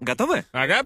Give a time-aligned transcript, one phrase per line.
[0.00, 0.44] Готовы?
[0.52, 0.82] Ага.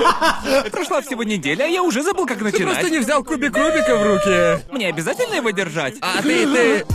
[0.70, 2.74] Прошла всего неделя, а я уже забыл, как Ты начинать.
[2.74, 4.72] просто не взял кубик Рубика в руки.
[4.72, 5.96] Мне обязательно его держать?
[6.00, 6.86] А ты, ты...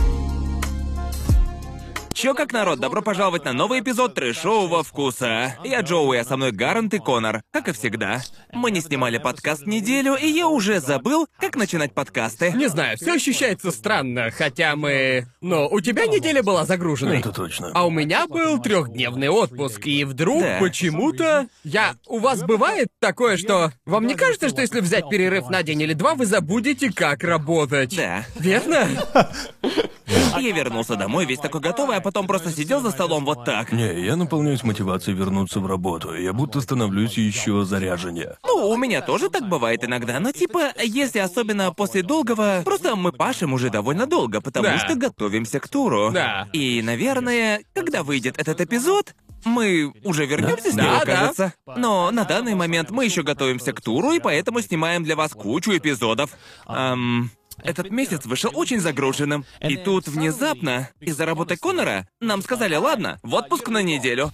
[2.16, 5.54] Чё как народ, добро пожаловать на новый эпизод трэшового вкуса.
[5.62, 8.22] Я Джоуи, а со мной Гарант и Конор, как и всегда.
[8.54, 12.52] Мы не снимали подкаст неделю, и я уже забыл, как начинать подкасты.
[12.52, 15.26] Не знаю, все ощущается странно, хотя мы...
[15.42, 17.18] Но у тебя неделя была загруженной.
[17.20, 17.70] Это точно.
[17.74, 20.56] А у меня был трехдневный отпуск, и вдруг Да.
[20.58, 21.96] почему-то я.
[22.06, 25.92] У вас бывает такое, что вам не кажется, что если взять перерыв на день или
[25.92, 27.94] два, вы забудете, как работать?
[27.94, 28.24] Да.
[28.36, 28.88] Верно?
[30.06, 33.72] Я вернулся домой весь такой готовый, а потом просто сидел за столом вот так.
[33.72, 36.14] Не, я наполняюсь мотивацией вернуться в работу.
[36.14, 38.36] Я будто становлюсь еще заряженнее.
[38.46, 43.12] Ну, у меня тоже так бывает иногда, но типа, если особенно после долгого, просто мы
[43.12, 44.78] пашем уже довольно долго, потому Да.
[44.78, 46.10] что готовимся к туру.
[46.12, 46.48] Да.
[46.52, 51.04] И, наверное, когда выйдет этот эпизод, мы уже вернемся с Да, него, да.
[51.04, 51.54] кажется.
[51.76, 55.76] Но на данный момент мы еще готовимся к туру, и поэтому снимаем для вас кучу
[55.76, 56.30] эпизодов.
[56.68, 57.30] Эм,
[57.62, 59.44] этот месяц вышел очень загруженным.
[59.60, 64.32] И тут внезапно, из-за работы Конора, нам сказали, ладно, в отпуск на неделю.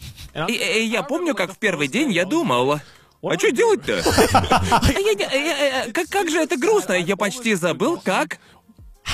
[0.49, 2.81] И, и я помню, как в первый день я думал,
[3.23, 4.03] а что делать-то?
[4.33, 8.39] А я я- я- как, как же это грустно, я почти забыл, как...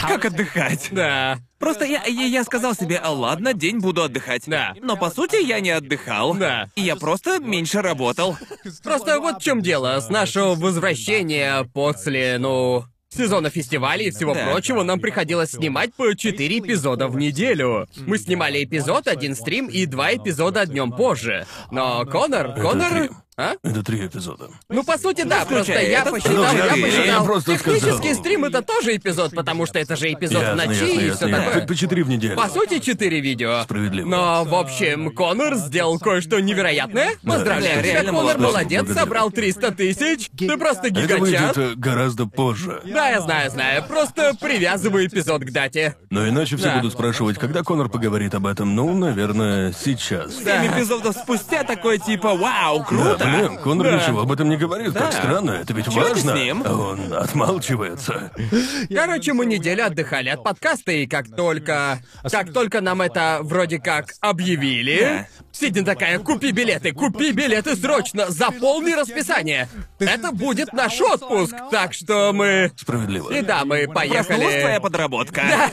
[0.02, 0.88] Как отдыхать.
[0.92, 1.38] Да.
[1.58, 4.42] Просто я, я, я сказал себе, а ладно, день буду отдыхать.
[4.46, 4.74] Да.
[4.82, 6.34] Но по сути я не отдыхал.
[6.34, 6.68] Да.
[6.76, 8.36] И я просто меньше работал.
[8.84, 9.98] Просто вот в чем дело.
[9.98, 14.50] С нашего возвращения после, ну, сезона фестивалей и всего Да.
[14.50, 17.88] прочего, нам приходилось снимать по 4 эпизода в неделю.
[17.96, 21.46] Мы снимали эпизод, один стрим и два эпизода днем позже.
[21.70, 23.10] Но Конор, Конор...
[23.40, 23.54] А?
[23.62, 24.48] Это три эпизода.
[24.68, 27.24] Ну, по сути, да, просто я этот, посчитал, я посчитал.
[27.24, 28.14] просто Технический сказал.
[28.16, 31.28] стрим это тоже эпизод, потому что это же эпизод в ночи и все ясно.
[31.30, 31.60] такое.
[31.60, 32.34] По, по четыре в неделю.
[32.36, 33.62] По сути, четыре видео.
[33.62, 34.08] Справедливо.
[34.08, 37.10] Но, в общем, Конор сделал кое-что невероятное.
[37.24, 38.42] Поздравляю Да, тебя, реально Конор, молодец.
[38.52, 39.00] молодец, Благодарю.
[39.06, 40.30] собрал 300 тысяч.
[40.36, 41.20] Ты просто Это гигачат.
[41.20, 42.80] выйдет э, гораздо позже.
[42.86, 43.84] Да, я знаю, знаю.
[43.86, 45.94] Просто привязываю эпизод к дате.
[46.10, 46.76] Но иначе все Да.
[46.78, 48.74] будут спрашивать, когда Конор поговорит об этом.
[48.74, 50.34] Ну, наверное, сейчас.
[50.36, 53.27] Семь эпизодов спустя такой типа, вау, Да, круто.
[53.30, 53.96] Блин, Конор Да.
[53.96, 54.92] ничего об этом не говорит.
[54.92, 55.00] Да.
[55.00, 56.32] Как странно, это ведь Чё не важно.
[56.32, 56.62] с ним?
[56.66, 58.30] А он отмалчивается.
[58.94, 61.98] Короче, мы неделю отдыхали от подкаста, и как только...
[62.30, 65.00] Как только нам это вроде как объявили...
[65.00, 65.26] Да.
[65.50, 69.68] Сидин такая, купи билеты, купи билеты срочно, заполни расписание.
[69.98, 72.70] Это будет наш отпуск, так что мы...
[72.76, 73.32] Справедливо.
[73.32, 74.78] И да, мы Проснулась твоя поехали...
[74.80, 75.42] подработка.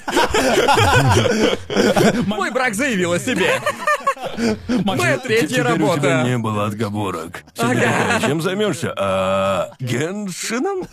[2.26, 3.62] Мой брак заявил о себе.
[4.68, 6.23] Моя третья Теперь у тебя работа.
[6.25, 7.44] не было отговорок.
[7.53, 7.88] Теперь
[8.25, 8.94] чем займешься?
[8.97, 10.88] А Геншином?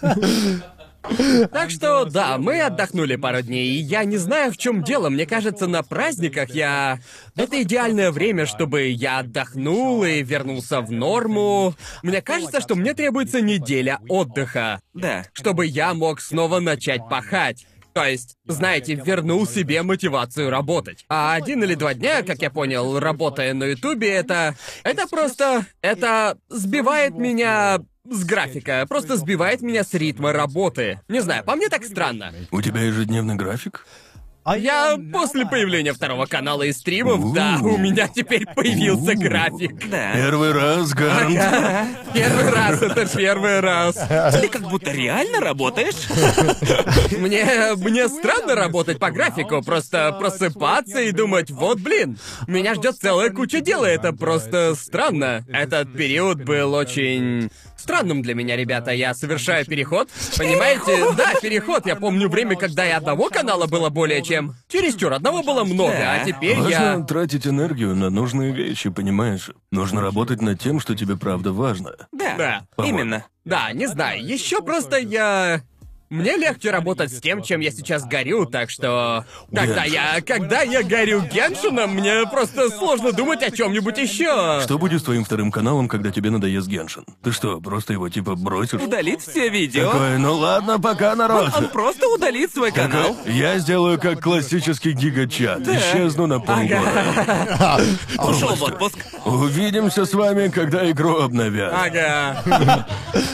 [1.51, 5.09] Так что, да, мы отдохнули пару дней, и я не знаю, в чем дело.
[5.09, 7.01] Мне кажется, на праздниках я...
[7.35, 11.75] Это идеальное время, чтобы я отдохнул и вернулся в норму.
[12.05, 15.25] Мне кажется, что мне требуется неделя отдыха, Да.
[15.33, 17.67] чтобы я мог снова начать пахать.
[17.93, 21.05] То есть, знаете, вернул себе мотивацию работать.
[21.09, 24.57] А один или два дня, как я понял, работая на Ютубе, это...
[24.83, 25.67] Это просто...
[25.81, 31.01] Это сбивает меня с графика, просто сбивает меня с ритма работы.
[31.09, 32.33] Не знаю, по мне так странно.
[32.51, 33.87] У тебя ежедневный график?
[34.45, 39.89] Я после появления второго канала и стримов, да, у меня теперь появился график.
[39.89, 40.13] Да.
[40.15, 41.39] Первый раз, Гарант.
[42.13, 43.95] Первый раз, это первый раз.
[44.41, 46.09] Ты как будто реально работаешь?
[47.17, 53.31] Мне, мне странно работать по графику, просто просыпаться и думать, вот блин, меня ждет целая
[53.31, 55.45] куча дел, и это просто странно.
[55.53, 57.51] Этот период был очень
[57.83, 58.93] странным для меня, ребята.
[58.93, 60.09] Я совершаю переход.
[60.39, 61.13] Понимаете?
[61.17, 61.87] Да, переход.
[61.87, 64.55] Я помню время, когда и одного канала было более чем.
[64.69, 66.13] Чересчур, одного было много, Да.
[66.23, 67.01] а теперь Важно я.
[67.01, 69.51] тратить энергию на нужные вещи, понимаешь?
[69.71, 71.95] Нужно работать над тем, что тебе правда важно.
[72.13, 72.35] Да.
[72.37, 72.85] Да.
[72.85, 73.25] Именно.
[73.45, 75.63] Да, не знаю, еще просто я.
[76.13, 79.25] Мне легче работать с тем, чем я сейчас горю, так что...
[79.51, 80.21] Когда я...
[80.21, 84.61] Когда я горю Геншином, мне просто сложно думать о чем-нибудь еще.
[84.63, 87.07] Что будет с твоим вторым каналом, когда тебе надоест Геншин?
[87.23, 88.83] Ты что, просто его типа бросишь?
[88.83, 89.91] Удалит все видео.
[89.91, 91.51] Такой, ну ладно, пока, народ.
[91.57, 93.15] Он просто удалит свой канал.
[93.15, 95.67] Такой, Я сделаю как классический гигачат.
[95.67, 97.81] Исчезну на полгода.
[98.19, 98.99] Ушел в отпуск.
[99.25, 101.73] Увидимся с вами, когда игру обновят.
[101.73, 102.87] Ага.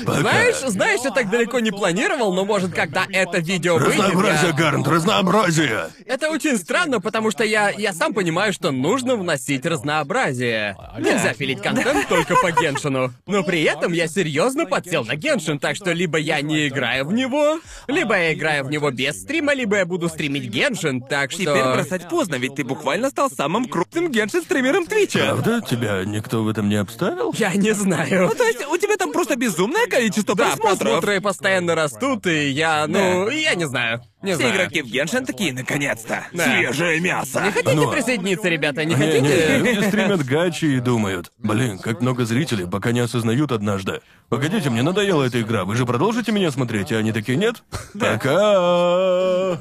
[0.07, 0.21] Пока.
[0.21, 4.47] Знаешь, знаешь, я так далеко не планировал, но может может, когда это видео выйдет, Разнообразие,
[4.49, 5.87] я- Гарнт, разнообразие!
[6.07, 10.77] Это очень странно, потому что я, я сам понимаю, что нужно вносить разнообразие.
[10.99, 13.13] Нельзя пилить контент только по Геншину.
[13.27, 17.13] Но при этом я серьезно подсел на Геншин, так что либо я не играю в
[17.13, 21.43] него, либо я играю в него без стрима, либо я буду стримить Геншин, так что...
[21.43, 25.21] Теперь бросать поздно, ведь ты буквально стал самым крупным геншин-стримером Твича.
[25.21, 25.61] Правда?
[25.69, 27.35] Тебя никто в этом не обставил?
[27.39, 28.29] Я не знаю.
[28.29, 30.79] Ну, то есть у тебя там просто безумное количество Да, просмотров.
[30.79, 34.01] просмотры постоянно растут, и я, ну, я не знаю.
[34.23, 34.55] Не Все знаю.
[34.57, 36.27] игроки в Геншин такие, наконец-то.
[36.33, 36.45] Да.
[36.45, 37.41] Свежее мясо.
[37.45, 38.85] Не хотите Ну, присоединиться, ребята?
[38.85, 39.59] Не Не, не, хотите?
[39.59, 44.01] люди стримят гачи и думают, блин, как много зрителей, пока не осознают однажды.
[44.29, 47.63] Погодите, мне надоела эта игра, вы же продолжите меня смотреть, и они такие, нет?
[47.99, 49.59] Пока.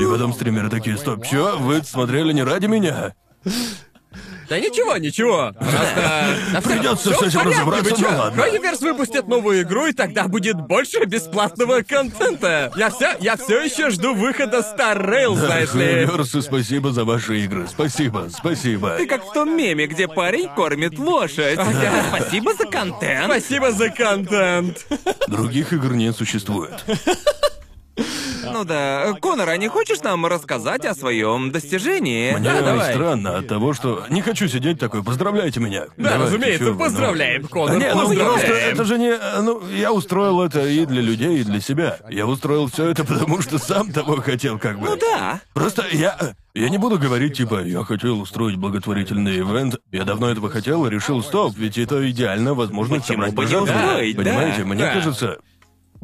[0.00, 3.14] И потом стримеры такие, стоп, чё, вы смотрели не ради меня?
[4.52, 5.54] Да ничего, ничего.
[5.58, 6.96] Просто...
[6.96, 8.42] Всё с этим разобраться, ну ладно.
[8.42, 12.70] Cryverse выпустит новую игру, и тогда будет больше бесплатного контента.
[12.76, 16.06] Я все, я все еще жду выхода Star Rail, знаешь ли.
[16.42, 18.96] Спасибо за ваши игры, спасибо, спасибо.
[18.98, 21.58] Ты как в том меме, где парень кормит лошадь.
[22.10, 23.24] Спасибо за контент.
[23.24, 24.86] Спасибо за контент.
[25.28, 26.84] Других игр не существует.
[28.44, 32.32] Ну да, Конор, а не хочешь нам рассказать о своем достижении?
[32.32, 32.92] Мне Да, давай.
[32.94, 35.86] странно от того, что не хочу сидеть такой, поздравляйте меня.
[35.96, 36.78] Да, Давайте, разумеется, чё вы, ну.
[36.84, 39.14] поздравляем, Конор, Не, ну просто это же не...
[39.42, 41.98] Ну, я устроил это и для людей, и для себя.
[42.10, 44.86] Я устроил все это, потому что сам того хотел, как бы.
[44.88, 45.40] Ну да.
[45.54, 46.34] Просто я...
[46.54, 50.90] Я не буду говорить, типа, я хотел устроить благотворительный ивент, я давно этого хотел и
[50.90, 53.86] решил, стоп, ведь это идеально возможность Почему собрать бы не пожертвования.
[53.88, 54.92] устроить, да, Понимаете, мне да.
[54.92, 55.38] кажется,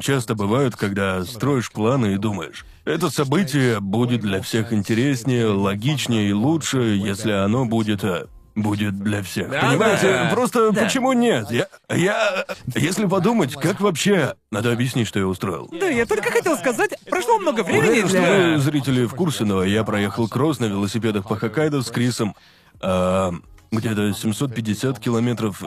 [0.00, 6.33] часто бывает, когда строишь планы и думаешь, это событие будет для всех интереснее, логичнее и
[6.33, 8.05] лучше, если оно будет...
[8.05, 9.50] э, Будет для всех.
[9.50, 10.09] Да, Понимаете?
[10.09, 10.31] да.
[10.33, 10.83] Просто Да.
[10.83, 11.49] почему нет?
[11.49, 11.69] Я.
[11.95, 12.45] Я.
[12.75, 14.35] Если подумать, как вообще.
[14.50, 15.69] Надо объяснить, что я устроил.
[15.71, 18.55] Да, я только хотел сказать, прошло много времени Уверен, что для...
[18.56, 22.35] вы, зрители, в курсе, но я проехал кросс на велосипедах по Хоккайдо с Крисом.
[22.81, 23.33] а,
[23.71, 25.62] где-то 750 километров.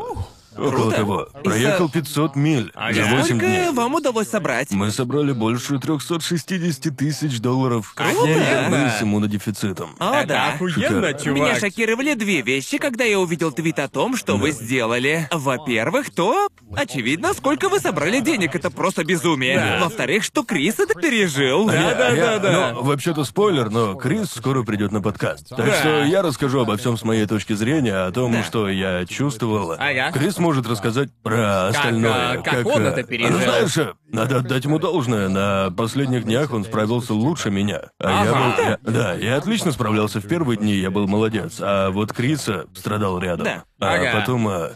[0.57, 0.95] Около Круто.
[0.97, 1.27] того.
[1.43, 2.93] Проехал за- 500 миль Ага.
[2.93, 3.69] за 8 Сколько дней.
[3.71, 4.71] вам удалось собрать?
[4.71, 7.93] Мы собрали больше 360 тысяч долларов.
[7.95, 8.91] Охуенно.
[8.99, 9.95] с иммунодефицитом.
[9.99, 10.53] О, Это да.
[10.53, 11.25] охуенно, чувак.
[11.39, 15.27] Меня шокировали две вещи, когда я увидел твит о том, что вы сделали.
[15.31, 19.55] Во-первых, то, очевидно, сколько вы собрали денег, это просто безумие.
[19.57, 19.79] Да.
[19.85, 21.67] Во-вторых, что Крис это пережил.
[21.67, 22.71] Да, да, Я- да, да.
[22.73, 25.49] Ну, вообще-то спойлер, но Крис скоро придет на подкаст.
[25.49, 25.79] Так Да.
[25.79, 28.43] что я расскажу обо всем с моей точки зрения, о том, Да.
[28.43, 29.71] что я чувствовал.
[29.73, 30.11] Ага.
[30.11, 32.39] Крис может рассказать про остальное.
[32.39, 33.39] а, как он э, это пережил.
[33.39, 35.29] Знаешь, э, надо отдать ему должное.
[35.29, 37.83] На последних днях он справился лучше меня.
[37.99, 38.33] А я Ага.
[38.33, 38.63] был.
[38.63, 41.57] я- да, я отлично справлялся в первые дни, я был молодец.
[41.61, 43.45] А вот Криса страдал рядом.
[43.45, 43.63] Да.
[43.79, 44.19] А Ага.
[44.19, 44.47] потом.
[44.49, 44.71] э,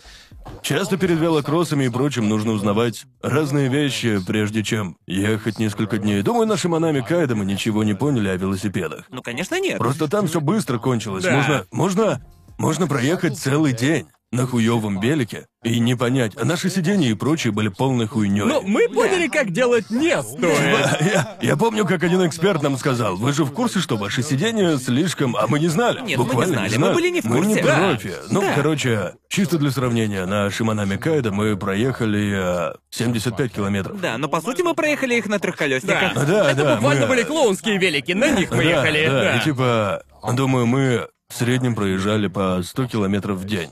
[0.62, 6.22] Часто перед велокроссами и прочим нужно узнавать разные вещи, прежде чем ехать несколько дней.
[6.22, 9.06] Думаю, наши Манами Кайда мы ничего не поняли о велосипедах.
[9.10, 9.80] Ну, конечно, нет.
[9.80, 11.24] Просто там все быстро кончилось.
[11.24, 11.32] Да.
[11.32, 12.26] Можно, можно,
[12.60, 17.54] можно проехать целый день на хуёвом велике и не понять, а наши сиденья и прочие
[17.54, 18.44] были полной хуйней.
[18.44, 21.01] Ну, мы поняли, как делать не стоит.
[21.01, 24.77] Я, я помню, как один эксперт нам сказал, вы же в курсе, что ваши сиденья
[24.77, 25.36] слишком...
[25.38, 26.01] А мы не знали.
[26.01, 27.63] Нет, мы не Буквально знали, мы были не в Мы не курсе.
[27.63, 27.75] Да.
[27.77, 28.13] профи.
[28.30, 28.54] Ну, Да.
[28.54, 34.00] короче, чисто для сравнения, на Шимана Микайда мы проехали э, 75 километров.
[34.01, 36.13] Да, но по сути мы проехали их на трехколесниках.
[36.13, 36.25] Да.
[36.25, 39.06] Да, Это да, буквально мы- были клоунские велики, на них мы Да, ехали.
[39.07, 39.38] Да, да.
[39.38, 43.69] и типа, думаю, мы в среднем проезжали по 100 километров в день.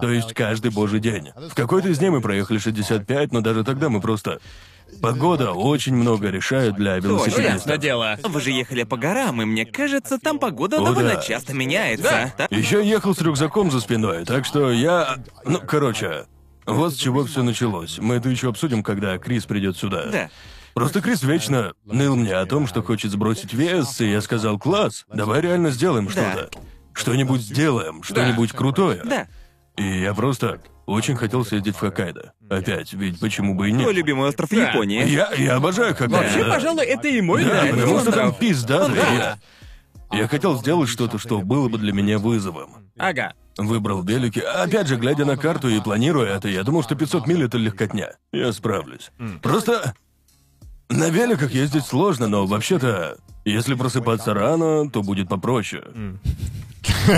[0.00, 1.30] То есть каждый божий день.
[1.50, 4.40] В какой-то из дней мы проехали 65, но даже тогда мы просто...
[5.00, 7.80] Погода очень много решает для ясно велосипедистов.
[7.80, 8.18] дело.
[8.24, 11.22] Вы же ехали по горам, и мне кажется, там погода О, довольно да.
[11.22, 12.32] часто меняется.
[12.36, 12.46] Да.
[12.50, 15.16] Еще ехал с рюкзаком за спиной, так что я...
[15.46, 16.26] Ну, короче,
[16.66, 17.98] вот с чего все началось.
[17.98, 20.06] Мы это еще обсудим, когда Крис придет сюда.
[20.12, 20.30] Да.
[20.74, 25.04] Просто Крис вечно ныл мне о том, что хочет сбросить вес, и я сказал, класс,
[25.12, 26.50] давай реально сделаем что-то.
[26.94, 29.02] Что-нибудь сделаем, что-нибудь крутое.
[29.04, 29.26] Да.
[29.76, 32.32] И я просто очень хотел съездить в Хоккайдо.
[32.50, 33.82] Опять, ведь почему бы и нет?
[33.82, 34.68] Твой любимый остров Да.
[34.70, 35.06] Японии.
[35.06, 36.16] Я, я обожаю Хоккайдо.
[36.16, 36.50] Вообще, да.
[36.50, 38.88] пожалуй, это и мой Да, любимый потому что там пизда.
[38.88, 39.38] Ну да.
[40.12, 42.70] Я, я хотел сделать что-то, что было бы для меня вызовом.
[42.98, 43.32] Ага.
[43.56, 44.40] Выбрал велики.
[44.40, 48.16] Опять же, глядя на карту и планируя это, я думал, что 500 миль— это легкотня.
[48.32, 49.10] Я справлюсь.
[49.42, 49.94] Просто
[50.92, 55.82] на великах ездить сложно, но вообще-то, если просыпаться рано, то будет попроще.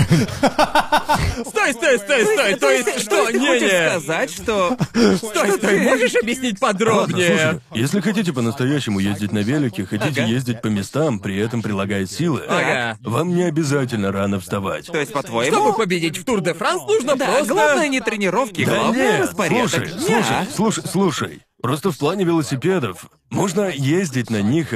[1.45, 3.25] Стой, стой, стой, стой, то есть что?
[3.27, 3.89] ты Не, хочешь не.
[3.89, 4.77] сказать, что...
[5.17, 7.27] Стой, стой, можешь объяснить Ладно, подробнее?
[7.27, 10.29] слушай, если хотите по-настоящему ездить на велике, хотите Ага.
[10.31, 12.97] ездить по местам, при этом прилагая силы, Ага.
[13.03, 14.87] вам не обязательно рано вставать.
[14.87, 15.55] То есть, по-твоему...
[15.55, 17.53] Чтобы победить в Тур де Франс, нужно Да, просто...
[17.53, 19.99] главное не тренировки, Да главное нет, распорядок слушай, дня.
[19.99, 21.41] слушай, слушай, слушай.
[21.65, 24.71] Просто в плане велосипедов можно ездить на них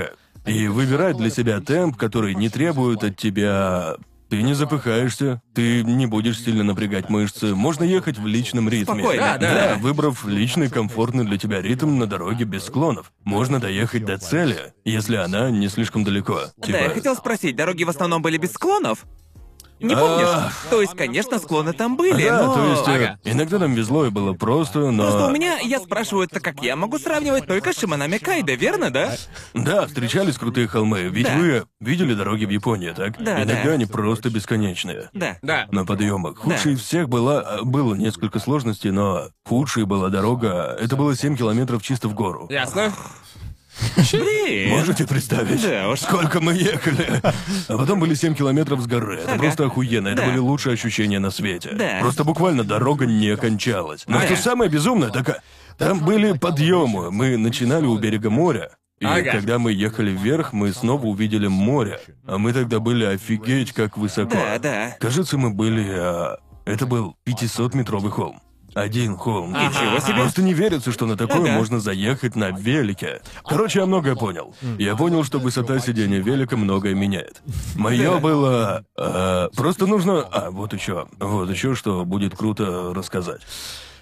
[0.48, 3.98] и выбирать для себя темп, который не требует от тебя...
[4.27, 9.03] Ты не запыхаешься, ты не будешь сильно напрягать мышцы, можно ехать в личном ритме.
[9.03, 9.38] Спокойно.
[9.39, 9.77] Да, да.
[9.79, 13.12] выбрав личный комфортный для тебя ритм на дороге без склонов.
[13.24, 16.41] Можно доехать до цели, если она не слишком далеко.
[16.63, 19.05] Типа, Да, я хотел спросить, дороги в основном были без склонов?
[19.80, 20.28] Не помнишь?
[20.70, 22.54] То есть, конечно, склоны там были, Да, но...
[22.54, 23.20] то есть э, Ага.
[23.24, 25.04] иногда нам везло и было просто, но...
[25.04, 28.92] Просто у меня, я спрашиваю, так как я могу сравнивать только с Шиманами Кайда, верно,
[28.92, 29.16] да?
[29.54, 31.36] Да, встречались крутые холмы, ведь Да.
[31.38, 33.22] вы видели дороги в Японии, так?
[33.24, 33.72] Да, Иногда да.
[33.72, 35.10] они просто бесконечные.
[35.14, 35.38] Да.
[35.42, 35.68] Да.
[35.72, 36.38] На подъемах.
[36.40, 37.42] Худшей из всех была...
[37.60, 40.78] э, Было несколько сложностей, но худшей была дорога...
[40.80, 42.48] Это было 7 километров чисто в гору.
[42.50, 42.92] Ясно?
[44.12, 44.70] Блин.
[44.70, 45.62] Можете представить?
[45.62, 46.00] Да уж.
[46.02, 47.22] Сколько мы ехали.
[47.68, 49.18] А потом были 7 километров с горы.
[49.20, 49.40] Это Ага.
[49.40, 50.08] просто охуенно.
[50.10, 50.28] Это Да.
[50.28, 51.72] были лучшие ощущения на свете.
[51.74, 52.00] Да.
[52.02, 54.04] Просто буквально дорога не кончалась.
[54.08, 54.28] Но Ага.
[54.28, 55.38] что самое безумное, так а,
[55.78, 57.12] там были подъемы.
[57.12, 58.72] Мы начинали у берега моря.
[59.00, 59.32] И Ага.
[59.32, 62.00] когда мы ехали вверх, мы снова увидели море.
[62.26, 64.32] А мы тогда были офигеть как высоко.
[64.36, 64.96] Да, да.
[65.00, 65.86] Кажется, мы были...
[65.90, 68.42] а, Это был 500-метровый холм.
[68.74, 69.52] Один холм.
[69.52, 70.16] Ничего себе.
[70.16, 71.52] Просто не верится, что на такое Ага.
[71.54, 73.22] можно заехать на велике.
[73.46, 74.54] Короче, я многое понял.
[74.78, 77.42] Я понял, что высота сидения велика многое меняет.
[77.76, 78.86] Мое было...
[78.98, 80.22] а, просто нужно...
[80.22, 81.08] А, вот еще.
[81.20, 83.42] Вот еще, что будет круто рассказать.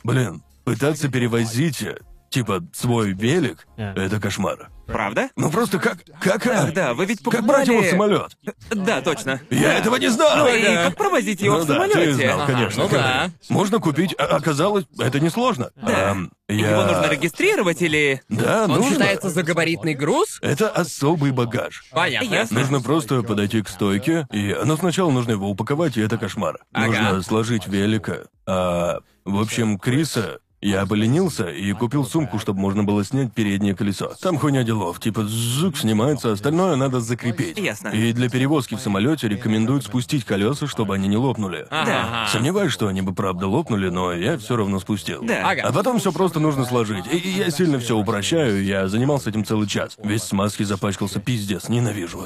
[0.04, 1.98] Блин, пытаться перевозить, э,
[2.30, 4.70] типа, свой велик, это кошмар.
[4.88, 5.30] Правда?
[5.36, 5.98] Ну просто как...
[6.22, 6.48] Как...
[6.48, 8.38] а, Ах, да, вы ведь Как брать его в покупали- самолет?
[8.72, 9.42] Да, точно.
[9.50, 10.38] Я этого не знал!
[10.38, 12.14] Ну и как провозить его Ну в да, ты самолете?
[12.34, 12.84] знал, конечно.
[12.84, 13.30] ну да.
[13.50, 15.72] Можно купить, а оказалось, это несложно.
[15.82, 16.70] Ам, я...
[16.72, 18.22] Его нужно регистрировать или...
[18.30, 18.92] Да, Он нужно.
[18.92, 20.40] считается за габаритный груз?
[20.42, 21.84] Это особый багаж.
[21.92, 22.34] Понятно.
[22.34, 22.60] Ясно.
[22.62, 24.56] Нужно просто подойти к стойке, и...
[24.64, 26.60] Но сначала нужно его упаковать, и это кошмар.
[26.72, 26.88] Ага.
[26.88, 28.20] Нужно сложить велика.
[28.46, 30.40] А, в общем, Криса...
[30.60, 34.14] Я поленился и купил сумку, чтобы можно было снять переднее колесо.
[34.20, 37.60] Там хуйня делов, типа зук снимается, остальное надо закрепить.
[37.60, 37.90] Ясно.
[37.90, 41.68] И для перевозки в самолете рекомендуют спустить колеса, чтобы они не лопнули.
[41.70, 42.28] Ага.
[42.32, 45.22] Сомневаюсь, что они бы правда лопнули, но я все равно спустил.
[45.24, 45.48] Да.
[45.52, 47.06] А потом все просто нужно сложить.
[47.12, 49.96] И, я сильно все упрощаю, я занимался этим целый час.
[50.04, 52.24] Весь в смазке запачкался, пиздец, ненавижу.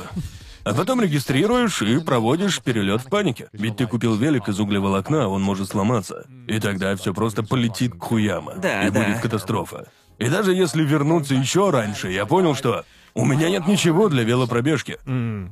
[0.63, 3.49] А потом регистрируешь и проводишь перелет в панике.
[3.51, 6.25] Ведь ты купил велик из углеволокна, он может сломаться.
[6.47, 8.55] И тогда все просто полетит к хуяма.
[8.55, 9.03] Да, и да.
[9.03, 9.87] будет катастрофа.
[10.19, 14.97] И даже если вернуться еще раньше, я понял, что у меня нет ничего для велопробежки.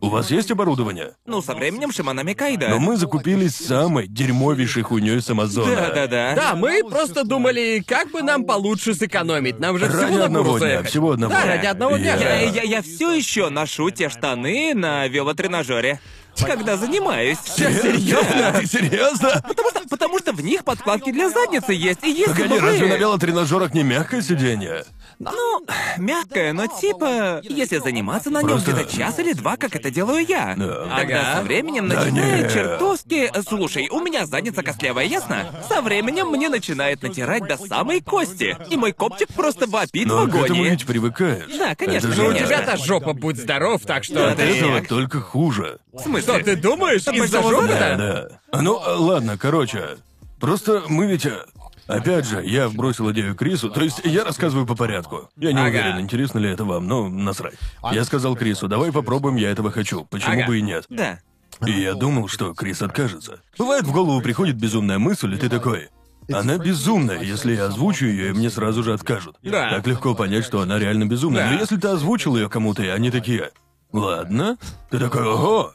[0.01, 1.11] У вас есть оборудование?
[1.25, 2.69] Ну, со временем Шиманами Кайда.
[2.69, 5.75] Но мы закупились самой дерьмовейшей хуйней с Амазона.
[5.75, 6.33] Да-да-да.
[6.35, 9.59] Да, мы просто думали, как бы нам получше сэкономить.
[9.59, 10.89] Нам же Ради всего на одного гору дня, заехать.
[10.89, 11.33] всего одного.
[11.33, 12.15] Да, ради одного дня.
[12.15, 15.99] Я, я, я все еще ношу те штаны на велотренажере.
[16.45, 17.37] Когда занимаюсь.
[17.45, 18.53] Серьезно?
[18.59, 19.41] Ты серьезно?
[19.47, 22.03] Потому что, потому что в них подкладки для задницы есть.
[22.03, 22.61] И если Погоди, бы вы...
[22.61, 24.85] разве на велотренажерах не мягкое сиденье?
[25.19, 25.65] Ну,
[25.97, 30.25] мягкое, но типа, если заниматься на нем Просто- где-то час или два, как это делаю
[30.25, 30.95] я, Да.
[30.97, 31.35] тогда Ага.
[31.37, 32.53] со временем Да начинает не.
[32.53, 33.31] чертовски...
[33.47, 35.47] Слушай, у меня задница костлявая, ясно?
[35.67, 40.23] Со временем мне начинает натирать до самой кости, и мой копчик просто вопит Но в
[40.23, 40.69] агонии.
[40.69, 41.49] ведь привыкаешь.
[41.57, 42.21] Да, конечно, Это же...
[42.23, 44.49] Ну, у тебя-то жопа будь здоров, так что Да, От да, ты...
[44.57, 45.79] этого только хуже.
[45.91, 46.28] В смысле?
[46.35, 47.67] Что, ты думаешь, из-за зада?
[47.67, 48.27] Да, да.
[48.51, 49.97] А Ну, а, ладно, короче.
[50.39, 51.25] Просто мы ведь...
[51.25, 51.45] а,
[51.87, 55.29] Опять же, я вбросил идею Крису, то есть я рассказываю по порядку.
[55.37, 55.69] Я не Ага.
[55.69, 57.55] уверен, интересно ли это вам, но насрать.
[57.91, 60.05] Я сказал Крису, давай попробуем, я этого хочу.
[60.05, 60.45] Почему Ага.
[60.47, 60.85] бы и нет?
[60.89, 61.19] Да.
[61.65, 63.39] И я думал, что Крис откажется.
[63.57, 65.89] Бывает, в голову приходит безумная мысль, и ты такой...
[66.31, 69.35] Она безумная, если я озвучу ее, и мне сразу же откажут.
[69.41, 69.71] Да.
[69.71, 71.45] Так легко понять, что она реально безумная.
[71.45, 71.51] Да.
[71.55, 73.49] Но если ты озвучил ее кому-то, и они такие...
[73.91, 74.57] Ладно.
[74.91, 75.73] Ты такой, ого!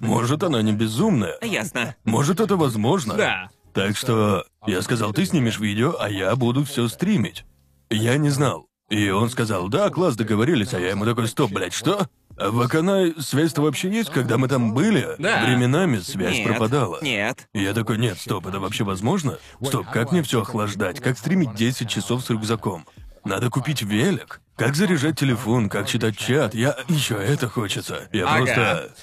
[0.00, 1.36] Может, она не безумная.
[1.42, 1.96] Ясно.
[2.04, 3.14] Может, это возможно.
[3.14, 3.50] Да.
[3.72, 7.44] Так что я сказал, ты снимешь видео, а я буду все стримить.
[7.90, 8.66] Я не знал.
[8.90, 12.06] И он сказал, да, класс, договорились, а я ему такой, стоп, блядь, что?
[12.36, 15.14] А в Аканай связь-то вообще есть, когда мы там были?
[15.18, 15.44] Да.
[15.44, 16.48] Временами связь Нет.
[16.48, 16.98] пропадала.
[17.00, 17.48] Нет.
[17.54, 19.38] Я такой, нет, стоп, это вообще возможно?
[19.62, 21.00] Стоп, как мне все охлаждать?
[21.00, 22.86] Как стримить 10 часов с рюкзаком?
[23.24, 24.40] Надо купить велик.
[24.56, 26.54] Как заряжать телефон, как читать чат?
[26.54, 28.08] Я еще это хочется.
[28.12, 28.36] Я Ага.
[28.44, 28.94] просто...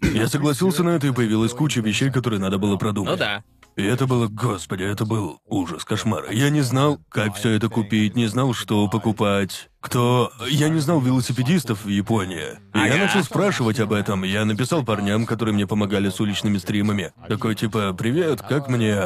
[0.00, 3.12] Я согласился на это, и появилась куча вещей, которые надо было продумать.
[3.12, 3.42] Ну да.
[3.76, 6.30] И это было, господи, это был ужас, кошмар.
[6.30, 9.68] Я не знал, как все это купить, не знал, что покупать.
[9.80, 10.32] Кто...
[10.48, 12.58] Я не знал велосипедистов в Японии.
[12.74, 14.24] И я начал спрашивать об этом.
[14.24, 17.12] Я написал парням, которые мне помогали с уличными стримами.
[17.28, 18.96] Такой типа, привет, как мне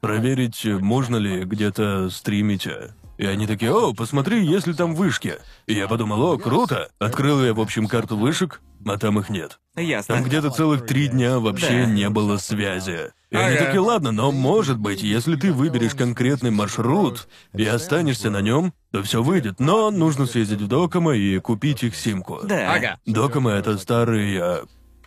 [0.00, 2.66] проверить, можно ли где-то стримить?
[3.16, 5.36] И они такие, о, посмотри, есть ли там вышки.
[5.66, 6.88] И я подумал, о, круто.
[6.98, 9.60] Открыл я, в общем, карту вышек, а там их нет.
[9.76, 10.16] Ясно.
[10.16, 11.86] Там где-то целых три дня вообще Да.
[11.86, 13.12] не было связи.
[13.30, 13.64] И они Ага.
[13.66, 19.02] такие, ладно, но может быть, если ты выберешь конкретный маршрут и останешься на нем, то
[19.02, 19.58] все выйдет.
[19.58, 22.40] Но нужно съездить в Докомо и купить их симку.
[22.44, 22.74] Да.
[22.74, 22.98] Ага.
[23.06, 24.64] Докомо это старый а,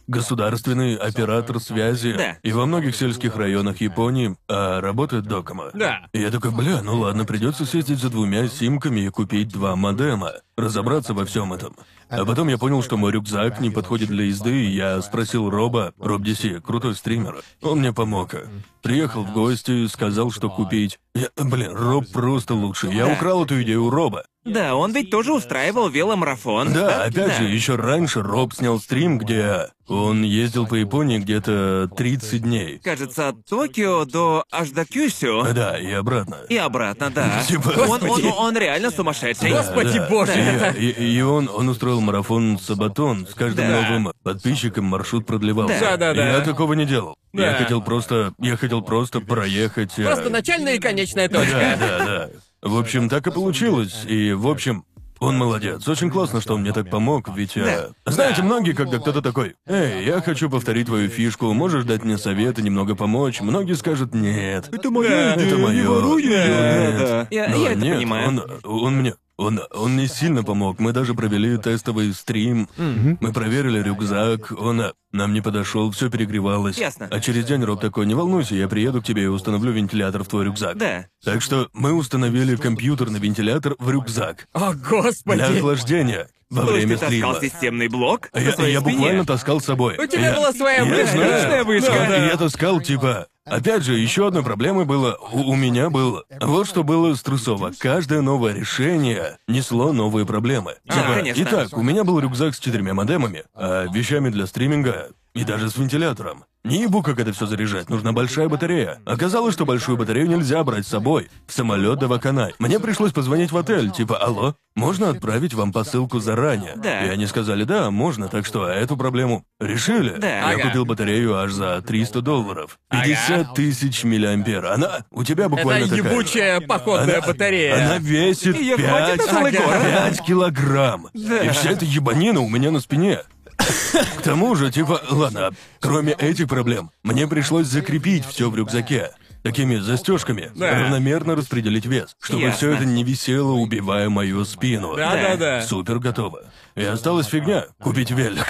[0.08, 2.14] государственный оператор связи.
[2.14, 2.38] Да.
[2.42, 5.72] И во многих сельских районах Японии а, работает Докомо.
[5.74, 6.08] Да.
[6.14, 10.32] И я такой, бля, ну ладно, придется съездить за двумя симками и купить два модема.
[10.56, 11.76] Разобраться во всем этом.
[12.10, 15.94] А потом я понял, что мой рюкзак не подходит для езды, и я спросил Роба,
[16.00, 17.42] Роб DC, крутой стример.
[17.62, 18.34] Он мне помог.
[18.82, 21.00] Приехал в гости, сказал, что купить.
[21.14, 22.94] Я, блин, Роб просто лучший.
[22.96, 23.14] Я Да.
[23.14, 24.24] украл эту идею у Роба.
[24.46, 26.72] Да, он ведь тоже устраивал веломарафон.
[26.72, 27.34] Да, опять Да.
[27.40, 32.80] же, еще раньше Роб снял стрим, где он ездил по Японии где-то 30 дней.
[32.82, 35.46] Кажется, от Токио до аж до Кюсю.
[35.54, 36.38] Да, и обратно.
[36.48, 37.44] И обратно, да.
[37.48, 39.52] Типа- Он, он, он реально сумасшедший.
[39.52, 40.34] Господи Да, боже.
[40.60, 40.70] да.
[40.70, 43.28] И, и он, он устроил марафон Сабатон.
[43.28, 43.82] С каждым Да.
[43.82, 45.80] новым подписчиком маршрут продлевался.
[45.80, 46.30] Да, да, да.
[46.38, 47.16] Я такого не делал.
[47.34, 47.58] Я Да.
[47.58, 48.34] хотел просто.
[48.40, 49.92] Я хотел просто проехать.
[49.98, 51.78] э, Просто начальная и конечная Да, точка.
[51.80, 52.30] да, да.
[52.62, 54.04] В общем, так и получилось.
[54.08, 54.84] И, в общем,
[55.20, 55.88] он молодец.
[55.88, 57.58] Очень классно, что он мне так помог, ведь...
[57.58, 62.18] э, Знаете, многие, когда кто-то такой, «Эй, я хочу повторить твою фишку, можешь дать мне
[62.20, 66.32] совет и немного помочь?» Многие скажут, «Нет, это Да, идея, не моё, воруй нет».
[66.48, 66.98] её».
[67.00, 67.28] Да.
[67.32, 68.28] Я- Но я это нет, понимаю.
[68.28, 69.14] Он, он мне...
[69.38, 70.80] Он, он мне сильно помог.
[70.80, 72.68] Мы даже провели тестовый стрим.
[72.78, 74.52] Мы проверили рюкзак.
[74.58, 76.78] Он а, нам не подошел, все перегревалось.
[76.78, 77.08] Ясно.
[77.12, 80.28] А через день Роб такой, не волнуйся, я приеду к тебе и установлю вентилятор в
[80.28, 80.78] твой рюкзак.
[80.78, 81.06] Да.
[81.24, 85.42] Так что мы установили компьютерный вентилятор в рюкзак О, для господи.
[85.42, 87.34] охлаждения во есть время ты стрима.
[87.34, 88.96] таскал системный блок А на я, своей я спине?
[88.98, 89.98] буквально таскал с собой.
[90.00, 91.12] У тебя Я- была своя я вышка.
[91.12, 91.32] знаю.
[91.42, 91.92] Личная вышка.
[91.92, 92.26] Да, Да.
[92.26, 93.28] и я таскал, типа...
[93.50, 95.18] Опять же, еще одной проблемой было...
[95.32, 96.24] У, у меня было...
[96.42, 97.72] Вот что было стрессово.
[97.80, 100.76] Каждое новое решение несло новые проблемы.
[100.88, 101.44] А, Типа, конечно.
[101.44, 105.78] Итак, у меня был рюкзак с четырьмя модемами, а вещами для стриминга и даже с
[105.78, 106.44] вентилятором.
[106.64, 109.00] Не ебу, как это все заряжать, нужна большая батарея.
[109.06, 112.54] Оказалось, что большую батарею нельзя брать с собой в самолет до Ваканай.
[112.60, 116.74] Мне пришлось позвонить в отель, типа, алло, можно отправить вам посылку заранее?
[116.76, 117.06] Да.
[117.06, 120.18] И они сказали, да, можно, так что эту проблему решили.
[120.18, 120.52] Да.
[120.52, 122.78] Я купил батарею аж за 300 долларов.
[122.90, 124.66] 50 тысяч миллиампер.
[124.66, 126.12] Она у тебя Это буквально такая.
[126.12, 127.76] ебучая походная Она- батарея.
[127.86, 130.22] Она весит Её хватит 5, на целый город.
[130.28, 131.08] килограмм.
[131.14, 133.20] И вся эта ебанина у меня на спине.
[133.58, 139.12] К тому же, типа, ладно, кроме этих проблем, мне пришлось закрепить все в рюкзаке.
[139.44, 140.72] Такими застежками Да.
[140.72, 142.58] равномерно распределить вес, чтобы Ясно.
[142.58, 144.96] все это не висело, убивая мою спину.
[144.96, 145.62] Да-да-да.
[145.62, 146.42] Супер готово.
[146.76, 148.46] И осталась фигня— купить велик.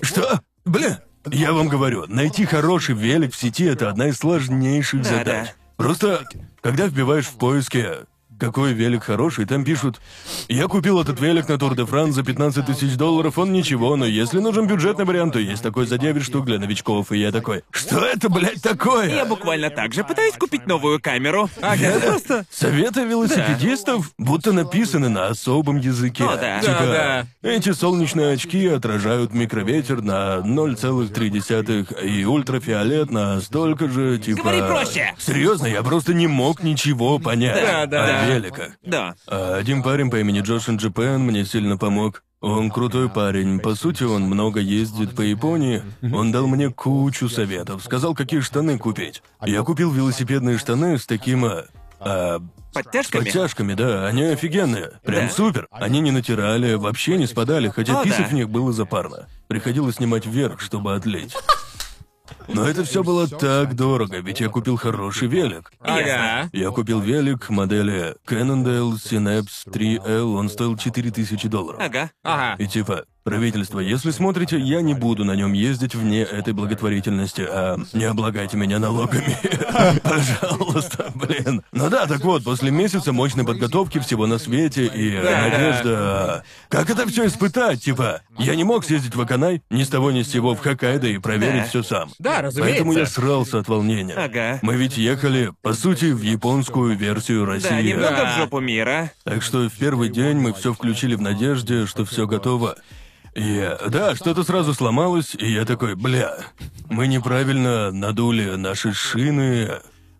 [0.00, 0.40] Что?
[0.64, 5.48] Бля, я вам говорю, найти хороший велик в сети— это одна из сложнейших Да, задач.
[5.48, 5.52] да.
[5.76, 6.24] Просто,
[6.62, 8.06] когда вбиваешь в поиске
[8.38, 10.00] какой велик хороший, там пишут
[10.48, 14.06] «Я купил этот велик на Тур де Франс за 15 тысяч долларов, он ничего, но
[14.06, 17.12] если нужен бюджетный вариант, то есть такой за 9 штук для новичков».
[17.12, 21.50] И я такой «Что это, блядь, такое?» Я буквально так же пытаюсь купить новую камеру.
[21.60, 22.00] Ага.
[22.00, 22.46] Просто...
[22.50, 26.24] Советы велосипедистов будто написаны на особом языке.
[26.24, 26.60] О, да.
[26.60, 34.42] Типа, Да, эти солнечные очки отражают микроветер на 0,3 и ультрафиолет на столько же, типа...
[34.42, 35.14] Говори проще.
[35.18, 38.04] Серьезно, я просто не мог ничего понять Да, да.
[38.04, 38.72] о великах.
[38.82, 39.14] Да.
[39.26, 42.22] А один парень по имени Джошин Джипен мне сильно помог.
[42.40, 43.58] Он крутой парень.
[43.58, 45.82] По сути, он много ездит по Японии.
[46.02, 47.82] Он дал мне кучу советов.
[47.82, 49.22] Сказал, какие штаны купить.
[49.44, 51.44] Я купил велосипедные штаны с таким...
[51.44, 51.64] а,
[51.98, 52.38] а,
[52.70, 53.24] с Подтяжками?
[53.24, 54.92] подтяжками, да, они офигенные.
[55.04, 55.32] Прям Да.
[55.32, 55.66] супер.
[55.72, 58.28] Они не натирали, вообще не спадали, хотя О, писать да.
[58.28, 59.26] в них было запарно.
[59.48, 61.34] Приходилось снимать вверх, чтобы отлить.
[62.48, 65.70] Но это все было так дорого, ведь я купил хороший велик.
[65.80, 66.48] Ага.
[66.52, 71.80] Я купил велик модели Cannondale Synapse 3L, он стоил 4000 долларов.
[71.82, 72.10] Ага.
[72.24, 72.62] Ага.
[72.62, 77.76] И типа, правительство, если смотрите, я не буду на нем ездить вне этой благотворительности, а
[77.92, 79.36] не облагайте меня налогами.
[80.02, 81.62] Пожалуйста, блин.
[81.72, 85.42] Ну да, так вот, после месяца мощной подготовки всего на свете и Да.
[85.48, 86.44] надежда...
[86.68, 88.22] Как это все испытать, типа?
[88.38, 91.18] Я не мог съездить в Аканай ни с того ни с сего в Хоккайдо и
[91.18, 91.68] проверить Да.
[91.68, 92.10] все сам.
[92.42, 93.14] Да, Поэтому я разумеется.
[93.20, 94.14] срался от волнения.
[94.14, 94.58] Ага.
[94.62, 97.88] Мы ведь ехали, по сути, в японскую версию Да, России.
[97.90, 98.32] немного Да.
[98.34, 99.12] в жопу мира.
[99.24, 102.76] Так что в первый день мы все включили в надежде, что все готово.
[103.34, 106.36] И да, что-то сразу сломалось, и я такой, бля,
[106.88, 109.70] мы неправильно надули наши шины.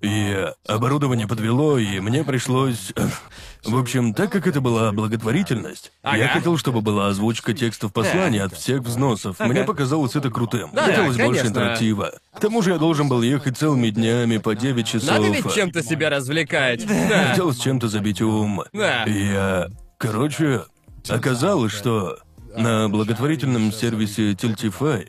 [0.01, 2.93] И оборудование подвело, и мне пришлось...
[2.95, 3.09] э,
[3.65, 6.29] В общем, так как это была благотворительность, я Ага.
[6.29, 9.41] хотел, чтобы была озвучка текстов посланий от всех взносов.
[9.41, 10.71] Мне показалось это крутым.
[10.73, 12.13] Да, Хотелось да, больше интерактива.
[12.33, 15.11] К тому же я должен был ехать целыми днями по 9 часов.
[15.11, 16.87] Надо ведь чем-то себя развлекать.
[16.87, 17.31] Да.
[17.31, 18.63] Хотелось чем-то забить ум.
[18.73, 19.05] Да.
[19.05, 19.69] Я...
[19.99, 20.63] Короче,
[21.09, 22.19] оказалось, что
[22.57, 25.09] на благотворительном сервисе Tiltify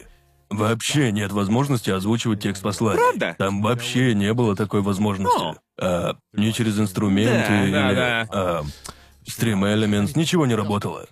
[0.49, 2.99] вообще нет возможности озвучивать текст послания.
[2.99, 3.35] Правда?
[3.37, 5.37] Там вообще не было такой возможности.
[5.41, 5.55] О.
[5.79, 7.71] А, ни через инструменты Да, или...
[7.71, 8.27] да, да.
[8.31, 8.63] а,
[9.25, 11.05] Stream Elements, ничего не работало.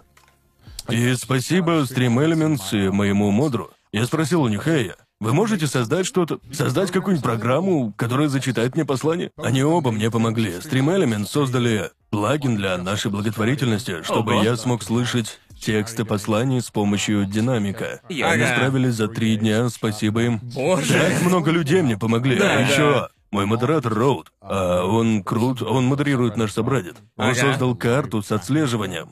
[0.89, 3.69] И спасибо Stream Elements и моему модру.
[3.91, 8.86] Я спросил у них, эй, вы можете создать что-то, создать какую-нибудь программу, которая зачитает мне
[8.86, 9.32] послание?
[9.38, 10.52] Они оба мне помогли.
[10.58, 14.43] Stream Elements создали плагин для нашей благотворительности, чтобы Ого.
[14.43, 18.02] я смог слышать тексты посланий с помощью динамика.
[18.10, 20.39] Я- Они справились за три дня, спасибо им.
[20.54, 20.93] Боже.
[20.93, 22.38] Так много людей мне помогли.
[22.38, 22.62] Да, а да.
[22.62, 26.96] еще мой модератор Роуд, а он крут, он модерирует наш собратьев.
[27.17, 27.36] Он Ага.
[27.36, 29.10] создал карту с отслеживанием.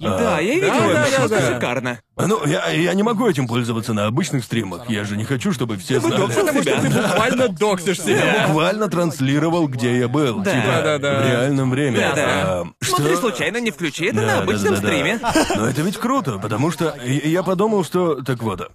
[0.00, 1.54] Да, я видел да, это, да, да.
[1.54, 2.00] шикарно.
[2.16, 4.88] А Ну, я, я не могу этим пользоваться на обычных стримах.
[4.88, 6.16] Я же не хочу, чтобы все знали.
[6.16, 8.46] доксил Потому что ты буквально доксишь Я себя.
[8.48, 10.40] буквально транслировал, где я был.
[10.40, 10.50] Да.
[10.52, 11.20] Типа, Да-да-да.
[11.22, 11.98] в реальном времени.
[12.00, 12.24] Да-да.
[12.26, 14.88] А, Смотри, что- случайно не включи это Да, на да, обычном да, да, да.
[14.88, 15.20] стриме.
[15.56, 18.22] Но это ведь круто, потому что я я подумал, что...
[18.22, 18.70] Так вот,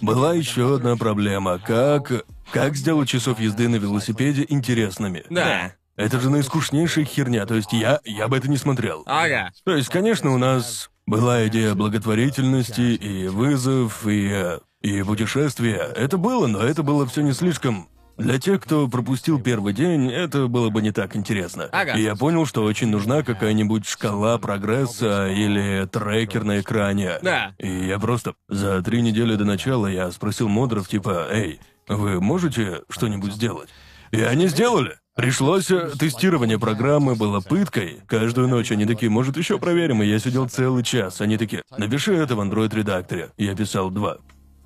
[0.00, 1.58] была еще одна проблема.
[1.58, 2.12] Как...
[2.52, 5.24] Как сделать часов езды на велосипеде интересными?
[5.30, 5.72] Да.
[5.96, 8.00] Это же наискучнейшая херня, то есть я...
[8.04, 9.02] Я бы это не смотрел.
[9.06, 9.50] Ага.
[9.64, 15.92] То есть, конечно, у нас была идея благотворительности и вызов, и, и путешествия.
[15.96, 17.88] Это было, но это было все не слишком...
[18.18, 21.68] Для тех, кто пропустил первый день, это было бы не так интересно.
[21.70, 21.92] Ага.
[21.98, 27.18] И я понял, что очень нужна какая-нибудь шкала прогресса или трекер на экране.
[27.20, 27.54] Да.
[27.58, 28.32] И я просто...
[28.48, 33.68] За три недели до начала я спросил модеров, типа, «Эй, вы можете что-нибудь сделать?»
[34.12, 34.98] И они сделали.
[35.16, 35.70] Пришлось...
[35.70, 38.00] э, Тестирование программы было пыткой.
[38.06, 41.22] Каждую ночь они такие, может, еще проверим, и я сидел целый час.
[41.22, 43.30] Они такие, напиши это в Android-редакторе.
[43.38, 44.18] Я писал два.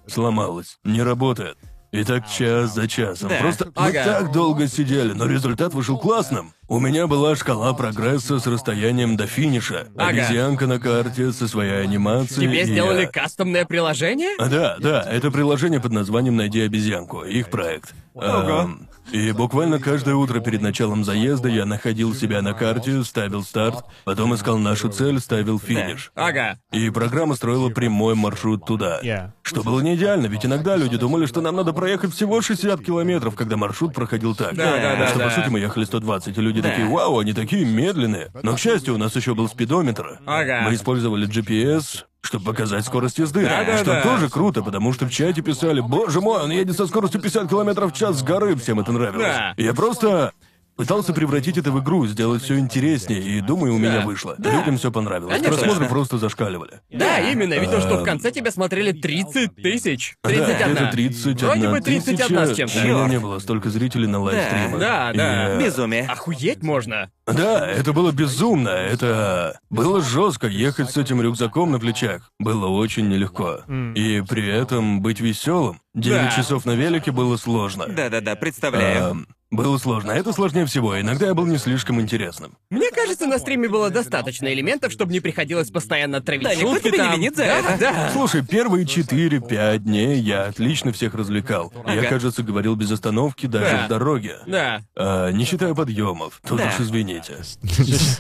[0.08, 0.78] Сломалось.
[0.84, 1.56] Не работает.
[1.92, 3.28] И так час за часом.
[3.28, 3.38] Да.
[3.40, 4.04] Просто мы Ага.
[4.04, 6.52] так долго сидели, но результат вышел классным.
[6.72, 9.88] У меня была шкала прогресса с расстоянием до финиша.
[9.96, 10.11] Ага.
[10.11, 12.48] Обезьянка на карте со своей анимацией.
[12.48, 14.37] Тебе и сделали я- кастомное приложение?
[14.38, 17.92] а, Да, да, это приложение под названием «Найди обезьянку», их проект.
[18.14, 23.85] Ам, и буквально каждое утро перед началом заезда я находил себя на карте, ставил старт,
[24.04, 26.12] потом искал нашу цель, ставил финиш.
[26.14, 26.59] Ага.
[26.70, 29.00] И программа строила прямой маршрут туда.
[29.42, 33.35] Что было не идеально, ведь иногда люди думали, что нам надо проехать всего 60 километров,
[33.35, 34.54] когда маршрут проходил так.
[34.54, 35.24] Да, да, да, Что, да.
[35.24, 36.70] по сути, мы ехали 120, и люди Да.
[36.70, 38.31] такие, вау, они такие медленные.
[38.42, 40.20] Но, к счастью, у нас еще был спидометр.
[40.27, 40.62] Ага.
[40.64, 43.44] Мы использовали GPS, чтобы показать скорость езды.
[43.44, 44.03] Да, да, что да.
[44.03, 47.92] тоже круто, потому что в чате писали, боже мой, он едет со скоростью 50 километров
[47.92, 49.27] в час с горы, всем это нравилось.
[49.27, 49.55] Да.
[49.57, 50.33] Я просто
[50.80, 54.34] пытался превратить это в игру, сделать все интереснее, и думаю, у меня вышло.
[54.38, 55.34] Людям все понравилось.
[55.36, 55.56] Конечно.
[55.56, 56.80] Просмотры просто зашкаливали.
[56.90, 60.16] Да, именно, ведь то, что в конце тебя смотрели 30 тысяч.
[60.22, 60.58] 31.
[60.58, 62.78] Да, где-то 31 Вроде бы 31 с чем-то.
[62.78, 63.10] У меня Чёрт.
[63.10, 64.80] не было столько зрителей на лайвстримах.
[64.80, 65.50] Да, да.
[65.50, 66.06] э, Безумие.
[66.06, 67.10] Охуеть можно.
[67.26, 68.70] Да, это было безумно.
[68.70, 72.32] Это было жестко ехать с этим рюкзаком на плечах.
[72.38, 73.60] Было очень нелегко.
[73.94, 75.80] И при этом быть веселым.
[75.94, 76.36] Девять Да.
[76.36, 77.86] часов на велике было сложно.
[77.88, 79.10] Да-да-да, представляю.
[79.10, 80.12] Эм, было сложно.
[80.12, 81.00] Это сложнее всего.
[81.00, 82.56] Иногда я был не слишком интересным.
[82.70, 86.88] Мне кажется, на стриме было достаточно элементов, чтобы не приходилось постоянно травить Да, никто шутки
[86.88, 87.12] тебя не там.
[87.20, 87.78] винит за да, это.
[87.80, 91.72] Да, Слушай, первые 4-5 дней я отлично всех развлекал.
[91.86, 92.08] Я, Ага.
[92.08, 93.86] кажется, говорил без остановки даже Да.
[93.86, 94.36] в дороге.
[94.46, 94.82] да.
[94.96, 96.40] А, не считая подъемов.
[96.46, 96.68] Тут Да.
[96.68, 97.38] уж извините.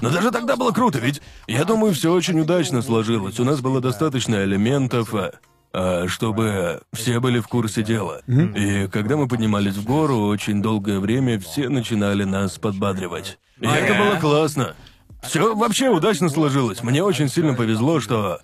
[0.00, 3.38] Но даже тогда было круто, ведь я думаю, все очень удачно сложилось.
[3.38, 5.32] У нас было достаточно элементов, а, а,
[5.72, 8.22] чтобы все были в курсе дела.
[8.26, 13.38] И когда мы поднимались в гору, очень долгое время все начинали нас подбадривать.
[13.60, 14.74] И это было классно.
[15.22, 16.82] Все вообще удачно сложилось.
[16.82, 18.40] Мне очень сильно повезло, что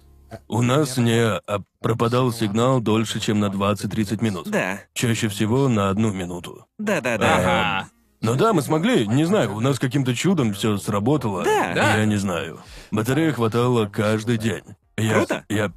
[0.49, 4.51] у нас не а, пропадал сигнал дольше, чем на 20-30 минут.
[4.51, 4.81] Да.
[4.93, 6.67] Чаще всего на одну минуту.
[6.79, 7.37] Да-да-да.
[7.37, 7.89] Ага.
[8.21, 11.45] Ну да, мы смогли, не знаю, у нас каким-то чудом все сработало.
[11.45, 11.73] Да.
[11.75, 11.97] Да.
[11.97, 12.61] Я не знаю.
[12.91, 14.62] Батареи хватало каждый день.
[14.97, 15.45] Я, Круто.
[15.49, 15.73] Я...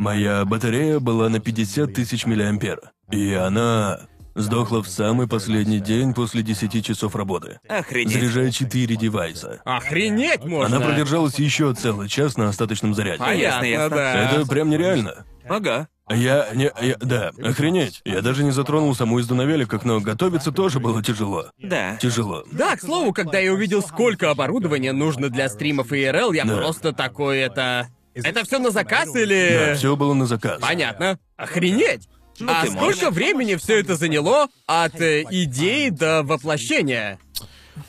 [0.00, 2.80] Моя батарея была на 50 тысяч миллиампер.
[3.10, 4.00] И она
[4.34, 7.60] сдохла в самый последний день после 10 часов работы.
[7.68, 8.14] Охренеть.
[8.14, 9.60] Заряжая 4 девайса.
[9.66, 10.74] Охренеть можно.
[10.74, 13.18] Она продержалась еще целый час на остаточном заряде.
[13.18, 13.96] Понятно, Ясно, ясно.
[13.98, 14.30] да.
[14.32, 15.26] Это прям нереально.
[15.46, 15.88] Ага.
[16.08, 16.72] Я не...
[16.80, 18.00] Я, да, охренеть.
[18.06, 21.50] Я даже не затронул саму езду на великах, но готовиться тоже было тяжело.
[21.58, 21.96] Да.
[21.96, 22.44] Тяжело.
[22.52, 26.56] Да, к слову, когда я увидел, сколько оборудования нужно для стримов IRL, я Да.
[26.56, 27.88] просто такой, это...
[28.14, 29.74] Это все на заказ Да, или...
[29.76, 30.60] все было на заказ.
[30.60, 31.18] Понятно.
[31.36, 32.08] Охренеть!
[32.46, 33.08] А ты сколько можешь.
[33.14, 37.18] времени все это заняло от э, идеи до воплощения?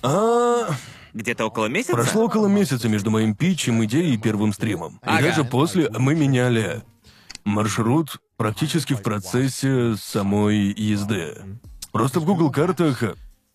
[0.04, 0.68] А,
[1.14, 1.94] Где-то около месяца?
[1.94, 4.96] прошло около месяца между моим питчем, идеей и первым стримом.
[4.96, 5.22] И Ага.
[5.24, 6.82] даже после мы меняли
[7.46, 11.38] маршрут практически в процессе самой езды.
[11.92, 13.04] Просто в Google картах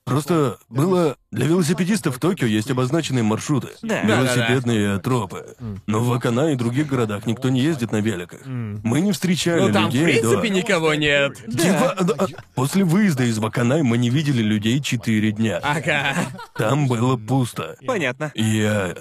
[0.07, 1.17] Просто было...
[1.33, 3.71] Для велосипедистов в Токио есть обозначенные маршруты.
[3.83, 4.03] Да.
[4.03, 5.57] Велосипедные тропы.
[5.87, 8.47] Но в Акана и других городах никто не ездит на великах.
[8.47, 10.55] Мы не встречали Ну там, в людей принципе, до...
[10.55, 11.37] никого нет.
[11.45, 15.59] Типа, да, после выезда из Ваканай мы не видели людей четыре дня.
[15.61, 16.15] Ага.
[16.57, 17.77] Там было пусто.
[17.85, 18.31] Понятно.
[18.35, 18.95] Я...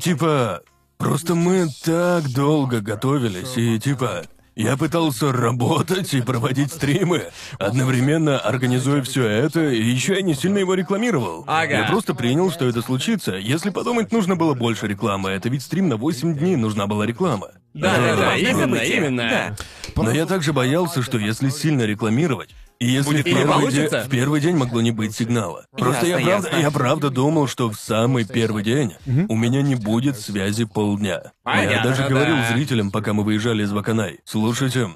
[0.00, 0.62] Типа...
[0.96, 4.22] Просто мы так долго готовились, и типа...
[4.60, 7.24] Я пытался работать и проводить стримы,
[7.58, 11.44] одновременно организуя все это, и еще я не сильно его рекламировал.
[11.46, 11.78] Ага.
[11.78, 13.32] Я просто принял, что это случится.
[13.36, 15.30] Если подумать, нужно было больше рекламы.
[15.30, 17.52] Это ведь стрим на 8 дней, нужна была реклама.
[17.72, 18.96] Да, да, да, Важное именно, событие.
[18.96, 19.56] именно.
[19.96, 20.02] Да.
[20.02, 22.50] Но я также боялся, что если сильно рекламировать,
[22.86, 25.66] если Будет в, первый день, в первый день могло не быть сигнала.
[25.76, 26.56] Просто я, правда, ясно.
[26.56, 28.94] я правда думал, что в самый первый день
[29.28, 31.32] у меня не будет связи полдня.
[31.44, 32.52] я даже говорил да.
[32.52, 34.20] зрителям, пока мы выезжали из Ваканай.
[34.24, 34.88] Слушайте,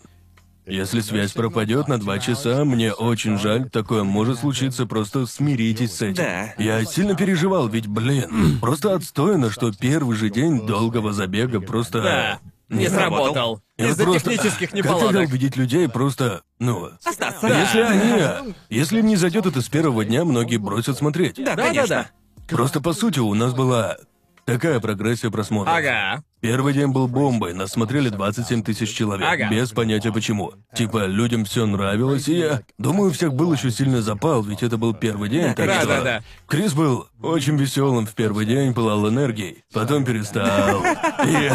[0.67, 6.03] если связь пропадет на два часа, мне очень жаль, такое может случиться, просто смиритесь с
[6.03, 6.25] этим.
[6.25, 6.55] Да.
[6.57, 12.03] Я сильно переживал, ведь, блин, просто отстойно, что первый же день долгого забега просто...
[12.03, 12.39] Да.
[12.71, 13.61] Не сработал.
[13.77, 15.29] Из-за просто- технических Как тогда неполадок.
[15.29, 16.91] убедить людей просто, ну...
[17.05, 17.47] Остаться.
[17.49, 18.55] Если они...
[18.71, 21.37] Если им не зайдет это с первого дня, многие бросят смотреть.
[21.37, 21.97] Да, Да, да, конечно.
[21.97, 22.47] да.
[22.57, 23.97] Просто по сути у нас была
[24.45, 25.75] такая прогрессия просмотров.
[25.77, 26.23] Ага.
[26.41, 29.49] Первый день был бомбой, нас смотрели 27 тысяч человек, Ага.
[29.51, 30.53] без понятия почему.
[30.75, 34.77] Типа, людям все нравилось, и я думаю, у всех был еще сильный запал, ведь это
[34.77, 35.89] был первый день, так Да, что...
[35.89, 36.23] да, да.
[36.47, 40.83] Крис был очень веселым в первый день, пылал энергией, потом перестал.
[41.27, 41.51] И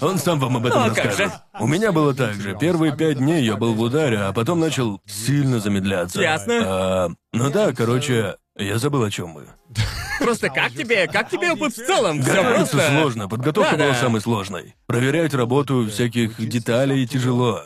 [0.00, 1.16] он сам вам об этом расскажет.
[1.16, 1.32] же?
[1.58, 2.56] У меня было так же.
[2.60, 6.22] Первые пять дней я был в ударе, а потом начал сильно замедляться.
[6.22, 6.60] Ясно.
[6.64, 9.46] А, ну да, короче, я забыл, о чем мы.
[10.18, 12.20] Просто как тебе, как тебе опыт в целом?
[12.22, 13.00] Все Готовиться просто...
[13.00, 14.74] сложно, подготовка Да, была самой сложной.
[14.86, 17.62] Проверять работу всяких деталей тяжело.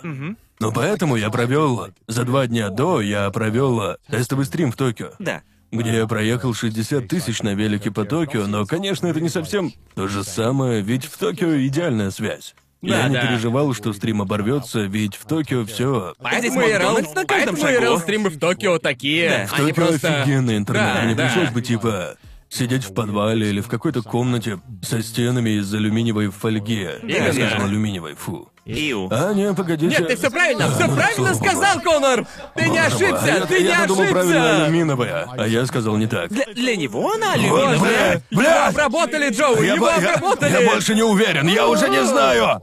[0.60, 5.10] Но поэтому я провел за два дня до я провел тестовый стрим в Токио.
[5.18, 5.42] Да.
[5.72, 10.06] Где я проехал 60 тысяч на велике по Токио, но, конечно, это не совсем то
[10.06, 12.54] же самое, ведь в Токио идеальная связь.
[12.90, 13.26] Да, я не да.
[13.26, 16.14] переживал, что стрим оборвется, ведь в Токио все.
[16.18, 17.98] Поэтому Здесь Макдональдс на каждом шагу.
[17.98, 19.46] Стримы в Токио такие.
[19.48, 20.22] В Они Токио просто...
[20.22, 20.94] офигенный интернет.
[20.94, 21.26] Да, Мне да.
[21.26, 22.16] пришлось бы типа
[22.54, 26.88] сидеть в подвале или в какой-то комнате со стенами из алюминиевой фольги.
[27.02, 28.48] Я скажу алюминиевой, фу.
[28.66, 29.08] Иу.
[29.10, 29.94] А, не, погодите.
[29.94, 32.26] Нет, ты все правильно, все правильно сказал, Конор!
[32.54, 34.64] Ты не ошибся, ты не я думал правильно ошибся!
[34.64, 36.30] алюминовая, а я сказал не так.
[36.30, 40.62] Для, него она блядь, Его обработали, Джоу, его обработали!
[40.62, 42.62] я больше не уверен, я уже не знаю!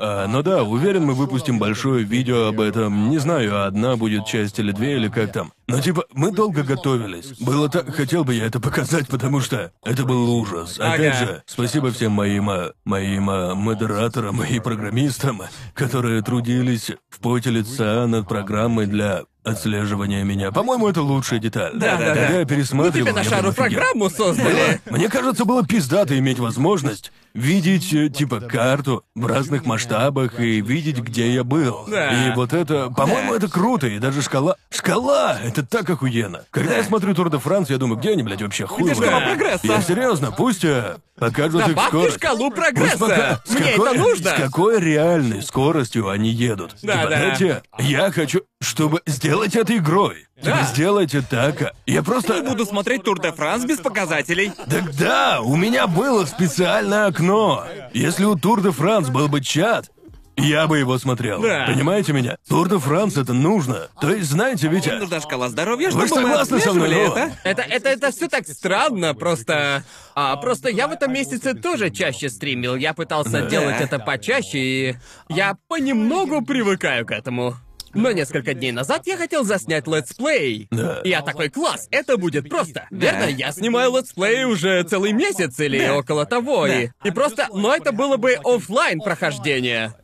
[0.00, 3.10] А, ну да, уверен, мы выпустим большое видео об этом.
[3.10, 5.52] Не знаю, одна будет часть или две, или как там.
[5.66, 7.36] Но типа, мы долго готовились.
[7.40, 10.78] Было так, хотел бы я это показать, потому что это был ужас.
[10.78, 11.26] Опять Ага.
[11.26, 15.42] же, спасибо всем моим, а, моим а, модераторам и программистам,
[15.74, 20.50] которые трудились в поте лица над программой для отслеживания меня.
[20.52, 21.72] По-моему, это лучшая деталь.
[21.74, 22.28] Да, да, Когда да.
[22.32, 23.64] я Мы пересматривал, тебе на я шару офигел.
[23.64, 24.80] программу создали.
[24.90, 30.98] Мне кажется, было пиздато иметь возможность видеть, э, типа, карту в разных масштабах и видеть,
[30.98, 31.84] где я был.
[31.88, 32.28] Да.
[32.30, 34.56] И вот это, по-моему, это круто, и даже шкала...
[34.70, 35.38] Шкала!
[35.42, 36.44] Это так охуенно.
[36.50, 39.18] Когда я смотрю Тур де Франс, я думаю, где они, блядь, вообще хуй Где шкала
[39.20, 39.28] знает.
[39.38, 39.66] прогресса?
[39.66, 42.16] Я серьезно, пусть э, покажут их Добавьте скорость.
[42.16, 43.42] шкалу Пусть пока- прогресса!
[43.44, 44.30] с Мне какой- это нужно!
[44.30, 46.76] С какой реальной скоростью они едут?
[46.82, 47.16] Да, типа, да.
[47.18, 50.26] знаете, я хочу, чтобы сделать это игрой.
[50.36, 50.62] Типа, Да.
[50.66, 51.62] сделайте так.
[51.62, 52.42] а- Я просто...
[52.42, 54.52] Буду смотреть Тур де Франс без показателей.
[54.70, 57.64] Так да, у меня было специальное окно.
[57.92, 59.90] Если у Тур де Франс был бы чат,
[60.36, 61.42] я бы его смотрел.
[61.42, 61.64] Да.
[61.66, 62.36] Понимаете меня?
[62.48, 63.88] Тур де Франс это нужно.
[64.00, 67.32] То есть, знаете, Витя, Им нужна шкала здоровья, Вы чтобы мы согласны со мной, это.
[67.42, 69.82] Это, это, это все так странно, просто...
[70.14, 72.76] А, просто я в этом месяце тоже чаще стримил.
[72.76, 73.46] Я пытался Да.
[73.46, 74.96] делать это почаще, и
[75.28, 77.56] я понемногу привыкаю к этому.
[77.98, 80.68] Но несколько дней назад я хотел заснять летсплей.
[80.70, 81.00] Да.
[81.02, 82.86] И я такой, класс, это будет просто.
[82.90, 85.96] Верно, я снимаю летсплей уже целый месяц или Да.
[85.96, 87.48] около того, и, и просто...
[87.52, 89.94] Но это было бы оффлайн прохождение.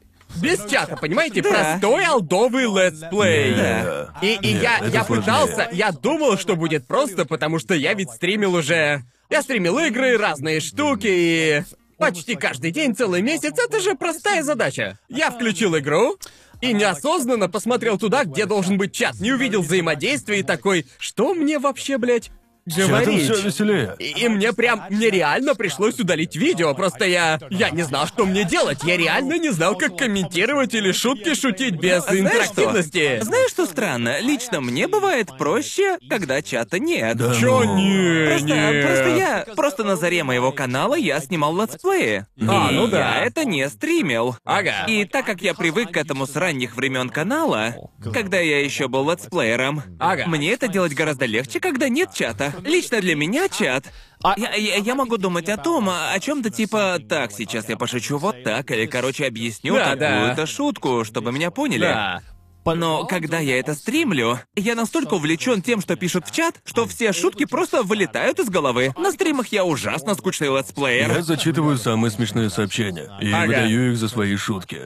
[0.43, 1.41] Без чата, понимаете?
[1.43, 1.51] Да.
[1.51, 3.55] Простой олдовый летсплей.
[3.55, 4.15] Да.
[4.21, 5.21] И, и Нет, я, я сложнее.
[5.25, 9.05] пытался, я думал, что будет просто, потому что я ведь стримил уже...
[9.31, 11.63] Я стримил игры, разные штуки и...
[11.97, 14.99] Почти каждый день, целый месяц, это же простая задача.
[15.09, 16.19] Я включил игру
[16.65, 21.59] и неосознанно посмотрел туда, где должен быть чат, не увидел взаимодействия и такой, что мне
[21.59, 22.31] вообще, блядь?
[22.67, 23.31] Говорить.
[23.31, 23.97] все веселее.
[23.99, 28.25] И, и мне прям, мне реально пришлось удалить видео, просто я, я не знал, что
[28.25, 32.63] мне делать, я реально не знал, как комментировать или шутки шутить без А знаешь что?
[32.65, 33.21] интерактивности.
[33.23, 34.21] Знаешь, что странно?
[34.21, 37.17] Лично мне бывает проще, когда чата нет.
[37.17, 37.77] Да Чё ну.
[37.77, 38.83] не, Просто, не.
[38.83, 39.47] просто я...
[39.55, 42.27] Просто на заре моего канала я снимал летсплеи.
[42.49, 43.19] А, и ну да.
[43.19, 44.37] я это не стримил.
[44.45, 44.85] Ага.
[44.89, 47.75] И так как я привык к этому с ранних времен канала,
[48.13, 50.25] когда я еще был летсплеером, Ага.
[50.27, 52.53] мне это делать гораздо легче, когда нет чата.
[52.63, 53.93] Лично для меня чат.
[54.37, 58.43] Я, я, я могу думать о том, о чем-то типа «Так, сейчас я пошучу вот
[58.43, 60.11] так», или, короче, объясню Да, да.
[60.11, 61.83] такую-то шутку, чтобы меня поняли.
[61.83, 62.23] Да.
[62.65, 67.13] Но когда я это стримлю, я настолько увлечен тем, что пишут в чат, что все
[67.13, 68.95] шутки просто вылетают из головы.
[68.97, 71.11] На стримах я ужасно скучный летсплеер.
[71.11, 73.47] Я зачитываю самые смешные сообщения и Ага.
[73.47, 74.83] выдаю их за свои шутки.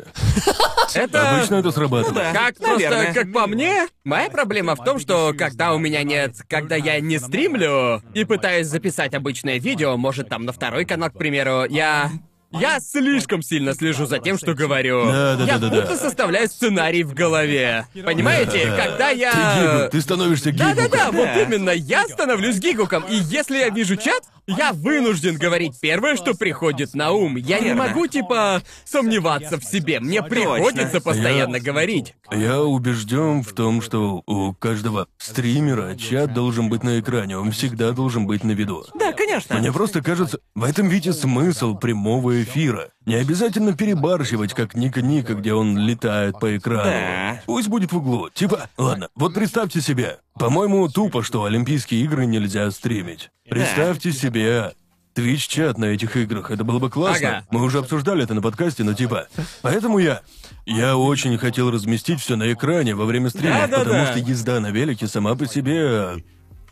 [0.95, 1.37] Это...
[1.37, 2.15] Обычно это срабатывает.
[2.15, 2.33] Ну да.
[2.33, 3.03] Как Наверное.
[3.05, 6.99] просто, как по мне, моя проблема в том, что когда у меня нет, когда я
[7.01, 12.11] не стримлю и пытаюсь записать обычное видео, может там на второй канал, к примеру, я
[12.53, 15.07] я слишком сильно слежу за тем, что говорю.
[15.07, 15.97] Да, да, я да, да, будто да.
[15.97, 17.87] составляю сценарий в голове.
[18.05, 18.85] Понимаете, Да.
[18.85, 19.33] когда я.
[19.33, 20.77] Ты гигу, ты становишься гигуком.
[20.77, 21.43] Да-да-да, вот Да.
[21.43, 26.95] именно, я становлюсь гигуком, и если я вижу чат, я вынужден говорить первое, что приходит
[26.95, 27.37] на ум.
[27.37, 27.87] Я не Верно.
[27.87, 30.01] могу, типа, сомневаться в себе.
[30.01, 32.15] Мне приходится постоянно говорить.
[32.33, 37.93] Я убежден в том, что у каждого стримера чат должен быть на экране, он всегда
[37.93, 38.85] должен быть на виду.
[38.99, 39.59] Да, конечно.
[39.59, 42.91] Мне просто кажется, в этом виде смысл прямого эфира.
[43.09, 46.85] Не обязательно перебарщивать, как Ника Ника, где он летает по экрану.
[46.85, 47.43] Да.
[47.47, 48.29] Пусть будет в углу.
[48.29, 50.19] Типа, ладно, вот представьте себе.
[50.35, 53.31] По-моему, тупо, что Олимпийские игры нельзя стримить.
[53.49, 54.73] Представьте себе
[55.15, 56.51] Твич-чат на этих играх.
[56.51, 57.29] Это было бы классно.
[57.39, 57.47] Ага.
[57.51, 59.29] Мы уже обсуждали это на подкасте, но типа.
[59.63, 60.21] Поэтому я.
[60.67, 63.85] Я очень хотел разместить все на экране во время стрима, Да-да-да.
[63.85, 66.23] потому что езда на велике сама по себе.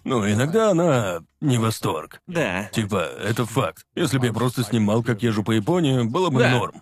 [0.06, 2.20] Ну, иногда она не восторг.
[2.28, 2.64] Да.
[2.72, 3.82] Типа, это факт.
[3.96, 6.50] Если бы я просто снимал, как езжу по Японии, было бы Да.
[6.50, 6.80] норм.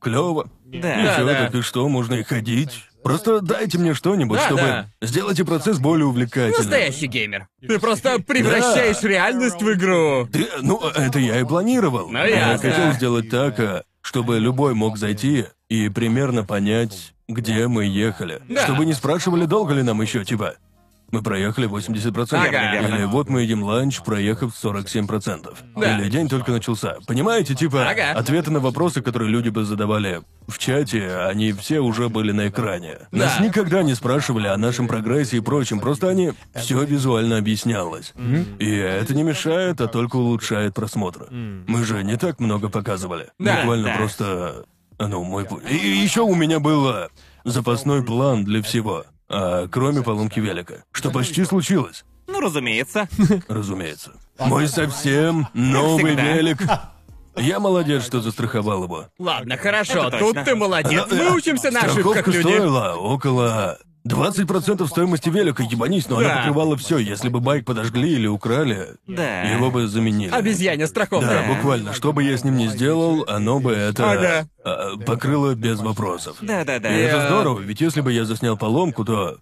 [0.00, 0.48] Клево.
[0.66, 1.00] Да.
[1.00, 1.34] И Да, всё, да.
[1.46, 2.84] так и что, можно и ходить.
[3.02, 4.86] Просто дайте мне что-нибудь, Да, чтобы да.
[5.00, 6.58] сделайте процесс более увлекательным.
[6.58, 7.48] Настоящий геймер.
[7.66, 10.28] Ты просто превращаешь реальность в игру.
[10.30, 12.08] Ты- ну, это я и планировал.
[12.10, 12.70] Ну, я ясно.
[12.70, 18.42] хотел сделать так, а, чтобы любой мог зайти и примерно понять, где мы ехали.
[18.48, 18.64] Да.
[18.64, 20.54] Чтобы не спрашивали, долго ли нам еще, типа.
[21.12, 22.32] Мы проехали 80%.
[22.32, 22.80] Ага.
[22.80, 25.54] Или вот мы едим ланч, проехав 47%.
[25.76, 25.98] Да.
[25.98, 26.96] Или день только начался.
[27.06, 28.12] Понимаете, типа, Ага.
[28.18, 32.96] ответы на вопросы, которые люди бы задавали в чате, они все уже были на экране.
[33.12, 33.18] Да.
[33.18, 38.14] Нас никогда не спрашивали о нашем прогрессе и прочем, просто они все визуально объяснялось.
[38.58, 41.28] И это не мешает, а только улучшает просмотр.
[41.30, 43.28] Мы же не так много показывали.
[43.38, 43.96] Да, Буквально да.
[43.96, 44.64] просто.
[44.98, 45.62] Ну, мой путь.
[45.70, 47.08] И еще у меня был а,
[47.44, 49.04] запасной план для всего.
[49.32, 50.84] А, кроме поломки велика.
[50.92, 53.08] Что почти случилось, Ну, разумеется.
[53.48, 54.12] разумеется.
[54.38, 56.22] Мой совсем новый всегда.
[56.34, 56.58] велик.
[57.36, 59.06] Я молодец, что застраховал его.
[59.18, 60.44] Ладно, хорошо, Это тут точно.
[60.44, 61.06] ты молодец.
[61.10, 62.42] Э, Мы учимся на ошибках, Страховка люди.
[62.42, 66.26] стоила около 20% стоимости велика, ебанись, но Да.
[66.26, 66.98] она покрывала все.
[66.98, 69.42] Если бы байк подожгли или украли, Да.
[69.42, 70.30] его бы заменили.
[70.30, 71.26] Обезьяне страховка.
[71.28, 71.92] Да, буквально.
[71.92, 74.48] Что бы я с ним ни сделал, оно бы это Ага.
[74.64, 76.36] а, покрыло без вопросов.
[76.40, 76.88] Да-да-да.
[76.92, 79.38] И это здорово, ведь если бы я заснял поломку, то...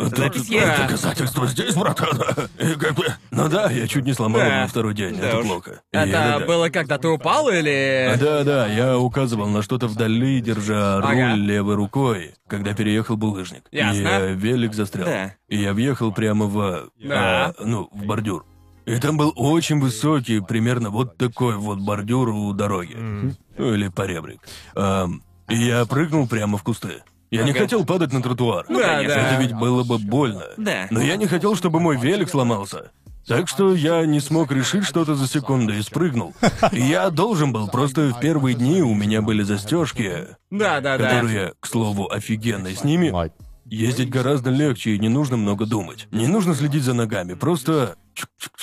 [0.00, 0.66] Тут Запись есть.
[0.78, 2.18] доказательства здесь, братан.
[2.58, 3.04] И как бы...
[3.30, 4.46] Ну да, я чуть не сломал Да.
[4.46, 5.16] его на второй день.
[5.16, 5.46] Да это уж.
[5.46, 5.80] плохо.
[5.92, 8.16] Это Я- было когда ты упал или...
[8.18, 11.34] Да, да, я указывал на что-то вдали, держа руль Ага.
[11.34, 13.64] левой рукой, когда переехал булыжник.
[13.70, 13.98] Ясно.
[13.98, 15.06] И э, велик застрял.
[15.06, 15.34] Да.
[15.48, 16.90] И я въехал прямо в...
[17.02, 17.54] Да.
[17.58, 18.46] а, ну, в бордюр.
[18.86, 22.94] И там был очень высокий, примерно вот такой вот бордюр у дороги.
[22.96, 24.40] Ну, или поребрик.
[24.74, 27.02] Ам, и я прыгнул прямо в кусты.
[27.30, 27.60] Я не Ага.
[27.60, 28.64] хотел падать на тротуар.
[28.68, 29.14] Ну, Да, конечно.
[29.16, 29.28] да.
[29.32, 30.44] Это ведь было бы больно.
[30.56, 30.86] Да.
[30.90, 32.90] Но я не хотел, чтобы мой велик сломался.
[33.26, 36.34] Так что я не смог решить что-то за секунду и спрыгнул.
[36.72, 41.04] И я должен был, просто в первые дни у меня были застежки, Да, да, да.
[41.10, 42.74] которые, к слову, офигенные.
[42.74, 43.12] С ними
[43.66, 46.08] ездить гораздо легче и не нужно много думать.
[46.10, 47.94] Не нужно следить за ногами, просто...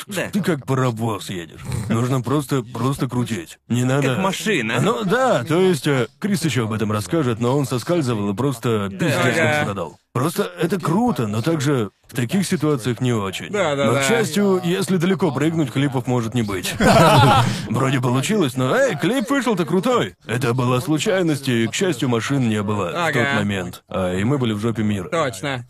[0.08, 0.30] Да.
[0.30, 1.62] Ты как паровоз едешь.
[1.90, 3.60] Нужно просто, просто крутить.
[3.68, 4.16] Не надо...
[4.16, 4.80] Как машина.
[4.82, 8.90] Ну да, то есть э, Крис еще об этом расскажет, но он соскальзывал и просто
[8.90, 10.00] пиздец как страдал.
[10.14, 13.52] Просто это круто, но также в таких ситуациях не очень.
[13.52, 14.02] Да, да, но, да.
[14.02, 16.74] к счастью, если далеко прыгнуть, клипов может не быть.
[17.70, 20.16] Вроде получилось, но эй, клип вышел-то крутой.
[20.26, 23.84] Это была случайность, и, к счастью, машин не было в тот момент.
[23.88, 25.10] А, и мы были в жопе мира.
[25.10, 25.68] Точно.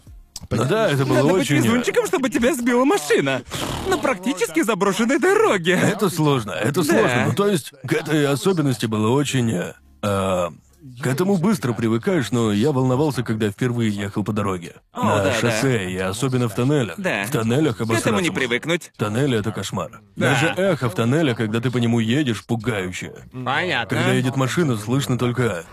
[0.49, 1.57] Ну да, это было Надо быть очень...
[1.57, 3.41] везунчиком, чтобы тебя сбила машина.
[3.89, 5.73] На практически заброшенной дороге.
[5.81, 7.25] Это сложно, это сложно.
[7.27, 9.51] Ну, то есть, к этой особенности было очень...
[9.51, 9.73] э,
[10.03, 10.49] э,
[11.01, 14.75] к этому быстро привыкаешь, но я волновался, когда впервые ехал по дороге.
[14.93, 15.33] О, На да, да.
[15.33, 16.95] шоссе, и особенно в тоннелях.
[16.97, 17.25] Да.
[17.25, 18.33] В тоннелях К этому не можно.
[18.33, 18.91] привыкнуть.
[18.97, 19.99] Тоннели— это кошмар.
[20.15, 20.29] Да.
[20.29, 23.15] Даже эхо в тоннеле, когда ты по нему едешь, пугающее.
[23.33, 23.97] Понятно.
[23.97, 25.65] Когда едет машина, слышно только...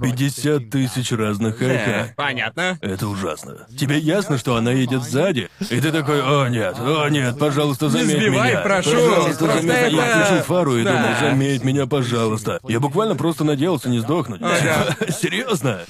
[0.00, 2.12] 50 тысяч разных эхо.
[2.16, 2.78] Понятно.
[2.80, 3.66] Это ужасно.
[3.76, 8.16] Тебе ясно, что она едет сзади, и ты такой, о нет, о нет, пожалуйста, заметь
[8.18, 8.60] сбивай, меня.
[8.60, 10.04] прошу, Пожалуйста, просто заметь меня.
[10.04, 10.92] Я это- включил фару и Да.
[10.92, 12.60] думал, заметь меня, пожалуйста.
[12.68, 14.40] Я буквально просто надеялся не сдохнуть.
[14.42, 14.96] Ага.
[15.10, 15.80] Серьезно?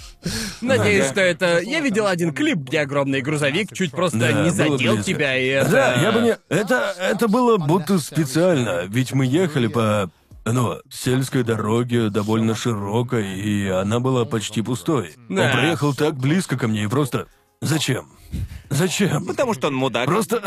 [0.60, 1.12] Надеюсь, Ага.
[1.12, 1.60] что это...
[1.60, 5.02] Я видел один клип, где огромный грузовик чуть просто Да, не задел близко.
[5.02, 5.70] тебя, и это...
[5.70, 6.36] Да, я бы не...
[6.48, 10.10] Это, это было будто специально, ведь мы ехали по...
[10.52, 15.14] Ну, сельской дороге, довольно широкой, и она была почти пустой.
[15.28, 15.46] Да.
[15.46, 17.26] Он проехал так близко ко мне и просто...
[17.60, 18.06] Зачем?
[18.70, 19.26] Зачем?
[19.26, 20.06] Потому что он мудак.
[20.06, 20.40] Просто...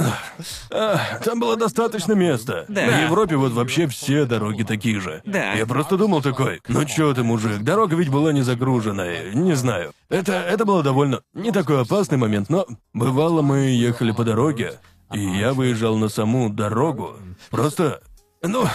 [0.70, 2.64] а, там было достаточно места.
[2.70, 2.86] Да.
[2.86, 5.22] В Европе вот вообще все дороги такие же.
[5.26, 5.54] Да.
[5.54, 9.92] Я просто думал такой, ну чё ты, мужик, дорога ведь была не загруженная, не знаю.
[10.10, 11.22] Это, это было довольно...
[11.34, 12.66] Не такой опасный момент, но...
[12.94, 14.80] Бывало, мы ехали по дороге,
[15.14, 17.18] и я выезжал на саму дорогу.
[17.50, 18.02] Просто...
[18.42, 18.66] Ну...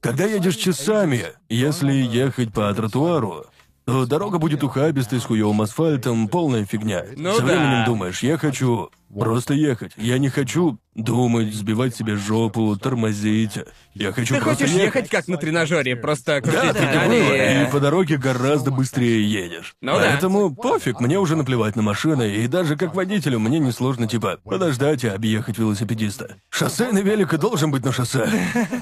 [0.00, 3.46] Когда едешь часами, если ехать по тротуару,
[3.86, 7.04] то дорога будет ухабистой, с хуёвым асфальтом, полная фигня.
[7.16, 7.46] Ну Со да.
[7.46, 9.92] временем думаешь, я хочу просто ехать.
[9.96, 13.58] Я не хочу думать, сбивать себе жопу, тормозить.
[13.94, 17.66] Я хочу Ты просто хочешь ехать как на тренажере, просто Да, крутить и педали.
[17.66, 19.74] И по дороге гораздо быстрее едешь.
[19.80, 20.00] Ну да.
[20.10, 25.04] Поэтому пофиг, мне уже наплевать на машины, и даже как водителю мне несложно, типа, подождать
[25.04, 26.36] и объехать велосипедиста.
[26.48, 28.28] Шоссейный велик и должен быть на шоссе.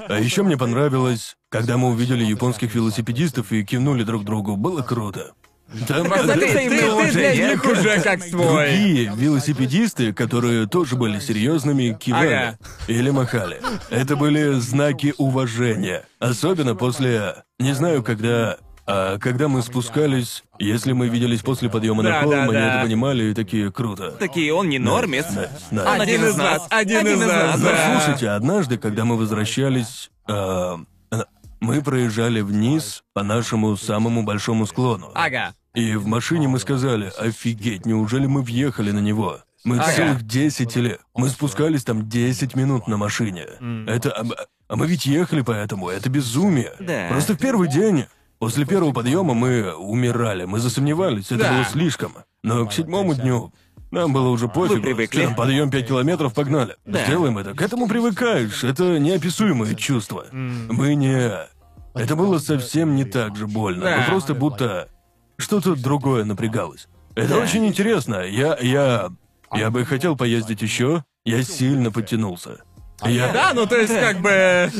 [0.08, 4.56] А еще мне понравилось, когда мы увидели японских велосипедистов и кивнули друг другу.
[4.56, 5.32] Было круто.
[5.88, 7.48] Там Просто ты, ты, ты для Взаимоуважение.
[7.48, 8.68] них уже как свой.
[8.68, 12.58] Другие велосипедисты, которые тоже были серьезными, кивали Ага.
[12.86, 13.60] или махали.
[13.90, 16.04] Это были знаки уважения.
[16.20, 17.36] Особенно после...
[17.58, 18.56] Не знаю, когда...
[18.86, 22.74] А когда мы спускались, если мы виделись после подъема Да, на холм, да, они да.
[22.76, 24.10] это понимали и такие круто.
[24.10, 25.24] Такие он не нормис.
[25.34, 25.94] Да, да.
[25.94, 27.98] Он Один из нас, один из нас, Но да.
[27.98, 30.78] слушайте, однажды, когда мы возвращались, а,
[31.64, 35.10] мы проезжали вниз по нашему самому большому склону.
[35.14, 35.54] Ага.
[35.74, 39.38] И в машине мы сказали, офигеть, неужели мы въехали на него?
[39.64, 39.92] Мы Ага.
[39.92, 40.98] целых 10 или...
[41.14, 43.46] Мы спускались там 10 минут на машине.
[43.86, 44.12] Это...
[44.12, 44.24] А,
[44.68, 46.72] а мы ведь ехали по этому, это безумие.
[46.80, 47.08] Да.
[47.08, 48.04] Просто в первый день,
[48.38, 51.52] после первого подъема мы умирали, мы засомневались, это Да.
[51.54, 52.12] было слишком.
[52.42, 53.52] Но к седьмому дню
[53.90, 54.82] нам было уже пофиг.
[54.82, 55.32] привыкли.
[55.36, 56.76] подъем 5 километров, погнали.
[56.84, 57.04] Да.
[57.04, 57.54] Сделаем это.
[57.54, 58.64] К этому привыкаешь.
[58.64, 60.26] Это неописуемое чувство.
[60.32, 61.30] Мы не...
[61.94, 63.82] Это было совсем не так же больно.
[63.84, 64.04] Да.
[64.08, 64.88] Просто будто
[65.36, 66.88] что-то другое напрягалось.
[67.14, 68.22] Это очень интересно.
[68.26, 69.10] Я, я,
[69.52, 71.04] я бы хотел поездить еще.
[71.24, 72.58] Я сильно подтянулся.
[73.04, 74.70] Я Да, ну то есть как бы...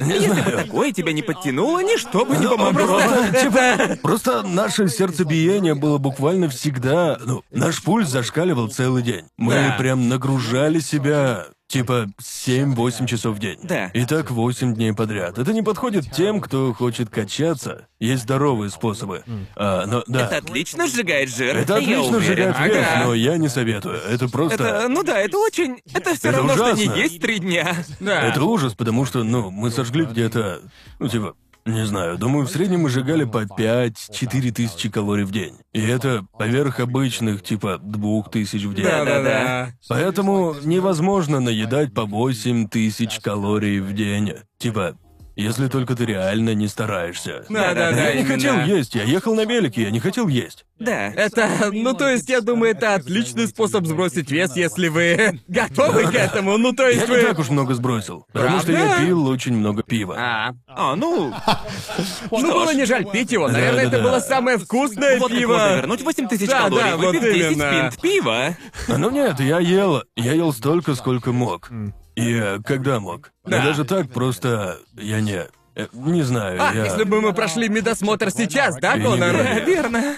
[0.00, 0.64] не знаю.
[0.64, 2.98] Такое тебя не подтянуло, ничто бы не Ну, помогло.
[3.00, 7.16] просто, типа, просто наше сердцебиение было буквально всегда...
[7.24, 9.24] Ну, наш пульс зашкаливал целый день.
[9.38, 9.76] Мы Да.
[9.78, 13.58] прям нагружали себя, типа, 7-8 часов в день.
[13.62, 13.86] Да.
[13.94, 15.38] И так 8 дней подряд.
[15.38, 17.86] Это не подходит тем, кто хочет качаться.
[18.00, 19.22] Есть здоровые способы.
[19.54, 20.26] А, но, да.
[20.26, 21.56] Это отлично сжигает жир.
[21.56, 22.52] Это я отлично уверен.
[22.54, 23.04] сжигает вес, Ага.
[23.04, 24.00] но я не советую.
[24.02, 24.54] Это просто...
[24.64, 25.80] Это, ну да, это очень...
[25.94, 26.82] Это все Это равно, что ужасно.
[26.94, 27.76] не есть три дня.
[28.00, 28.22] Да.
[28.22, 30.62] Это ужас, потому что, ну, мы сожгли где-то,
[30.98, 31.34] ну, типа,
[31.70, 35.54] не знаю, думаю, в среднем мы сжигали по 5-4 тысячи калорий в день.
[35.72, 38.84] И это поверх обычных, типа, 2 тысяч в день.
[38.84, 39.72] Да-да-да.
[39.88, 44.34] Поэтому невозможно наедать по 8 тысяч калорий в день.
[44.58, 44.96] Типа,
[45.40, 47.44] если только ты реально не стараешься.
[47.48, 48.34] Да-да-да, Я не именно.
[48.34, 50.64] хотел есть, я ехал на велике, я не хотел есть.
[50.78, 51.08] Да.
[51.12, 56.14] Это, ну то есть, я думаю, это отличный способ сбросить вес, если вы готовы к
[56.14, 56.56] этому.
[56.56, 57.22] Ну то Я есть не вы...
[57.22, 59.04] так уж много сбросил, потому что я Правда?
[59.04, 60.16] пил очень много пива.
[60.18, 61.34] А, А, ну...
[62.30, 63.48] ну было не жаль пить его.
[63.48, 65.52] Наверное, это было самое вкусное Вот как пиво.
[65.52, 67.70] можно вернуть 8 тысяч Да, калорий, да, вот выпив 10 именно.
[67.90, 68.56] пинт пива.
[68.88, 70.02] А, Ну нет, я ел.
[70.16, 71.70] Я ел столько, сколько мог.
[72.16, 73.30] И э, когда мог.
[73.44, 73.58] Да.
[73.58, 75.46] Но даже так просто я не.
[75.76, 76.84] э, Не знаю, А, я.
[76.86, 79.32] если бы мы прошли медосмотр сейчас, да, Я не Конор?
[79.36, 80.16] Да, верно.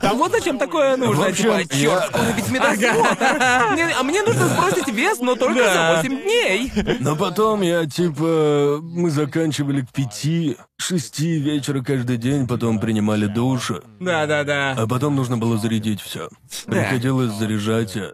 [0.00, 1.24] А вот зачем такое нужно.
[1.24, 3.16] В общем, типа, черт, я- скоро ведь медосмотр.
[3.72, 6.72] Мне- А мне нужно сбросить вес, но только за 8 дней.
[7.00, 8.78] Но потом я типа.
[8.80, 13.72] Мы заканчивали к пяти, шести вечера каждый день, потом принимали душ.
[14.00, 14.74] Да-да-да.
[14.78, 16.28] А потом нужно было зарядить все.
[16.66, 17.96] Приходилось заряжать.
[17.96, 18.12] э,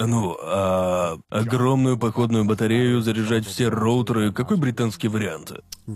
[0.00, 4.32] Ну, а, огромную походную батарею, заряжать все роутеры.
[4.32, 5.52] Какой британский вариант?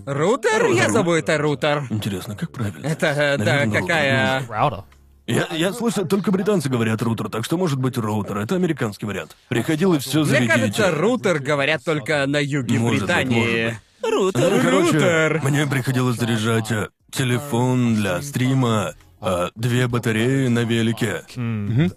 [0.07, 0.67] Рутер?
[0.73, 1.87] Я забыл, это рутер.
[1.91, 2.85] Интересно, как правильно?
[2.87, 4.43] Это, э, да, Наверное, какая...
[4.43, 4.85] Router.
[5.29, 8.39] Я, я слышал, только британцы говорят рутер, так что может быть роутер.
[8.39, 9.37] Это американский вариант.
[9.49, 10.51] Приходилось все Мне зарядить.
[10.51, 13.65] кажется, рутер говорят только на юге Может быть, Британии.
[13.65, 14.51] может Рутер.
[14.51, 15.41] Ну, короче, Рутер.
[15.45, 21.23] мне приходилось заряжать э, телефон для стрима, а, две батареи на велике,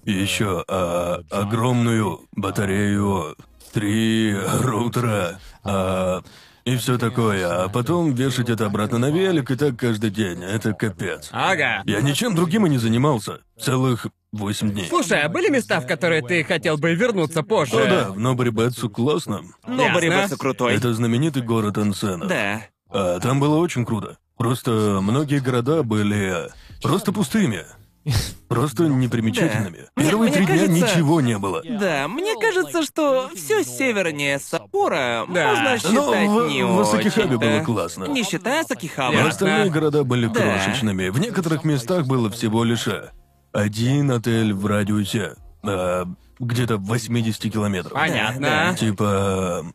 [0.05, 3.36] и еще а, огромную батарею,
[3.73, 6.21] три роутера, а,
[6.65, 10.43] и все такое, а потом вешать это обратно на велик и так каждый день.
[10.43, 11.30] Это капец.
[11.32, 11.84] Ага.
[11.86, 13.39] Я ничем другим и не занимался.
[13.59, 14.88] Целых восемь дней.
[14.88, 17.76] Слушай, а были места, в которые ты хотел бы вернуться позже?
[17.76, 19.41] Ну да, в Нобарибетсу классно.
[19.67, 19.93] Но Ясно.
[19.93, 20.76] Борибесу крутой.
[20.76, 22.26] Это знаменитый город Ансена.
[22.26, 22.61] Да.
[22.89, 24.17] А там было очень круто.
[24.38, 26.49] Просто многие города были
[26.88, 27.65] просто пустыми.
[28.47, 29.88] Просто непримечательными.
[29.95, 30.03] Да.
[30.03, 31.63] Первые Мне три дня кажется- ничего не было.
[31.67, 35.47] Да, мне кажется, что все севернее Саппора Да.
[35.55, 38.05] можно считать Ну, в, не в Асакихабе было классно.
[38.05, 39.13] Не считая Сакихаба.
[39.15, 39.29] Ясно.
[39.29, 40.39] Остальные города были Да.
[40.39, 41.09] крошечными.
[41.09, 43.09] В некоторых местах было всего лишь э,
[43.51, 45.33] один отель в радиусе
[45.63, 46.05] э,
[46.39, 47.93] где-то 80 километров.
[47.93, 48.75] Понятно.
[48.79, 49.65] Типа,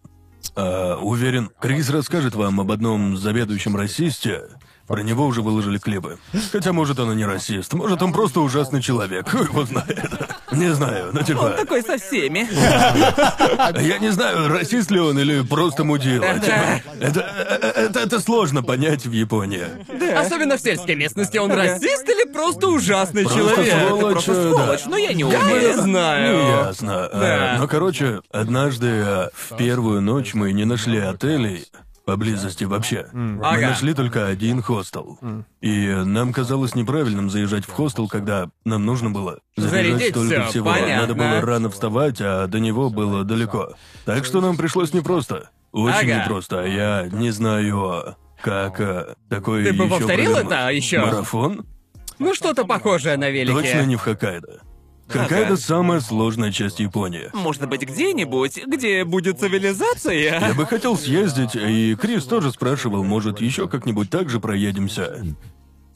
[0.54, 4.42] э, уверен, Крис расскажет вам об одном заведующем расисте.
[4.90, 6.18] Про него уже выложили клипы.
[6.50, 7.72] Хотя, может, он и не расист.
[7.74, 9.28] Может, он просто ужасный человек.
[9.30, 10.04] Хуй его знает.
[10.50, 11.50] Не знаю, ну типа...
[11.50, 12.48] Такой со всеми.
[13.80, 16.26] Я не знаю, расист ли он или просто мудила.
[16.40, 19.64] Типа, это, это, это сложно понять в Японии.
[20.12, 21.38] Особенно в сельской местности.
[21.38, 23.88] Он расист или просто ужасный Просто человек?
[23.88, 24.90] сволочь, Просто э, сволочь, да.
[24.90, 25.76] но я не Я уверен.
[25.76, 26.38] не знаю.
[26.66, 27.08] Ясно.
[27.12, 27.54] Да.
[27.54, 31.68] Э, Но, короче, однажды э, в первую ночь мы не нашли отелей
[32.10, 33.06] поблизости вообще.
[33.12, 33.68] Мы Ага.
[33.68, 35.18] нашли только один хостел.
[35.60, 40.50] И нам казалось неправильным заезжать в хостел, когда нам нужно было заряжать Зарядить столько всё,
[40.50, 40.72] всего.
[40.72, 43.74] Надо было рано вставать, а до него было далеко.
[44.04, 45.50] Так что нам пришлось непросто.
[45.72, 46.22] Очень Ага.
[46.24, 46.60] непросто.
[46.62, 50.46] А я не знаю, как э, такое Ты бы повторил придумать.
[50.46, 51.06] это ещё?
[51.06, 51.64] Марафон?
[52.18, 53.54] Ну, что-то похожее на велике.
[53.54, 54.60] Точно не в Хоккайдо.
[55.10, 57.30] Хоккайдо самая сложная часть Японии.
[57.32, 60.40] Может быть, где-нибудь, где будет цивилизация?
[60.40, 65.24] Я бы хотел съездить, и Крис тоже спрашивал, может, еще как-нибудь так же проедемся.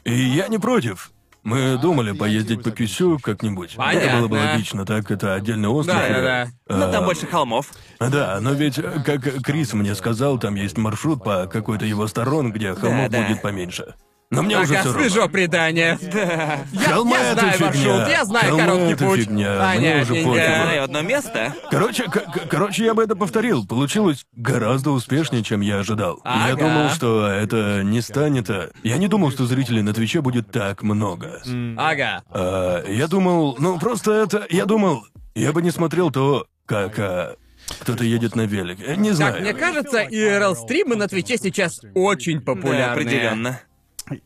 [0.05, 1.11] И я не против.
[1.43, 3.75] Мы думали поездить по Кюсю как-нибудь.
[3.79, 4.53] Это было бы Понятно.
[4.53, 5.97] логично, так это отдельный остров.
[5.99, 6.77] Да, и- да, да.
[6.79, 7.71] Но там А, больше холмов.
[8.01, 12.51] Да, но ведь, э, как Крис мне сказал, там есть маршрут по какой-то его сторон,
[12.51, 13.23] где холмов да.
[13.27, 13.95] будет поменьше.
[14.35, 15.99] Но мне уже все свежо предание.
[16.13, 17.67] Я, Холмы я это знаю фигня.
[17.67, 19.21] маршрут, я знаю Холмы короткий это путь.
[19.21, 20.15] фигня, мне уже Понятненько.
[20.31, 20.35] пофигу.
[20.37, 21.55] Я одно место.
[21.71, 23.67] Короче, к- к- короче, я бы это повторил.
[23.67, 26.21] Получилось гораздо успешнее, чем я ожидал.
[26.25, 26.57] Я Ага.
[26.57, 28.51] думал, что это не станет.
[28.51, 31.41] а, Я не думал, что зрителей на Твиче будет так много.
[31.77, 32.23] Ага.
[32.31, 34.47] А, я думал, ну просто это.
[34.51, 35.05] Я думал,
[35.35, 37.37] я бы не смотрел то, как а,
[37.81, 38.79] кто-то едет на велик.
[38.87, 39.33] Я Не знаю.
[39.35, 42.93] Как мне кажется, IRL-стримы на Твиче сейчас очень Да, популярны.
[42.93, 43.61] определенно.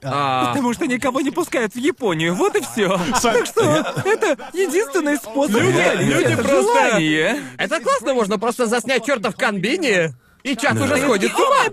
[0.02, 2.98] А, Потому что никого не пускают в Японию, вот и все.
[3.22, 3.62] Так что
[4.04, 7.42] это единственный способ Люди- люди это просто- желание.
[7.58, 10.10] это классно, можно просто заснять чертов канбини,
[10.44, 10.84] и чат Да.
[10.84, 11.64] уже сходит с ума.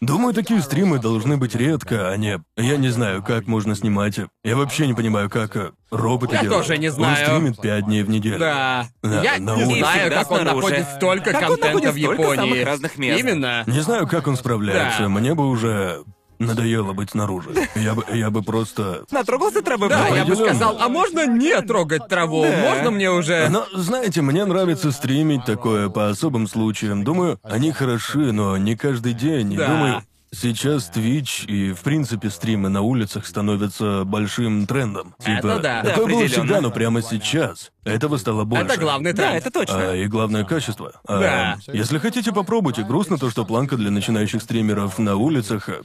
[0.00, 2.38] Думаю, такие стримы должны быть редко, а не...
[2.56, 4.18] Я не знаю, как можно снимать.
[4.44, 6.66] Я вообще не понимаю, как э, роботы Я делают.
[6.66, 7.16] тоже не знаю.
[7.30, 8.38] Он стримит пять дней в неделю.
[8.40, 8.86] Да.
[9.02, 12.22] Да, Я на не знаю, как он находит столько Как он контента находит в столько
[12.22, 12.36] Японии.
[12.36, 13.20] самых разных мест.
[13.20, 13.64] Именно.
[13.66, 15.02] Не знаю, как он справляется.
[15.04, 15.08] Да.
[15.08, 16.02] Мне бы уже
[16.38, 17.50] надоело быть снаружи.
[17.74, 19.04] Я бы, я бы просто...
[19.10, 20.54] Натрогался травы Да, я бы Определенно.
[20.54, 22.42] сказал, а можно не трогать траву?
[22.42, 22.70] Да.
[22.70, 23.48] Можно мне уже...
[23.48, 27.04] Но, знаете, мне нравится стримить такое по особым случаям.
[27.04, 29.52] Думаю, они хороши, но не каждый день.
[29.52, 29.66] И Да.
[29.68, 35.14] Думаю, сейчас Twitch и, в принципе, стримы на улицах становятся большим трендом.
[35.20, 35.82] Это Типа, да.
[35.82, 36.28] Такое Да, было определенно.
[36.28, 38.64] всегда, но прямо сейчас этого стало больше.
[38.64, 39.36] Это главный Да, тренд.
[39.36, 39.90] это точно.
[39.92, 40.92] А, и главное качество.
[41.06, 41.58] А, Да.
[41.72, 45.82] Если хотите попробуйте, грустно то, что планка для начинающих стримеров на улицах э,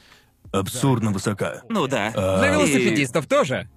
[0.52, 1.62] абсурдно высока.
[1.68, 2.10] Ну да.
[2.10, 3.68] Для И- велосипедистов тоже.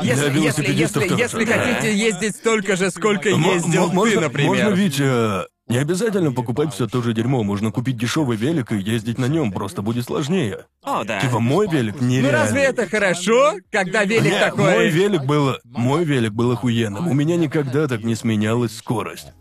[0.00, 1.22] Если, если, велосипедистов если, тоже.
[1.22, 1.52] если Да.
[1.58, 4.48] хотите ездить столько же, сколько Мо- ездил мо- ты, можно, например.
[4.48, 7.42] Можно ведь э, не обязательно покупать все то же дерьмо.
[7.42, 10.66] Можно купить дешевый велик и ездить на нем, просто будет сложнее.
[10.82, 11.20] О, да.
[11.20, 12.30] Типа мой велик Ну нереальный.
[12.30, 14.72] разве это хорошо, когда велик Не, такой...
[14.72, 15.56] Мой велик был.
[15.64, 17.06] Мой велик был охуенным.
[17.08, 19.32] У меня никогда так не сменялась скорость.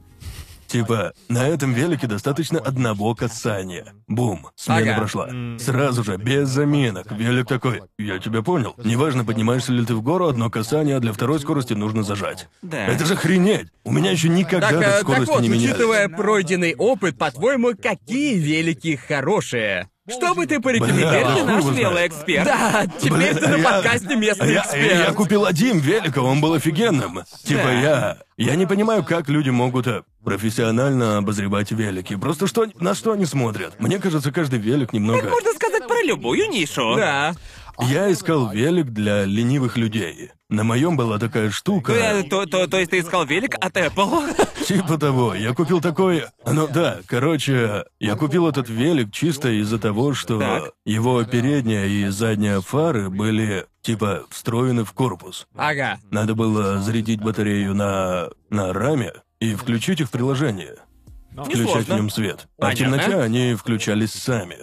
[0.69, 3.87] Типа, на этом велике достаточно одного касания.
[4.07, 4.95] Бум, смена Ага.
[4.99, 5.27] прошла.
[5.57, 7.11] Сразу же, без заминок.
[7.11, 8.75] Велик такой, я тебя понял.
[8.77, 12.47] Неважно, поднимаешься ли ты в гору, одно касание, а для второй скорости нужно зажать.
[12.61, 12.85] Да.
[12.85, 13.69] Это же хренеть!
[13.83, 15.69] У меня еще никогда Так, так, э, так скорости вот, не менялись.
[15.71, 19.89] учитывая пройденный опыт, по-твоему, какие велики хорошие?
[20.09, 21.35] Что бы ты Теперь порекомендовал?
[21.37, 22.45] ты хуй наш велоэксперт.
[22.45, 25.07] Да, теперь Блин, ты на я- подкасте местный я, эксперт.
[25.07, 27.21] я купил один велик, а он был офигенным.
[27.43, 28.17] Типа я...
[28.37, 32.15] Я не понимаю, как люди могут э, профессионально обозревать велики.
[32.15, 33.79] Просто что, на что они смотрят?
[33.79, 35.29] Мне кажется, каждый велик немного...
[35.29, 36.95] Можно сказать про любую нишу.
[36.95, 37.33] Да.
[37.81, 40.31] Я искал велик для ленивых людей.
[40.49, 41.93] На моем была такая штука.
[41.93, 44.35] Э, То, то, то есть ты искал велик от Apple?
[44.65, 46.23] Типа того, я купил такой...
[46.45, 50.71] Ну да, короче, я купил этот велик чисто из-за того, что Так.
[50.85, 55.47] его передняя и задняя фары были, типа, встроены в корпус.
[55.55, 55.99] Ага.
[56.09, 58.29] Надо было зарядить батарею на...
[58.49, 60.75] на раме и включить их в приложение.
[61.31, 61.93] Включать Несложно.
[61.93, 62.47] в нем свет.
[62.57, 62.97] А в Понятно.
[62.99, 64.57] темноте они включались сами.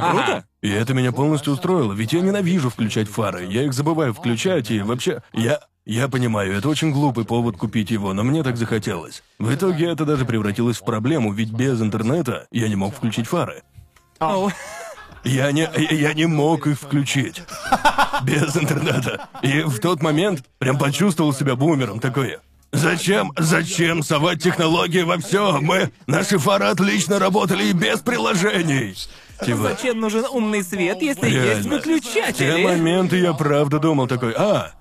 [0.00, 0.12] Ага.
[0.12, 0.44] Круто.
[0.62, 3.46] И это меня полностью устроило, ведь я ненавижу включать фары.
[3.46, 5.60] Я их забываю включать, и вообще, я...
[5.86, 9.22] Я понимаю, это очень глупый повод купить его, но мне так захотелось.
[9.38, 13.62] В итоге это даже превратилось в проблему, ведь без интернета я не мог включить фары.
[14.20, 14.50] Оу.
[15.24, 17.42] Я не, я не мог их включить.
[18.22, 19.28] Без интернета.
[19.40, 22.36] И в тот момент прям почувствовал себя бумером такой.
[22.72, 25.58] Зачем, зачем совать технологии во все?
[25.60, 28.94] Мы, наши фары отлично работали и без приложений.
[29.44, 31.78] Типа, Зачем нужен умный свет, если есть Реально.
[31.78, 34.72] В те моменты я правда думал такой, а,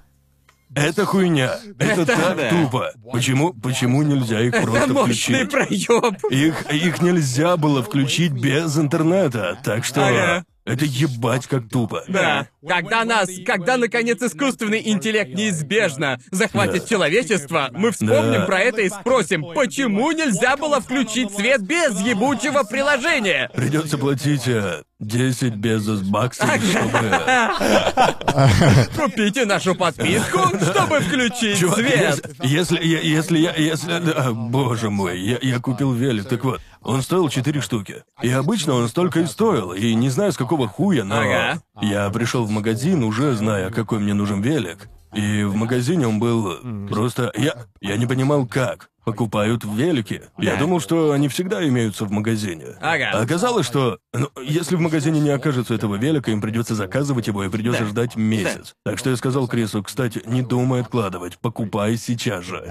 [0.75, 2.49] это хуйня, это, так да.
[2.49, 2.91] тупо.
[3.11, 5.87] Почему, почему нельзя их просто Это мощный включить?
[5.87, 6.31] проеб.
[6.31, 10.45] Их, их нельзя было включить без интернета, так что Ага.
[10.67, 12.03] Это ебать как тупо.
[12.07, 12.47] Да.
[12.67, 16.87] Когда нас, когда наконец искусственный интеллект неизбежно захватит Да.
[16.87, 18.45] человечество, мы вспомним Да.
[18.45, 23.49] про это и спросим, почему нельзя было включить свет без ебучего приложения?
[23.55, 26.99] Придется платить э, 10 безос баксов, чтобы...
[28.95, 30.39] Купите нашу подписку,
[30.71, 32.29] чтобы включить Чувак, свет.
[32.43, 36.61] если, если, я- если я, если, а, боже мой, я, я купил велик, так вот,
[36.87, 38.03] он стоил 4 штуки.
[38.21, 41.61] И обычно он столько и стоил, и не знаю с какого хуя, но Ага.
[41.81, 44.89] я пришел в магазин, уже зная, какой мне нужен велик.
[45.13, 47.31] И в магазине он был просто...
[47.35, 50.23] Я, я не понимал, как покупают велики.
[50.37, 50.59] Я Да.
[50.59, 52.75] думал, что они всегда имеются в магазине.
[52.81, 53.11] Ага.
[53.13, 57.41] А оказалось, что ну, если в магазине не окажется этого велика, им придется заказывать его
[57.45, 57.89] и придется Да.
[57.89, 58.75] ждать месяц.
[58.83, 62.61] Так что я сказал Крису, кстати, не думай откладывать, покупай сейчас же.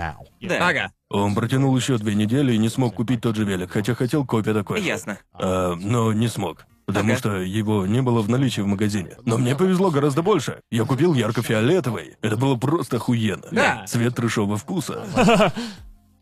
[0.43, 0.69] Да.
[0.69, 0.93] Ага.
[1.11, 4.53] Он протянул еще две недели и не смог купить тот же велик, хотя хотел копия
[4.55, 4.81] такой.
[4.81, 4.87] же.
[4.87, 5.19] Ясно.
[5.35, 6.67] А, но не смог.
[6.87, 7.19] Потому Ага.
[7.19, 9.17] что его не было в наличии в магазине.
[9.25, 10.61] Но мне повезло гораздо больше.
[10.71, 12.17] Я купил ярко-фиолетовый.
[12.23, 13.47] Это было просто охуенно.
[13.51, 13.85] Да.
[13.87, 15.05] Цвет трешового вкуса.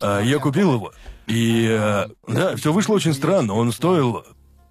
[0.01, 0.91] А, я купил его.
[1.27, 3.53] И э, да, все вышло очень странно.
[3.53, 4.23] Он стоил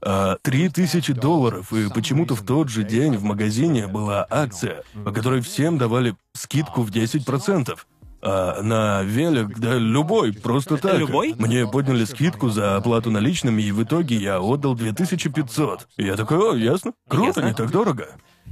[0.03, 5.13] а, три тысячи долларов, и почему-то в тот же день в магазине была акция, по
[5.13, 7.79] которой всем давали скидку в 10%.
[8.27, 10.99] А на велик, да любой, просто так.
[10.99, 11.35] Любой?
[11.37, 15.89] Мне подняли скидку за оплату наличными, и в итоге я отдал 2500.
[15.99, 17.43] И я такой, о, ясно, круто, Ясно.
[17.43, 18.09] не так дорого.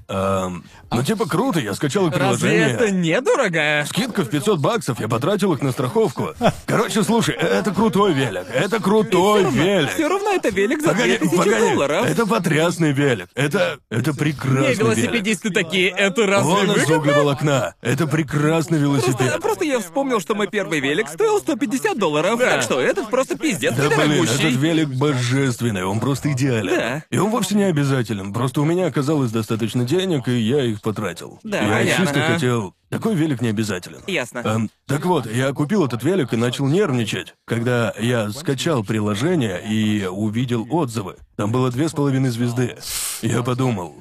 [0.08, 2.74] Ам, ну типа круто, я скачал их Разве приложение.
[2.74, 3.84] это недорого?
[3.88, 6.32] Скидка в 500 баксов, я потратил их на страховку.
[6.66, 9.90] Короче, слушай, это крутой велик, это крутой велик.
[9.94, 12.06] Все равно это велик за Погоди, 2000 погоди, долларов.
[12.10, 14.78] это потрясный велик, это, это Не, прекрасный велик.
[14.80, 16.96] велосипедисты такие, это разве Он из выгодно?
[16.98, 19.40] углеволокна, это прекрасный Просто, велосипед.
[19.40, 22.50] просто я вспомнил, что мой первый велик стоил 150 долларов, Да.
[22.50, 26.74] так что этот просто пиздец Да блин, этот велик божественный, он просто идеален.
[26.74, 27.02] Да.
[27.08, 31.38] И он вовсе не обязателен, просто у меня оказалось достаточно денег, и я их потратил.
[31.42, 32.04] Да, я понятно.
[32.04, 32.74] чисто хотел...
[32.88, 34.00] Такой велик не обязателен.
[34.06, 34.40] Ясно.
[34.40, 40.04] Эм, так вот, я купил этот велик и начал нервничать, когда я скачал приложение и
[40.04, 41.16] увидел отзывы.
[41.36, 42.76] Там было две с половиной звезды.
[43.22, 43.94] Я подумал,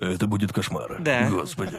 [0.00, 0.96] это будет кошмар.
[1.00, 1.28] Да.
[1.28, 1.76] Господи.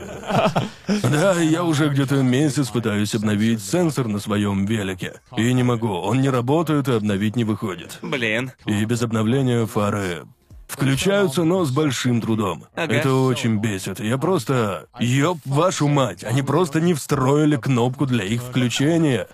[0.87, 5.21] Да, я уже где-то месяц пытаюсь обновить сенсор на своем велике.
[5.37, 7.99] И не могу, он не работает и обновить не выходит.
[8.01, 8.51] Блин.
[8.65, 10.25] И без обновления фары
[10.69, 12.65] включаются, но с большим трудом.
[12.75, 12.93] Ага.
[12.93, 13.99] Это очень бесит.
[13.99, 14.87] Я просто...
[14.99, 19.27] Ёб вашу мать, они просто не встроили кнопку для их включения.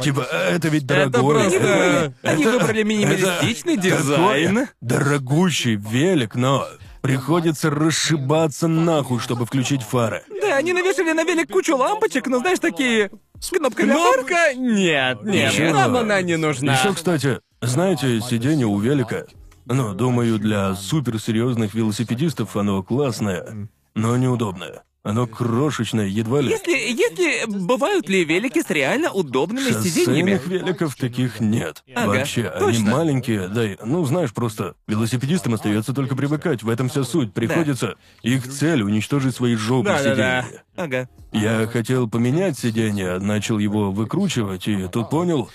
[0.00, 1.42] Типа, это ведь дорогое.
[1.50, 4.54] просто- это- Они это- выбрали минималистичный это дизайн.
[4.54, 6.66] такой Дорогущий велик, но
[7.02, 10.22] приходится расшибаться нахуй, чтобы включить фары.
[10.40, 13.10] Да, они навешали на велик кучу лампочек, но знаешь, такие...
[13.52, 14.14] Кнопка для фар?
[14.16, 14.54] Кнопка?
[14.54, 15.72] Нет, нет, Ничего.
[15.72, 16.74] нам она не нужна.
[16.74, 19.24] Еще, кстати, знаете, сиденье у велика.
[19.72, 24.82] Ну, думаю, для суперсерьезных велосипедистов оно классное, но неудобное.
[25.02, 26.50] Оно крошечное, едва ли.
[26.50, 30.34] Если, если бывают ли велики с реально удобными сиденьями?
[30.36, 31.82] Шоссейных великов таких нет.
[31.94, 32.90] Ага, Вообще, они точно.
[32.90, 37.32] маленькие, да, и- ну знаешь, просто велосипедистам остается только привыкать, в этом вся суть.
[37.32, 37.94] Приходится.
[38.22, 40.42] Их цель уничтожить свои жопы Да-да-да.
[40.42, 40.62] сиденья.
[40.76, 41.08] Ага.
[41.32, 45.48] Я хотел поменять сиденье, начал его выкручивать, и тут понял.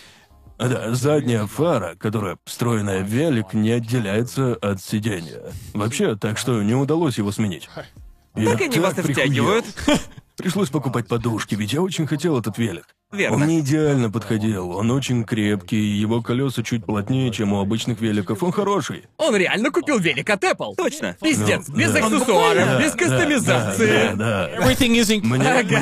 [0.57, 5.41] Да, задняя фара, которая встроенная в велик, не отделяется от сиденья.
[5.73, 7.69] Вообще, так что не удалось его сменить.
[8.35, 9.13] Я Так они вас прихуел.
[9.13, 9.65] втягивают.
[10.37, 12.85] Пришлось покупать подушки, ведь я очень хотел этот велик.
[13.15, 13.37] Верно.
[13.37, 14.71] Он мне идеально подходил.
[14.71, 18.43] Он очень крепкий, его колеса чуть плотнее, чем у обычных великов.
[18.43, 19.03] Он хороший.
[19.17, 20.75] Он реально купил велик от Apple.
[20.75, 21.15] Точно.
[21.21, 21.99] Пиздец, Ну, без да.
[22.05, 23.87] аксессуаров, Да, без да, кастомизации.
[23.87, 24.57] Да, да, да.
[24.65, 25.79] Everything is in- Мне, мне,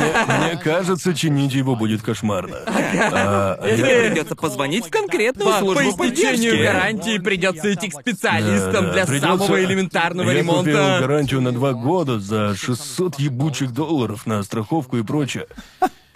[0.50, 2.58] мне кажется, чинить его будет кошмарно.
[2.68, 6.64] А, а Тебе я- придется позвонить в конкретную По, по службу истечению поддержки.
[6.64, 10.62] гарантии придется идти к специалистам да, для придётся- самого элементарного я ремонта.
[10.72, 10.76] купил
[11.08, 15.48] гарантию на два года за 600 ебучих долларов на страховку и прочее.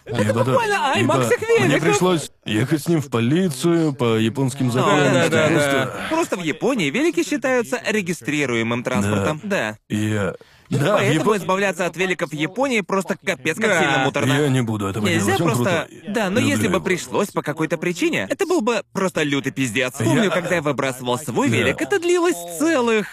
[0.08, 5.14] Это буквально IMAX их Мне пришлось ехать с ним в полицию по японским законам.
[5.14, 9.42] да, да, Просто- Просто в Японии велики считаются регистрируемым транспортом.
[9.44, 9.78] Да.
[9.90, 10.34] И я...
[10.70, 13.80] Да, Поэтому Япон- избавляться от великов в Японии просто капец как Да.
[13.80, 14.34] сильно муторно.
[14.34, 15.88] Я не буду этого Нельзя делать, он просто...
[15.90, 16.14] крутой.
[16.14, 16.84] Да, но Люблю если бы его.
[16.84, 19.94] пришлось по какой-то причине, это был бы просто лютый пиздец.
[19.98, 23.08] Помню, когда я выбрасывал свой велик, это длилось целых...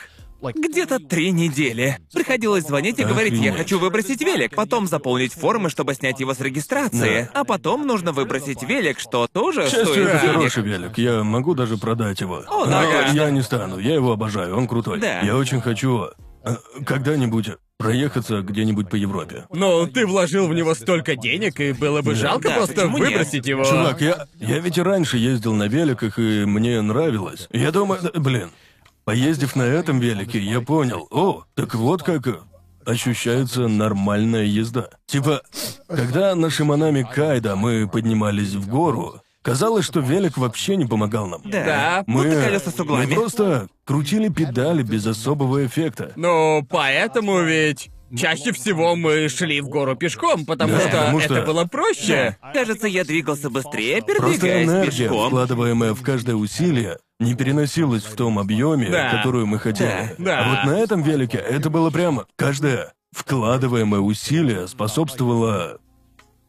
[0.53, 1.99] Где-то три недели.
[2.13, 6.41] Приходилось звонить и говорить, я хочу выбросить велик, потом заполнить формы, чтобы снять его с
[6.41, 10.35] регистрации, а потом нужно выбросить велик, что тоже счастью, стоит это денег.
[10.35, 10.99] хороший велик.
[10.99, 12.45] Я могу даже продать его.
[12.49, 13.07] О, Но да.
[13.09, 13.79] я не стану.
[13.79, 14.57] Я его обожаю.
[14.57, 15.01] Он крутой.
[15.01, 15.21] Да.
[15.21, 16.09] Я очень хочу
[16.45, 19.47] э, когда-нибудь проехаться где-нибудь по Европе.
[19.53, 23.09] Ну, ты вложил в него столько денег, и было бы жалко Да, просто почему нет?
[23.11, 23.65] выбросить его.
[23.65, 27.49] Чувак, я, я ведь и раньше ездил на великах, и мне нравилось.
[27.53, 28.51] Я думаю, блин,
[29.05, 32.41] поездив на этом велике, я понял, о, так вот как
[32.85, 34.89] ощущается нормальная езда.
[35.07, 35.43] Типа,
[35.89, 41.41] когда на Шиманами Кайда мы поднимались в гору, казалось, что велик вообще не помогал нам.
[41.45, 41.65] Да.
[41.65, 42.05] Да.
[42.07, 43.07] Мы, Будто колеса с углами.
[43.07, 46.13] мы просто крутили педали без особого эффекта.
[46.17, 51.35] Ну, поэтому ведь чаще всего мы шли в гору пешком, потому Да, что потому это
[51.37, 52.37] что- было проще.
[52.53, 55.29] Кажется, я двигался быстрее, Просто передвигаясь энергия, пешком.
[55.29, 59.11] вкладываемая в каждое усилие, не переносилась в том объеме, Да.
[59.17, 60.15] которую мы хотели.
[60.19, 60.39] Да, да.
[60.41, 62.27] А вот на этом велике это было прямо.
[62.37, 65.79] Каждое вкладываемое усилие способствовало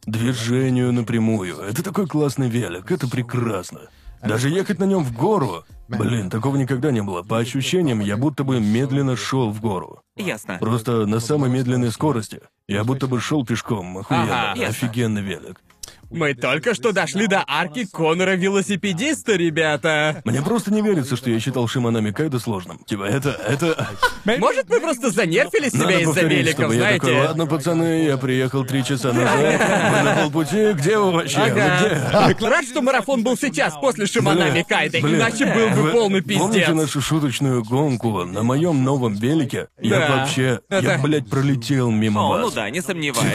[0.05, 1.57] движению напрямую.
[1.59, 3.81] Это такой классный велик, это прекрасно.
[4.23, 5.63] Даже ехать на нем в гору.
[5.87, 7.23] Блин, такого никогда не было.
[7.23, 10.01] По ощущениям, я будто бы медленно шел в гору.
[10.15, 10.57] Ясно.
[10.59, 12.41] Просто на самой медленной скорости.
[12.67, 13.97] Я будто бы шел пешком.
[13.97, 14.51] Охуенно.
[14.51, 14.59] Ага.
[14.59, 14.87] Ясно.
[14.87, 15.61] Офигенный велик.
[16.09, 20.21] Мы только что дошли до арки Конора велосипедиста, ребята.
[20.25, 22.79] Мне просто не верится, что я считал Шиманами Кайда сложным.
[22.85, 23.89] Типа, это, это...
[24.25, 26.99] Может, мы просто занервили себя из-за великов, чтобы я знаете?
[27.05, 31.39] такой, ладно, пацаны, я приехал три часа назад, вы на полпути, где вы вообще?
[31.39, 32.33] Вы Ага.
[32.33, 32.45] где?
[32.47, 36.75] Рад, что марафон был сейчас, после Шиманами Кайда, иначе был бы полный Помните пиздец.
[36.75, 39.67] нашу шуточную гонку на моем новом велике?
[39.79, 42.41] Я вообще, я, блядь, пролетел мимо О, вас.
[42.41, 43.33] ну да, не сомневаюсь.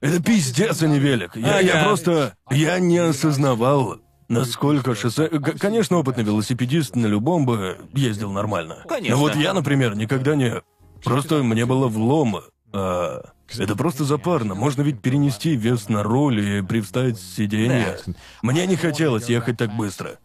[0.00, 1.36] Это пиздец, а не велик.
[1.36, 2.34] Я, я просто...
[2.50, 3.96] Я не осознавал,
[4.28, 5.28] насколько шоссе...
[5.28, 8.84] К- Конечно, опытный велосипедист на любом бы ездил нормально.
[8.88, 9.16] Конечно.
[9.16, 10.62] Но вот я, например, никогда не...
[11.02, 12.40] Просто мне было влом.
[12.72, 13.24] А,
[13.56, 14.54] это просто запарно.
[14.54, 17.98] Можно ведь перенести вес на руль и привстать с сиденья.
[18.42, 20.18] Мне не хотелось ехать так быстро.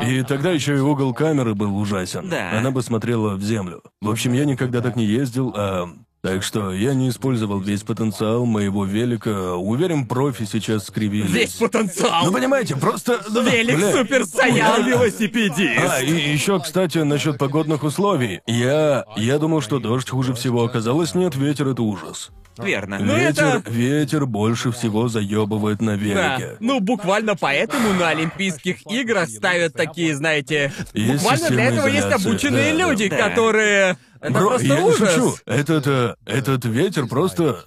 [0.00, 2.28] И тогда еще и угол камеры был ужасен.
[2.28, 2.58] Да.
[2.58, 3.82] Она бы смотрела в землю.
[4.00, 5.88] В общем, я никогда так не ездил, а...
[6.22, 9.54] Так что я не использовал весь потенциал моего велика.
[9.54, 11.30] Уверен, профи сейчас скривились.
[11.30, 12.26] Весь потенциал.
[12.26, 13.22] Ну, понимаете, просто...
[13.30, 13.92] ну, Велик бля.
[13.92, 15.80] Супер Саян велосипедист.
[15.80, 18.40] А, и еще, кстати, насчет погодных условий.
[18.46, 19.06] Я...
[19.16, 20.62] Я думал, что дождь хуже всего.
[20.62, 22.30] Оказалось, нет, ветер— это ужас.
[22.64, 22.98] Верно.
[22.98, 26.02] Ну, ветер, это- ветер больше всего заебывает на Да.
[26.36, 26.56] велике.
[26.60, 32.28] Ну, буквально поэтому на Олимпийских играх ставят такие, знаете, Есть буквально для этого есть изоляции,
[32.28, 32.88] обученные да, да.
[32.90, 33.16] люди, Да.
[33.28, 33.96] которые...
[34.20, 35.14] Это Бро, просто я не ужас.
[35.14, 35.34] шучу.
[35.46, 37.64] Этот, э, этот ветер просто...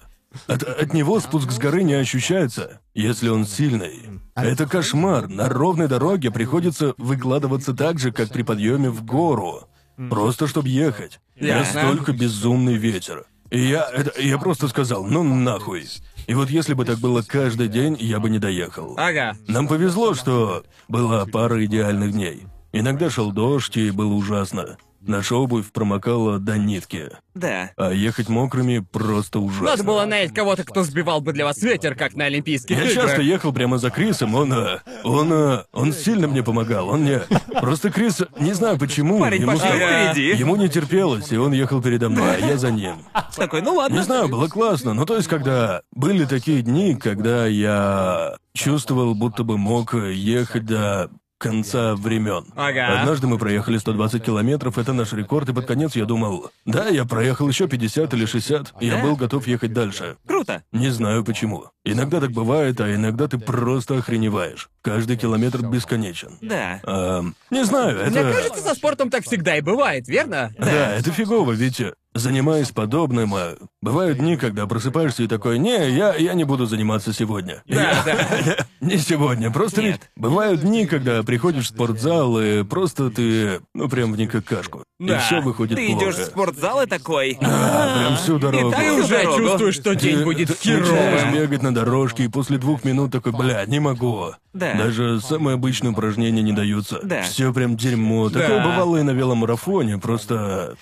[0.48, 4.00] От, от него спуск с горы не ощущается, если он сильный.
[4.34, 5.28] Это кошмар.
[5.28, 9.68] На ровной дороге приходится выкладываться так же, как при подъеме в гору.
[10.10, 11.20] Просто чтобы ехать.
[11.36, 11.82] Ясно.
[11.82, 13.26] Настолько безумный ветер.
[13.54, 15.86] И я, это, я просто сказал, ну нахуй.
[16.26, 18.96] И вот если бы так было каждый день, я бы не доехал.
[18.98, 19.36] Ага.
[19.46, 22.48] Нам повезло, что была пара идеальных дней.
[22.72, 24.76] Иногда шел дождь, и было ужасно.
[25.06, 27.10] Наша обувь промокала до нитки.
[27.34, 27.70] Да.
[27.76, 29.66] А ехать мокрыми просто ужасно.
[29.66, 33.06] Надо было нанять кого-то, кто сбивал бы для вас ветер, как на Олимпийских Я играх.
[33.06, 37.20] часто ехал прямо за Крисом, он, э, он, э, он сильно мне помогал, он мне...
[37.60, 40.36] Просто Крис, не знаю почему, Парень ему, пошел впереди.
[40.38, 42.96] ему не терпелось, и он ехал передо мной, а я за ним.
[43.36, 43.96] Такой, ну ладно.
[43.96, 49.42] Не знаю, было классно, но то есть, когда были такие дни, когда я чувствовал, будто
[49.44, 52.46] бы мог ехать до конца времен.
[52.56, 53.00] Ага.
[53.00, 57.04] Однажды мы проехали 120 километров, это наш рекорд, и под конец я думал, да, я
[57.04, 60.16] проехал еще 50 или 60, и я был готов ехать дальше.
[60.26, 60.62] Круто.
[60.72, 61.66] Не знаю почему.
[61.84, 64.70] Иногда так бывает, а иногда ты просто охреневаешь.
[64.82, 66.38] Каждый километр бесконечен.
[66.40, 66.80] Да.
[66.84, 68.10] Эм, не знаю, это...
[68.10, 70.52] Мне кажется, со спортом так всегда и бывает, верно?
[70.58, 71.82] Да, это фигово, ведь
[72.14, 77.12] занимаясь подобным, а бывают дни, когда просыпаешься и такой, не, я, я не буду заниматься
[77.12, 77.62] сегодня.
[77.66, 78.66] Да, да.
[78.80, 79.92] Не сегодня, просто Нет.
[79.92, 84.84] ведь бывают дни, когда приходишь в спортзал и просто ты, ну прям в какашку.
[85.00, 85.16] Да.
[85.16, 86.04] И все выходит Ты плохо.
[86.04, 87.38] идешь в спортзал и такой.
[87.40, 88.70] Да, прям всю дорогу.
[88.70, 89.38] так Ты уже дорогу.
[89.38, 91.32] чувствуешь, что день Ты- будет херовым.
[91.32, 94.32] бегать на дорожке, и после двух минут такой, бля, не могу.
[94.52, 94.74] Да.
[94.74, 97.00] Даже самые обычные упражнения не даются.
[97.02, 97.22] Да.
[97.22, 98.28] Все прям дерьмо.
[98.28, 98.40] Да.
[98.40, 100.76] Такое бывало и на веломарафоне, просто...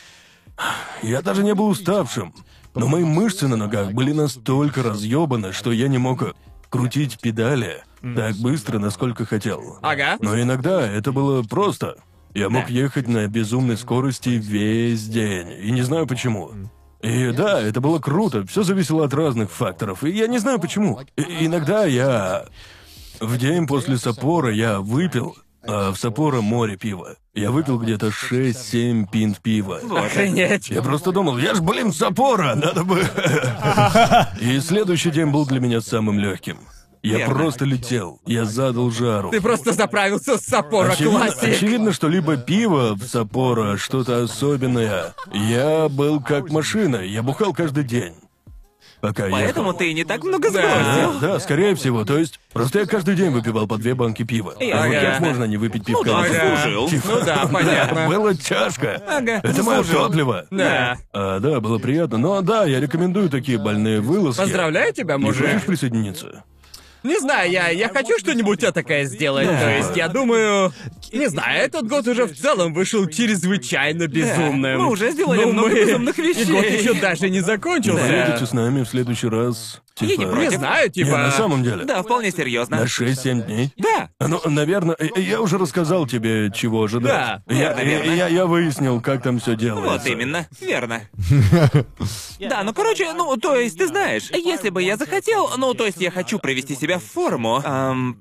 [1.02, 2.34] Я даже не был уставшим.
[2.74, 6.34] Но мои мышцы на ногах были настолько разъебаны, что я не мог
[6.70, 7.82] крутить педали
[8.16, 9.78] так быстро, насколько хотел.
[9.82, 10.16] Ага.
[10.20, 11.96] Но иногда это было просто.
[12.34, 16.50] Я мог ехать на безумной скорости весь день, и не знаю почему.
[17.02, 21.00] И да, это было круто, все зависело от разных факторов, и я не знаю почему.
[21.16, 22.46] И- иногда я...
[23.20, 25.36] В день после Саппора я выпил,
[25.66, 27.16] а в Саппоро море пива.
[27.34, 29.78] Я выпил где-то 6-7 пинт пива.
[29.78, 30.68] Охренеть.
[30.68, 33.00] Я просто думал, я ж, блин, Саппора, надо бы...
[34.40, 36.58] И следующий день был для меня самым легким.
[37.02, 37.34] Я Верно.
[37.34, 39.30] просто летел, я задал жару.
[39.30, 41.56] Ты просто заправился с Саппоро Очевидно, классик.
[41.56, 45.12] очевидно, что либо пиво в Саппоро, что-то особенное.
[45.32, 48.14] Я был как машина, я бухал каждый день.
[49.02, 49.78] Пока Поэтому ехал.
[49.78, 50.60] ты и не так много Да.
[50.62, 51.20] сбросил.
[51.20, 52.04] Да, скорее всего.
[52.04, 54.54] То есть, просто я каждый день выпивал по две банки пива.
[54.58, 56.04] А вот как можно не выпить пивка?
[56.04, 56.34] да, на день?
[56.38, 56.88] заслужил.
[56.88, 58.06] Типа, Ну да, понятно.
[58.08, 59.02] Было тяжко.
[59.08, 60.06] Ага, Это мое заслужил.
[60.06, 60.46] топливо.
[60.52, 60.98] Да.
[61.12, 62.18] А, да, было приятно.
[62.18, 64.40] Но да, я рекомендую такие больные вылазки.
[64.40, 65.46] Поздравляю тебя, Не мужик.
[65.50, 66.44] хочешь присоединиться?
[67.02, 69.48] Не знаю, я, я хочу что-нибудь такое сделать.
[69.48, 70.72] То есть, я думаю...
[71.12, 74.80] Не знаю, этот год уже в целом вышел чрезвычайно безумным.
[74.80, 76.78] мы уже сделали Ну, много мы- безумных И год вещей.
[76.80, 78.00] еще даже не закончился.
[78.02, 79.82] Поедете с нами в следующий раз?
[80.00, 80.30] Я не Типа...
[80.30, 80.50] против.
[80.50, 81.18] Не знаю, Не, типа...
[81.18, 81.84] на самом деле.
[81.84, 82.78] Да, вполне серьезно.
[82.78, 83.72] На 6-7 дней?
[83.76, 84.08] Да.
[84.20, 87.12] Ну, наверное, э, я уже рассказал тебе, чего ожидать.
[87.12, 88.10] Да, я, верно, верно.
[88.12, 89.90] я, я выяснил, как там все делается.
[89.92, 91.02] Вот именно, верно.
[92.40, 96.00] Да, ну короче, ну, то есть, ты знаешь, если бы я захотел, ну, то есть
[96.00, 97.62] я хочу привести себя в форму,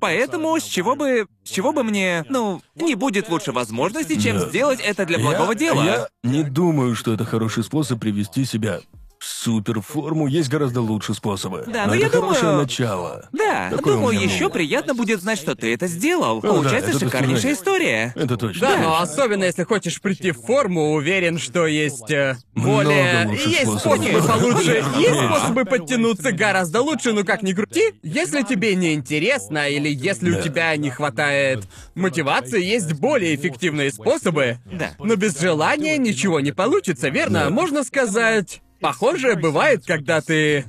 [0.00, 4.46] поэтому с чего бы, с чего бы мне, ну, не будет лучше возможности, чем Да.
[4.46, 5.84] сделать это для благого я, дела.
[5.84, 8.80] Я не думаю, что это хороший способ привести себя
[9.24, 10.26] суперформу.
[10.26, 11.64] Есть гораздо лучше способы.
[11.66, 13.28] Да, Но ну, это я думаю- хорошее начало.
[13.32, 14.50] Да, Такое думаю, еще мнение.
[14.50, 16.40] приятно будет знать, что ты это сделал.
[16.40, 18.12] да, Получается это шикарнейшая история.
[18.16, 18.68] Это точно.
[18.68, 23.28] Да, но особенно если хочешь прийти в форму, уверен, что есть э, более...
[23.32, 23.98] Есть способов.
[24.06, 24.84] способы получше.
[24.96, 27.94] Есть способы подтянуться гораздо лучше, но как ни крути.
[28.02, 30.42] Если тебе не интересно или если у Да.
[30.42, 31.64] тебя не хватает
[31.94, 34.58] мотивации, есть более эффективные способы.
[34.66, 34.90] Да.
[34.98, 37.44] Но без желания ничего не получится, верно?
[37.44, 37.50] Да.
[37.50, 38.60] Можно сказать...
[38.82, 40.64] Похоже, бывает, когда ты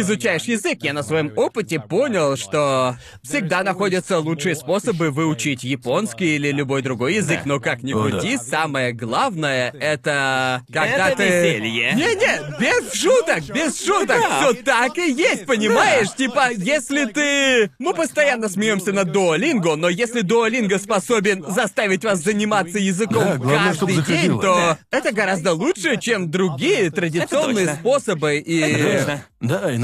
[0.00, 0.78] изучаешь язык.
[0.82, 7.14] Я на своем опыте понял, что всегда находятся лучшие способы выучить японский или любой другой
[7.14, 8.00] язык, но как ни да.
[8.00, 11.24] крути, самое главное это когда Это ты.
[11.24, 11.92] веселье.
[11.94, 14.08] Не-не, без шуток, без шуток.
[14.20, 14.40] Да.
[14.40, 16.12] Все так и есть, понимаешь?
[16.14, 17.70] Типа, если ты.
[17.78, 23.64] Мы постоянно смеемся над Дуолинго, но если Дуолинго способен заставить вас заниматься языком Да, главное,
[23.68, 24.42] каждый день, заходило.
[24.42, 24.54] то
[24.90, 24.98] Да.
[24.98, 27.80] это гораздо лучше, чем другие традиционные точно.
[27.80, 28.38] способы.
[28.38, 28.58] И.
[28.60, 29.24] Это точно.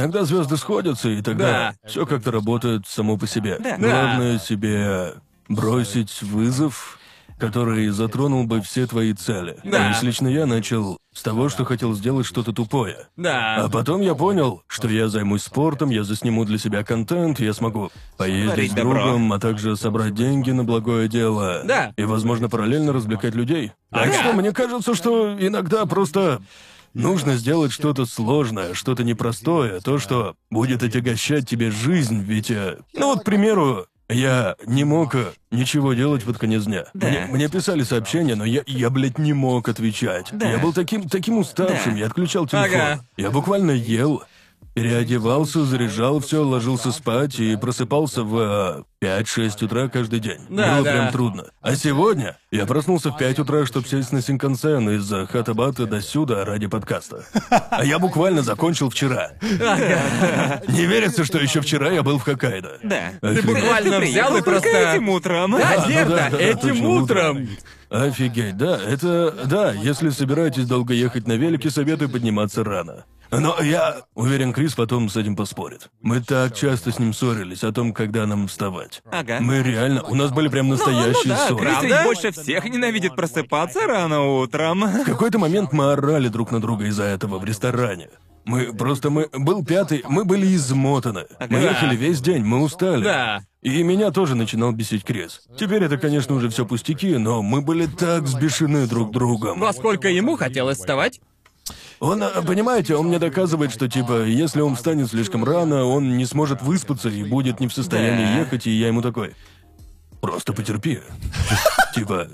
[0.05, 3.59] Да, иногда звезды сходятся, и тогда все как-то работает само по себе.
[3.59, 3.77] Да.
[3.79, 5.15] Главное себе
[5.49, 6.99] бросить вызов,
[7.39, 9.57] который затронул бы все твои цели.
[9.65, 9.79] Да.
[9.79, 13.09] То есть лично я начал с того, что хотел сделать что-то тупое.
[13.17, 13.57] Да.
[13.65, 17.91] А потом я понял, что я займусь спортом, я засниму для себя контент, я смогу
[18.17, 18.95] поездить Творить с добро.
[18.95, 21.63] другом, а также собрать деньги на благое дело.
[21.65, 21.93] Да.
[21.97, 23.73] И, возможно, параллельно развлекать людей.
[23.91, 24.15] Так Ага.
[24.15, 26.41] что мне кажется, что иногда просто
[26.95, 32.51] нужно сделать что-то сложное, что-то непростое, то, что будет отягощать тебе жизнь, ведь...
[32.51, 36.85] э, Ну вот, к примеру, я не мог э, ничего делать под конец дня.
[36.95, 37.09] Да.
[37.09, 40.29] Мне, мне писали сообщения, но я, я, блядь, не мог отвечать.
[40.33, 40.49] Да.
[40.51, 41.99] Я был таким, таким уставшим, Да.
[41.99, 42.67] я отключал телефон.
[42.81, 43.01] Ага.
[43.17, 44.23] Я буквально ел,
[44.75, 50.39] переодевался, заряжал все, ложился спать и просыпался в э, 5-6 утра каждый день.
[50.49, 50.93] Да, Было да.
[50.93, 51.45] прям трудно.
[51.61, 56.45] А сегодня я проснулся в 5 утра, чтобы сесть на Синкансен из Хатабата до сюда
[56.45, 57.25] ради подкаста.
[57.71, 59.33] А я буквально закончил вчера.
[60.69, 62.79] Не верится, что еще вчера я был в Хоккайдо.
[62.83, 63.11] Да.
[63.21, 63.45] Офигеть.
[63.45, 65.53] буквально Ты взял и просто- этим утром.
[65.53, 67.49] Да, ну верно, этим точно, утром.
[67.91, 69.33] Офигеть, да, это...
[69.45, 73.05] Да, если собираетесь долго ехать на велике, советую подниматься рано.
[73.31, 75.89] Но я уверен, Крис потом с этим поспорит.
[76.01, 78.94] Мы так часто с ним ссорились о том, когда нам вставать.
[79.11, 79.39] Ага.
[79.41, 80.03] Мы реально...
[80.03, 81.65] У нас были прям Ну, ну настоящие да, ссоры.
[81.67, 84.85] Крис ведь больше всех ненавидит просыпаться рано утром.
[84.85, 88.09] В какой-то момент мы орали друг на друга из-за этого в ресторане.
[88.45, 91.25] Мы просто мы был пятый, мы были измотаны.
[91.49, 91.71] Мы Ага.
[91.71, 93.03] ехали весь день, мы устали.
[93.03, 93.41] Да.
[93.63, 95.41] И меня тоже начинал бесить Крис.
[95.59, 99.61] Теперь это, конечно, уже все пустяки, но мы были так сбешены друг другом.
[99.61, 101.21] Во сколько ему хотелось вставать?
[102.05, 106.27] Он, а, понимаете, он мне доказывает, что, типа, если он встанет слишком рано, он не
[106.27, 108.39] сможет выспаться и будет не в состоянии Да.
[108.41, 109.35] ехать, и я ему такой...
[110.21, 111.01] Просто потерпи.
[111.95, 112.29] Типа...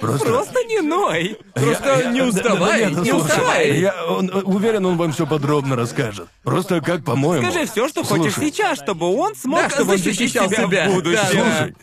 [0.00, 0.26] Просто...
[0.26, 1.38] Просто не ной.
[1.52, 3.78] Просто не уставай, нет, ну, не слушай, уставай.
[3.78, 6.26] Я он, э, уверен, он вам все подробно расскажет.
[6.42, 7.48] Просто как, по-моему...
[7.48, 10.66] Скажи все, что хочешь Слушай, сейчас, чтобы он смог Да, чтобы он защитить защищал себя,
[10.66, 10.88] себя.
[10.88, 11.18] в будущем.
[11.22, 11.58] Да, да.
[11.58, 11.74] Слушай,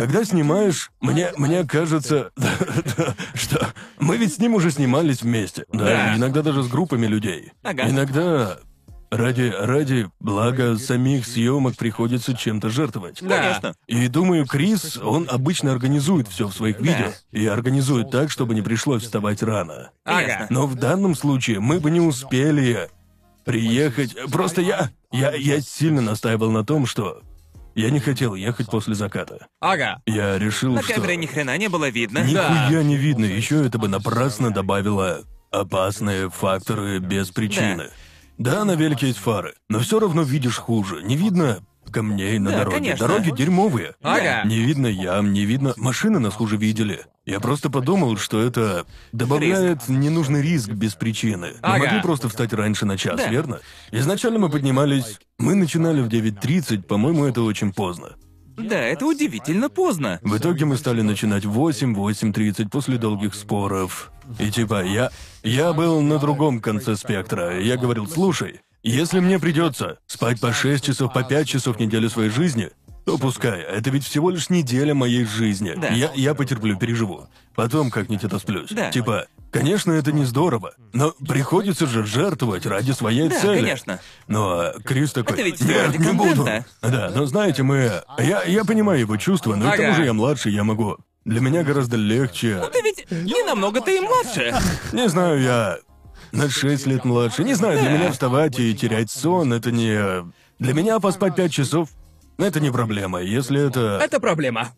[0.00, 2.30] когда снимаешь, мне, мне кажется,
[3.34, 5.66] что мы ведь с ним уже снимались вместе.
[5.70, 6.16] Да, Да.
[6.16, 7.52] иногда даже с группами людей.
[7.62, 8.56] Иногда
[9.10, 13.18] ради, ради блага самих съемок приходится чем-то жертвовать.
[13.20, 13.36] Да.
[13.42, 13.74] Конечно.
[13.88, 17.12] И думаю, Крис, он обычно организует все в своих видео.
[17.30, 19.90] И организует так, чтобы не пришлось вставать рано.
[20.06, 20.46] Ага.
[20.48, 22.88] Но в данном случае мы бы не успели
[23.44, 24.16] приехать.
[24.32, 27.20] Просто я, я, я сильно настаивал на том, что
[27.74, 29.46] я не хотел ехать после заката.
[29.60, 30.00] Ага.
[30.06, 32.18] Я решил, На что камере ни хрена не было видно.
[32.20, 33.24] нихуя не видно.
[33.24, 37.90] Еще это бы напрасно добавило опасные факторы без причины.
[38.38, 41.02] Да, на велике есть фары, но все равно видишь хуже.
[41.02, 41.60] Не видно
[41.90, 42.76] камней на Да, дороге.
[42.76, 43.06] конечно.
[43.08, 43.94] Дороги дерьмовые.
[44.02, 44.42] Ага.
[44.44, 45.74] Не видно ям, не видно.
[45.76, 47.00] Машины нас хуже видели.
[47.26, 51.52] Я просто подумал, что это добавляет ненужный риск без причины.
[51.54, 51.78] Мы Ага.
[51.84, 53.28] могли просто встать раньше на час, Да.
[53.28, 53.60] верно?
[53.92, 55.18] Изначально мы поднимались.
[55.38, 58.10] Мы начинали в 9.30, по-моему, это очень поздно.
[58.56, 60.18] Да, это удивительно поздно.
[60.22, 64.12] В итоге мы стали начинать в 8, 8.30 после долгих споров.
[64.38, 65.10] И типа я...
[65.42, 67.58] Я был на другом конце спектра.
[67.60, 72.08] Я говорил, слушай, если мне придется спать по 6 часов, по 5 часов в неделю
[72.10, 72.70] своей жизни,
[73.04, 73.60] то пускай.
[73.60, 75.74] Это ведь всего лишь неделя моей жизни.
[75.76, 75.88] Да.
[75.88, 77.28] Я, я потерплю, переживу.
[77.54, 78.68] Потом как-нибудь отосплюсь.
[78.70, 78.90] Да.
[78.90, 83.60] Типа, конечно, это не здорово, но приходится же жертвовать ради своей Да, цели.
[83.60, 84.00] конечно.
[84.28, 86.44] Но Крис такой, Это ведь нет, не буду.
[86.44, 86.64] контента».
[86.82, 88.02] Да, но знаете, мы...
[88.18, 89.96] Я, я понимаю его чувства, но к тому Ага.
[89.96, 90.98] же я младше, я могу...
[91.24, 92.62] Для меня гораздо легче...
[92.72, 94.54] Ты ведь не намного ты и младше.
[94.92, 95.78] Не знаю, я...
[96.32, 97.44] На 6 лет младше.
[97.44, 100.24] Не знаю, для меня вставать и терять сон, это не...
[100.58, 101.88] Для меня поспать 5 часов...
[102.38, 103.20] Это не проблема.
[103.20, 104.00] Если это...
[104.02, 104.70] Это проблема.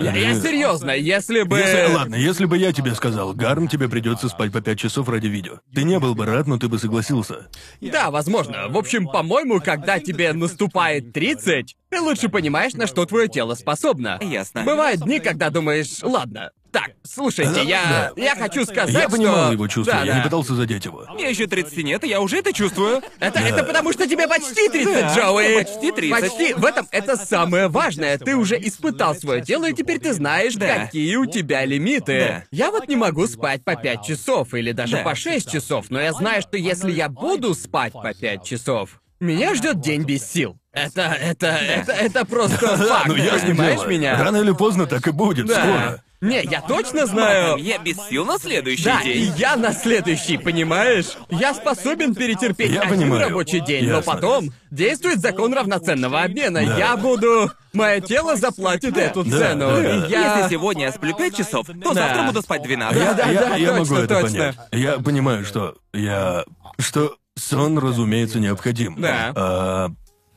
[0.00, 1.58] Я, я серьезно, если бы...
[1.58, 5.26] Если- ладно, если бы я тебе сказал, Гарм, тебе придется спать по 5 часов ради
[5.26, 5.60] видео.
[5.74, 7.48] Ты не был бы рад, но ты бы согласился.
[7.80, 8.68] Да, возможно.
[8.68, 14.18] В общем, по-моему, когда тебе наступает 30, ты лучше понимаешь, на что твое тело способно.
[14.22, 14.62] Ясно.
[14.62, 19.52] Бывают дни, когда думаешь, ладно, так, слушайте, я, я хочу сказать, Я понимал что...
[19.52, 20.18] его чувства, Да, я да.
[20.18, 21.04] не пытался задеть его.
[21.14, 23.02] Мне еще 30 нет, и я уже это чувствую.
[23.20, 25.54] Это, это потому, что тебе почти 30, Да, Джоуи.
[25.62, 26.20] почти 30.
[26.20, 26.54] Почти.
[26.54, 28.16] В этом это самое важное.
[28.18, 30.86] Ты уже испытал свое тело, и теперь ты знаешь, Да.
[30.86, 32.18] какие у тебя лимиты.
[32.28, 32.44] Да.
[32.50, 35.02] Я вот не могу спать по 5 часов или даже Да.
[35.02, 39.54] по 6 часов, но я знаю, что если я буду спать по 5 часов, меня
[39.54, 40.56] ждет день без сил.
[40.72, 43.06] Это, это, это, это просто факт.
[43.06, 43.88] Ну, ясное понимаешь дело.
[43.90, 44.16] меня?
[44.18, 45.54] Рано или поздно так и будет, Да.
[45.60, 46.02] скоро.
[46.22, 47.56] Не, я точно знаю.
[47.56, 49.34] Я без сил на следующий Да, и день.
[49.36, 51.16] я на следующий, понимаешь?
[51.30, 53.28] Я способен перетерпеть Я один понимаю.
[53.28, 54.12] рабочий день, но Ясно.
[54.14, 56.64] потом действует закон равноценного обмена.
[56.64, 56.78] Да.
[56.78, 57.50] Я буду...
[57.72, 59.66] Мое тело заплатит эту Да, цену.
[59.72, 60.06] да.
[60.06, 60.36] И я...
[60.38, 61.94] Если сегодня я сплю 5 часов, то Да.
[61.94, 63.02] завтра буду спать 12.
[63.02, 64.38] я, да, я- да, я точно, могу это точно.
[64.38, 64.56] понять.
[64.70, 66.44] Я понимаю, что я...
[66.78, 68.94] Что сон, разумеется, необходим.
[69.00, 69.32] Да.
[69.34, 69.88] А,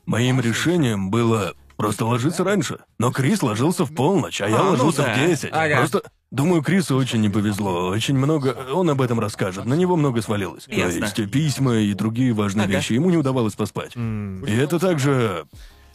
[0.07, 2.79] моим решением было просто ложиться раньше.
[2.99, 5.13] Но Крис ложился в полночь, а я А, ну ложился да.
[5.13, 5.49] в 10.
[5.51, 5.77] Ага.
[5.77, 6.01] Просто...
[6.31, 7.87] Думаю, Крису очень не повезло.
[7.87, 8.57] Очень много...
[8.73, 9.63] Он об этом расскажет.
[9.65, 10.65] На него много свалилось.
[10.67, 11.07] Ясно.
[11.09, 12.73] То есть письма и другие важные Ага.
[12.77, 12.93] вещи.
[12.93, 13.95] Ему не удавалось поспать.
[13.95, 15.45] И это также...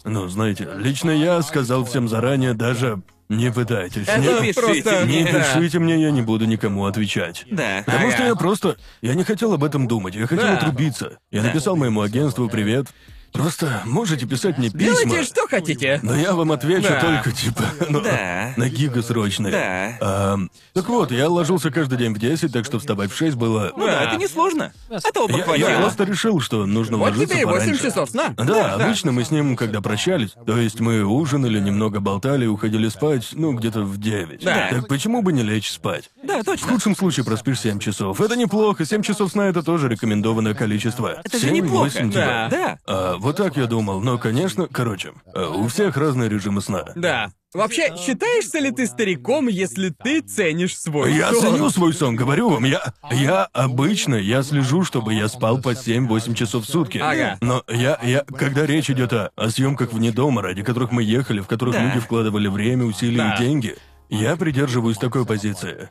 [0.04, 4.08] Ну, знаете, лично я сказал всем заранее, даже не пытайтесь.
[4.08, 5.04] Это не, пишите просто...
[5.06, 5.32] не мне.
[5.32, 5.40] да.
[5.54, 7.44] пишите мне, я не буду никому отвечать.
[7.50, 7.82] Да.
[7.84, 8.16] Потому Ага.
[8.16, 8.76] что я просто...
[9.02, 10.56] Я не хотел об этом думать, я хотел Да.
[10.56, 11.18] отрубиться.
[11.30, 12.86] Я написал моему агентству «Привет».
[13.32, 16.00] Просто можете писать мне письма, Делайте, что хотите.
[16.02, 17.00] но я вам отвечу Да.
[17.00, 18.52] только, типа, ну, Да.
[18.56, 19.52] на гига срочные.
[19.52, 20.32] Да.
[20.32, 23.72] Ам, так вот, я ложился каждый день в 10, так что вставать в 6 было...
[23.76, 24.72] Ну да, это несложно.
[24.90, 25.68] Этого Я, похватило.
[25.68, 27.82] я просто решил, что нужно Вот ложиться тебе и 8 пораньше.
[27.84, 28.30] часов сна.
[28.36, 33.28] Да, обычно мы с ним, когда прощались, то есть мы ужинали, немного болтали, уходили спать,
[33.32, 34.44] ну, где-то в 9.
[34.44, 34.68] Да.
[34.70, 36.10] Так почему бы не лечь спать?
[36.22, 36.68] Да, В точно.
[36.68, 38.20] худшем случае проспишь 7 часов.
[38.20, 41.20] Это неплохо, 7 часов сна это тоже рекомендованное количество.
[41.24, 41.84] Это же 7, неплохо.
[41.84, 42.20] 8, типа.
[42.24, 42.48] Да.
[42.50, 42.78] Да.
[42.86, 46.84] А, вот так я думал, но, конечно, короче, а, у всех разные режимы сна.
[46.96, 47.30] Да.
[47.52, 51.56] Вообще, считаешься ли ты стариком, если ты ценишь свой Я сон?
[51.56, 52.80] ценю свой сон, говорю вам, я...
[53.10, 56.98] Я обычно, я слежу, чтобы я спал по 7-8 часов в сутки.
[56.98, 57.38] Ага.
[57.40, 61.40] Но я, я, когда речь идет о, о съемках вне дома, ради которых мы ехали,
[61.40, 61.82] в которых Да.
[61.84, 63.34] люди вкладывали время, усилия Да.
[63.34, 63.76] и деньги,
[64.10, 65.90] я придерживаюсь такой позиции.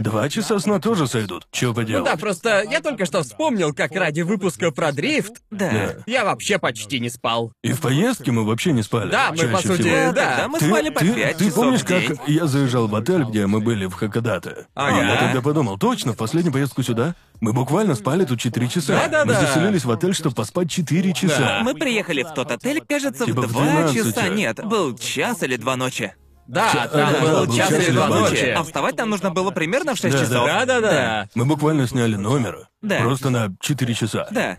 [0.00, 1.46] Два часа сна тоже сойдут.
[1.52, 2.04] Чё Ну поделать?
[2.10, 5.96] да, просто я только что вспомнил, как ради выпуска про дрифт Да.
[6.06, 7.52] я вообще почти не спал.
[7.62, 9.10] И в поездке мы вообще не спали.
[9.10, 10.12] Да, мы, по сути, всего.
[10.12, 12.06] Да, тогда мы Ты, спали по ты- 5 ты часов помнишь, в день.
[12.16, 14.66] как я заезжал в отель, где мы были в Хакодате?
[14.74, 15.02] Ага.
[15.02, 18.94] И я тогда подумал, точно, в последнюю поездку сюда мы буквально спали тут 4 часа.
[18.94, 19.24] Да-да-да.
[19.26, 21.38] Мы заселились в отель, чтобы поспать 4 часа.
[21.38, 21.60] Да.
[21.62, 23.94] Мы приехали в тот отель, кажется, Типа в в 2 12.
[24.14, 24.28] часа.
[24.28, 26.14] Нет, был час или два ночи.
[26.50, 28.46] Да, там да, был час или два ночи.
[28.56, 30.24] А вставать нам нужно было примерно в 6 Да, да.
[30.26, 30.46] часов.
[30.46, 31.28] Да-да-да.
[31.34, 32.68] Мы буквально сняли номер.
[32.82, 32.98] Да.
[33.00, 34.26] Просто на 4 часа.
[34.32, 34.58] Да.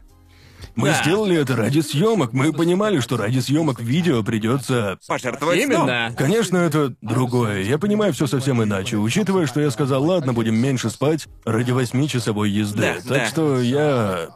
[0.76, 1.02] Мы Да.
[1.02, 2.32] сделали это ради съемок.
[2.32, 4.98] Мы понимали, что ради съемок видео придется.
[5.06, 5.84] Пожертвовать сном.
[5.84, 6.14] Именно.
[6.18, 7.64] Конечно, это другое.
[7.64, 12.50] Я понимаю все совсем иначе, учитывая, что я сказал, ладно, будем меньше спать ради восьмичасовой
[12.50, 12.80] езды.
[12.82, 13.26] Да, так да.
[13.26, 14.30] что я.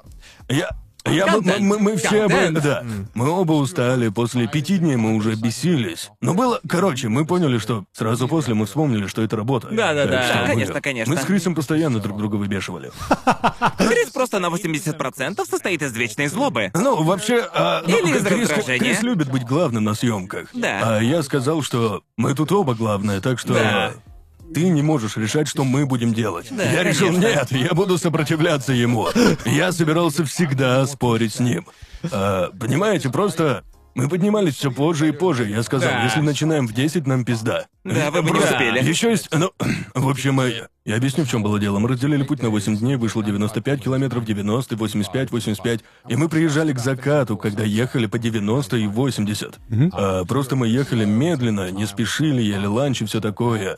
[0.50, 0.70] Я.
[1.06, 1.60] Я, мы, Контент.
[1.62, 2.64] мы, мы все об Контент.
[2.64, 2.84] Да.
[3.14, 6.10] Мы оба устали, после пяти дней мы уже бесились.
[6.22, 6.60] Но было...
[6.68, 9.68] Короче, мы поняли, что сразу после мы вспомнили, что это работа.
[9.72, 10.12] Да-да-да.
[10.12, 11.14] Так что Да, мы- конечно, конечно.
[11.14, 12.92] Мы с Крисом постоянно друг друга выбешивали.
[13.78, 16.72] Крис просто на 80% состоит из вечной злобы.
[16.74, 18.80] Ну, вообще, а, ну, Или из Крис, раздражения.
[18.80, 20.50] Крис любит быть главным на съемках.
[20.54, 20.98] Да.
[20.98, 23.92] А я сказал, что мы тут оба главные, так что Да.
[24.56, 26.48] Ты не можешь решать, что мы будем делать.
[26.50, 27.28] Да, я решил, конечно.
[27.28, 29.10] нет, я буду сопротивляться ему.
[29.46, 31.68] Я собирался всегда спорить с ним.
[32.10, 35.46] А, понимаете, просто мы поднимались все позже и позже.
[35.50, 36.04] Я сказал, Да.
[36.04, 37.66] если начинаем в 10, нам пизда.
[37.84, 38.82] Да, вы бы не успели.
[38.82, 39.52] Еще есть, ну,
[39.94, 41.80] в общем, э, я объясню, в чем было дело.
[41.80, 45.80] Мы разделили путь на 8 дней, вышло 95 километров, 90, 85, 85.
[46.08, 49.60] И мы приезжали к закату, когда ехали по 90 и 80.
[49.92, 53.78] А, просто мы ехали медленно, не спешили, ели ланч и все такое.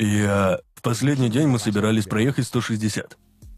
[0.00, 3.16] А, в последний день мы собирались проехать 160.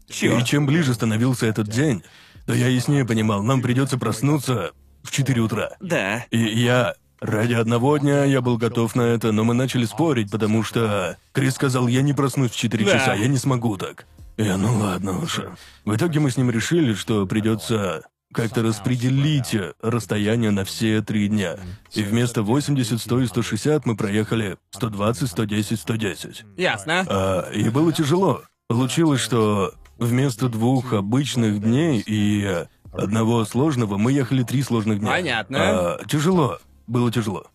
[0.09, 0.39] Чё?
[0.39, 2.03] И чем ближе становился этот день,
[2.45, 4.71] то я яснее понимал, нам придется проснуться
[5.03, 5.71] в 4 утра.
[5.79, 6.25] Да.
[6.31, 6.95] И я...
[7.19, 11.55] Ради одного дня я был готов на это, но мы начали спорить, потому что Крис
[11.55, 12.91] сказал, я не проснусь в 4 Да.
[12.93, 14.05] часа, я не смогу так.
[14.37, 15.39] Я, ну ладно уж.
[15.83, 18.03] В итоге мы с ним решили, что придется
[18.37, 21.57] как-то распределить расстояние на все три дня.
[21.93, 26.45] И вместо 80, 100 и 160 мы проехали 120, 110, 110.
[26.55, 27.03] Ясно.
[27.09, 28.43] А, и было тяжело.
[28.67, 35.09] Получилось, что вместо двух обычных дней и одного сложного мы ехали три сложных дня.
[35.09, 35.57] Понятно.
[35.59, 36.59] А, тяжело.
[36.85, 37.47] Было тяжело.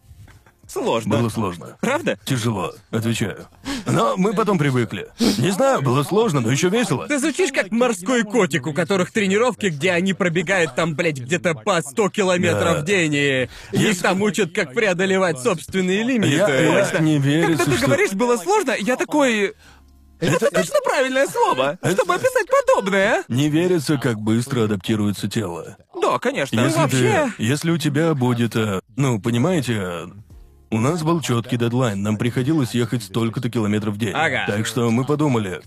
[0.73, 1.19] Сложно.
[1.19, 1.77] Было сложно.
[1.81, 2.19] Правда?
[2.25, 3.47] Тяжело, отвечаю.
[3.87, 5.09] Но мы потом привыкли.
[5.19, 7.07] Не знаю, было сложно, но еще весело.
[7.07, 11.83] Ты звучишь как морской котик, у которых тренировки, где они пробегают там, блядь, где-то по
[11.83, 12.81] 100 километров Да.
[12.81, 16.37] в день, и их там учат, как преодолевать собственные лимиты.
[16.37, 17.87] Я, я не верю, Когда ты что...
[17.87, 19.55] говоришь, было сложно, я такой...
[20.21, 23.25] Это, точно правильное слово, чтобы описать подобное.
[23.27, 25.77] Не верится, как быстро адаптируется тело.
[26.01, 26.61] Да, конечно.
[26.61, 27.33] Если, вообще...
[27.37, 30.07] ты, если у тебя будет, э, ну, понимаете, э,
[30.73, 34.13] у нас был четкий дедлайн, нам приходилось ехать столько-то километров в день.
[34.15, 34.45] Ага.
[34.47, 35.61] Так что мы подумали,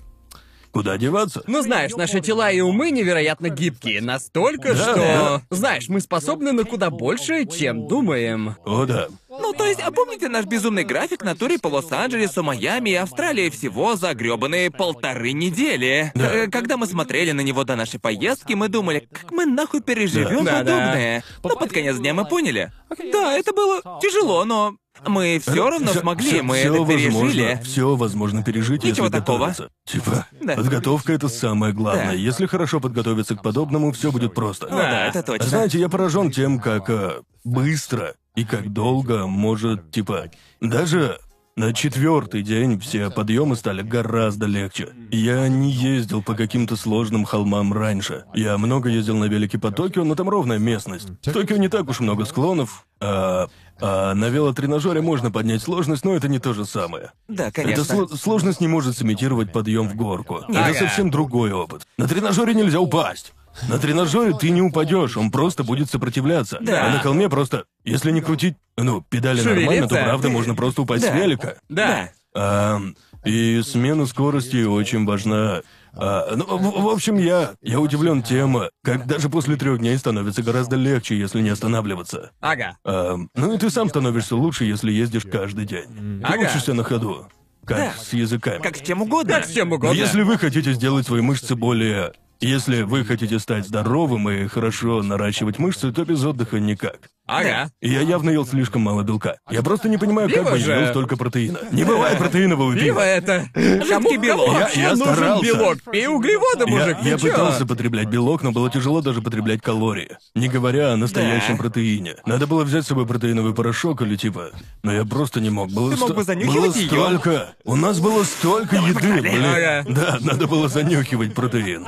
[0.71, 1.41] куда деваться?
[1.47, 5.41] Ну, знаешь, наши тела и умы невероятно гибкие, настолько, Да, что...
[5.49, 8.55] Знаешь, мы способны на куда больше, чем думаем.
[8.65, 9.07] О, да.
[9.29, 13.49] Ну, то есть, а помните наш безумный график на туре по Лос-Анджелесу, Майами и Австралии
[13.49, 16.11] всего за грёбаные полторы недели?
[16.15, 16.33] Да.
[16.33, 20.45] Э, Когда мы смотрели на него до нашей поездки, мы думали, как мы нахуй переживем
[20.45, 20.63] Да.
[20.63, 20.77] Да-да.
[20.79, 21.23] подобное.
[21.43, 22.71] Но под конец дня мы поняли.
[23.11, 24.75] Да, это было тяжело, но
[25.07, 27.61] мы все равно Всё- смогли, всё- мы всё это возможно, пережили.
[27.63, 29.37] Все возможно пережить, Ничего если такого.
[29.47, 29.69] готовиться.
[29.85, 30.55] Типа, Да.
[30.55, 32.07] подготовка это самое главное.
[32.07, 32.13] Да.
[32.13, 34.67] Если хорошо подготовиться к подобному, все будет просто.
[34.69, 35.47] Ну да, это точно.
[35.47, 40.25] Знаете, я поражен тем, как э, быстро и как долго может, типа,
[40.61, 41.19] даже
[41.57, 44.89] на четвертый день все подъемы стали гораздо легче.
[45.09, 48.25] Я не ездил по каким-то сложным холмам раньше.
[48.33, 51.07] Я много ездил на велике по Токио, но там ровная местность.
[51.25, 53.47] В Токио не так уж много склонов, а,
[53.81, 57.11] а на велотренажере можно поднять сложность, но это не то же самое.
[57.27, 57.81] Да, конечно.
[57.81, 60.41] сло- сложность не может сымитировать подъем в горку.
[60.47, 60.69] Ага.
[60.69, 61.85] Это совсем другой опыт.
[61.97, 63.33] На тренажере нельзя упасть.
[63.69, 66.57] На тренажере ты не упадешь, он просто будет сопротивляться.
[66.61, 66.87] Да.
[66.87, 70.03] А на холме просто, если не крутить, ну, педали нормально, то Шевелиться.
[70.03, 71.11] правда можно просто упасть Да.
[71.11, 71.55] с велика.
[71.69, 72.09] Да.
[72.35, 72.81] А,
[73.23, 75.61] и смена скорости очень важна.
[75.97, 80.43] А, ну, в, в общем, я, я удивлен тем, как даже после трех дней становится
[80.43, 82.31] гораздо легче, если не останавливаться.
[82.41, 82.77] Ага.
[82.83, 86.21] А, ну и ты сам становишься лучше, если ездишь каждый день.
[86.21, 86.39] Ты Ага.
[86.49, 87.27] учишься на ходу.
[87.65, 87.93] Как Да.
[87.99, 88.61] с языками.
[88.61, 89.33] Как с чем угодно.
[89.33, 89.95] Как с чем Но угодно.
[89.97, 92.13] Если вы хотите сделать свои мышцы более...
[92.41, 96.99] Если вы хотите стать здоровым и хорошо наращивать мышцы, то без отдыха никак.
[97.27, 97.71] Ага.
[97.81, 99.37] И я явно ел слишком мало белка.
[99.49, 101.59] Я просто не понимаю, как Пиво бы же- я ел столько протеина.
[101.71, 102.99] Не бывает протеинового Пиво пива.
[103.01, 103.45] это...
[103.89, 104.53] Кому, белок.
[104.53, 105.45] Я- вообще я нужен старался.
[105.45, 105.77] белок?
[105.91, 107.31] Пей углеводы, мужик, Я, ты я чё?
[107.31, 110.17] пытался потреблять белок, но было тяжело даже потреблять калории.
[110.35, 111.63] Не говоря о настоящем Да.
[111.63, 112.15] протеине.
[112.25, 114.51] Надо было взять с собой протеиновый порошок или типа.
[114.83, 115.69] Но я просто не мог.
[115.71, 116.87] Было Ты мог бы занюхивать было её.
[116.87, 117.55] столько.
[117.63, 119.43] У нас было столько еды, блин.
[119.43, 119.83] Ага.
[119.89, 121.87] Да, надо было занюхивать протеин.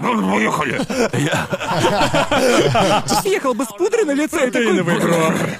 [0.00, 0.80] Поехали.
[1.18, 5.00] Я, Съехал бы с пудрой на лице и такой...
[5.00, 5.58] Кровь.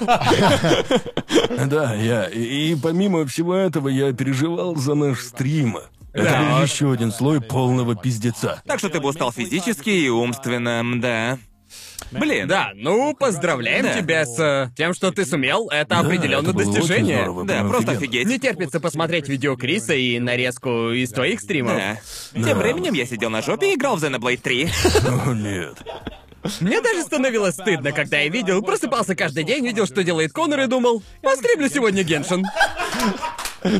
[1.67, 2.25] да, я.
[2.25, 5.77] И, помимо всего этого, я переживал за наш стрим.
[6.13, 8.61] Это Да был еще один слой полного пиздеца.
[8.67, 11.37] Так что ты бы устал физически и умственно, да.
[12.11, 12.47] Блин.
[12.47, 13.99] Да, ну, поздравляем Да.
[13.99, 15.69] тебя с э, тем, что ты сумел.
[15.69, 17.17] Это Да, определенно это было очень достижение.
[17.17, 18.07] здорово, Да, прям просто офигенно.
[18.11, 18.27] офигеть.
[18.27, 21.75] Не терпится посмотреть видео Криса и нарезку из твоих стримов.
[21.75, 21.97] Да.
[22.43, 24.69] Тем временем я сидел на жопе и играл в Xenoblade 3.
[25.25, 25.77] О, нет.
[26.59, 30.67] Мне даже становилось стыдно, когда я видел, просыпался каждый день, видел, что делает Конор и
[30.67, 32.45] думал, постримлю сегодня Геншин.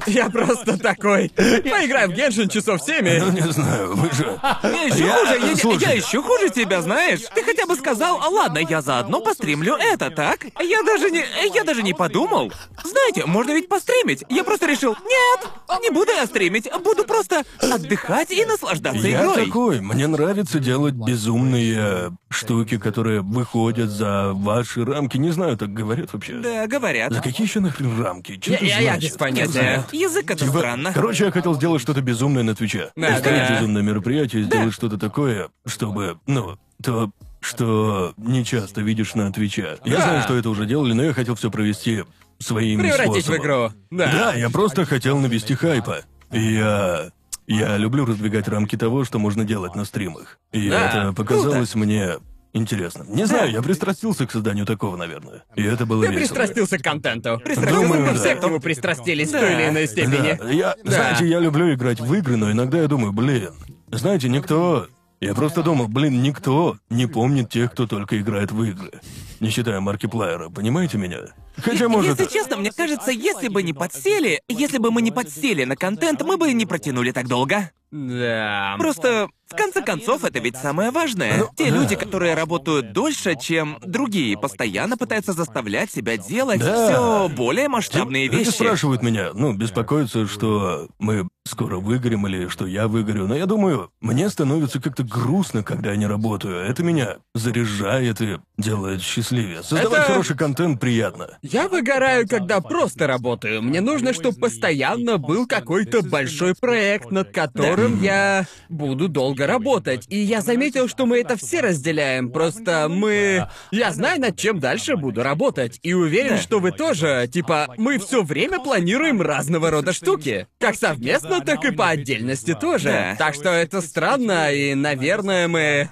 [0.08, 1.30] Я просто такой.
[1.36, 3.32] Поиграю в Геншин часов Ну, семи.
[3.32, 4.40] не знаю, вы же...
[4.64, 5.82] Я еще Я- хуже, я, слушай.
[5.82, 7.22] я еще хуже тебя, знаешь?
[7.34, 10.46] Ты хотя бы сказал, а ладно, я заодно постримлю это, так?
[10.62, 11.24] Я даже не,
[11.54, 12.52] я даже не подумал.
[12.84, 14.24] Знаете, можно ведь постримить.
[14.30, 15.50] Я просто решил, нет,
[15.82, 19.46] не буду я стримить, буду просто отдыхать и наслаждаться Я игрой.
[19.46, 25.18] такой, мне нравится делать безумные штуки, которые выходят за ваши рамки.
[25.18, 26.34] Не знаю, так говорят вообще.
[26.34, 27.12] Да, говорят.
[27.14, 28.40] За какие еще нахрен рамки?
[28.42, 29.12] Что Я- это я- я значит?
[29.12, 29.73] без понятия.
[29.76, 29.86] Знаю.
[29.92, 30.92] Язык это Типа, странно.
[30.94, 32.92] Короче, я хотел сделать что-то безумное на Твиче.
[32.96, 33.56] Да, Устроить да.
[33.56, 39.78] безумное мероприятие, сделать что-то такое, чтобы, ну, то, что не часто видишь на Твиче.
[39.86, 40.04] Я Да.
[40.04, 42.04] знаю, что это уже делали, но я хотел все провести
[42.40, 43.38] своим Превратить в способом.
[43.46, 43.72] игру.
[43.92, 44.12] Да.
[44.12, 46.02] Да, я просто хотел навести хайпа.
[46.32, 47.10] И я...
[47.46, 50.40] Я люблю раздвигать рамки того, что можно делать на стримах.
[50.54, 52.14] И Да, это показалось мне
[52.54, 53.06] интересно.
[53.08, 55.44] Не знаю, я пристрастился к созданию такого, наверное.
[55.56, 56.20] И это было Ты весело.
[56.36, 57.42] пристрастился к контенту.
[57.44, 58.20] Пристрастился Думаю, Мы да.
[58.20, 60.38] все к нему пристрастились в той или иной степени.
[60.40, 60.92] Да, я, Да.
[60.92, 63.52] знаете, я люблю играть в игры, но иногда я думаю, блин,
[63.92, 64.88] знаете, никто...
[65.20, 68.92] Я просто думал, блин, никто не помнит тех, кто только играет в игры.
[69.40, 71.20] Не считая Маркиплайера, понимаете меня?
[71.58, 72.20] Хотя, может...
[72.20, 76.22] Если честно, мне кажется, если бы не подсели, если бы мы не подсели на контент,
[76.24, 77.72] мы бы не протянули так долго.
[77.94, 78.76] Да.
[78.80, 81.38] Просто, в конце концов, это ведь самое важное.
[81.38, 86.88] Ну, Те люди, которые работают дольше, чем другие, постоянно пытаются заставлять себя делать Да.
[86.90, 88.50] все более масштабные Люди вещи.
[88.50, 93.92] спрашивают меня, ну, беспокоятся, что мы скоро выгорим или что я выгорю, но я думаю,
[94.02, 96.56] мне становится как-то грустно, когда я не работаю.
[96.66, 99.62] Это меня заряжает и делает счастливее.
[99.62, 101.38] Создавать Это- хороший контент приятно.
[101.44, 103.62] Я выгораю, когда просто работаю.
[103.62, 110.06] Мне нужно, чтобы постоянно был какой-то большой проект, над которым я буду долго работать.
[110.10, 112.32] И я заметил, что мы это все разделяем.
[112.32, 113.48] Просто мы...
[113.72, 115.80] Я знаю, над чем дальше буду работать.
[115.84, 117.30] И уверен, что вы тоже.
[117.32, 120.48] Типа, мы все время планируем разного рода штуки.
[120.60, 123.16] Как совместно, так и по отдельности тоже.
[123.18, 125.90] Так что это странно, и, наверное, мы...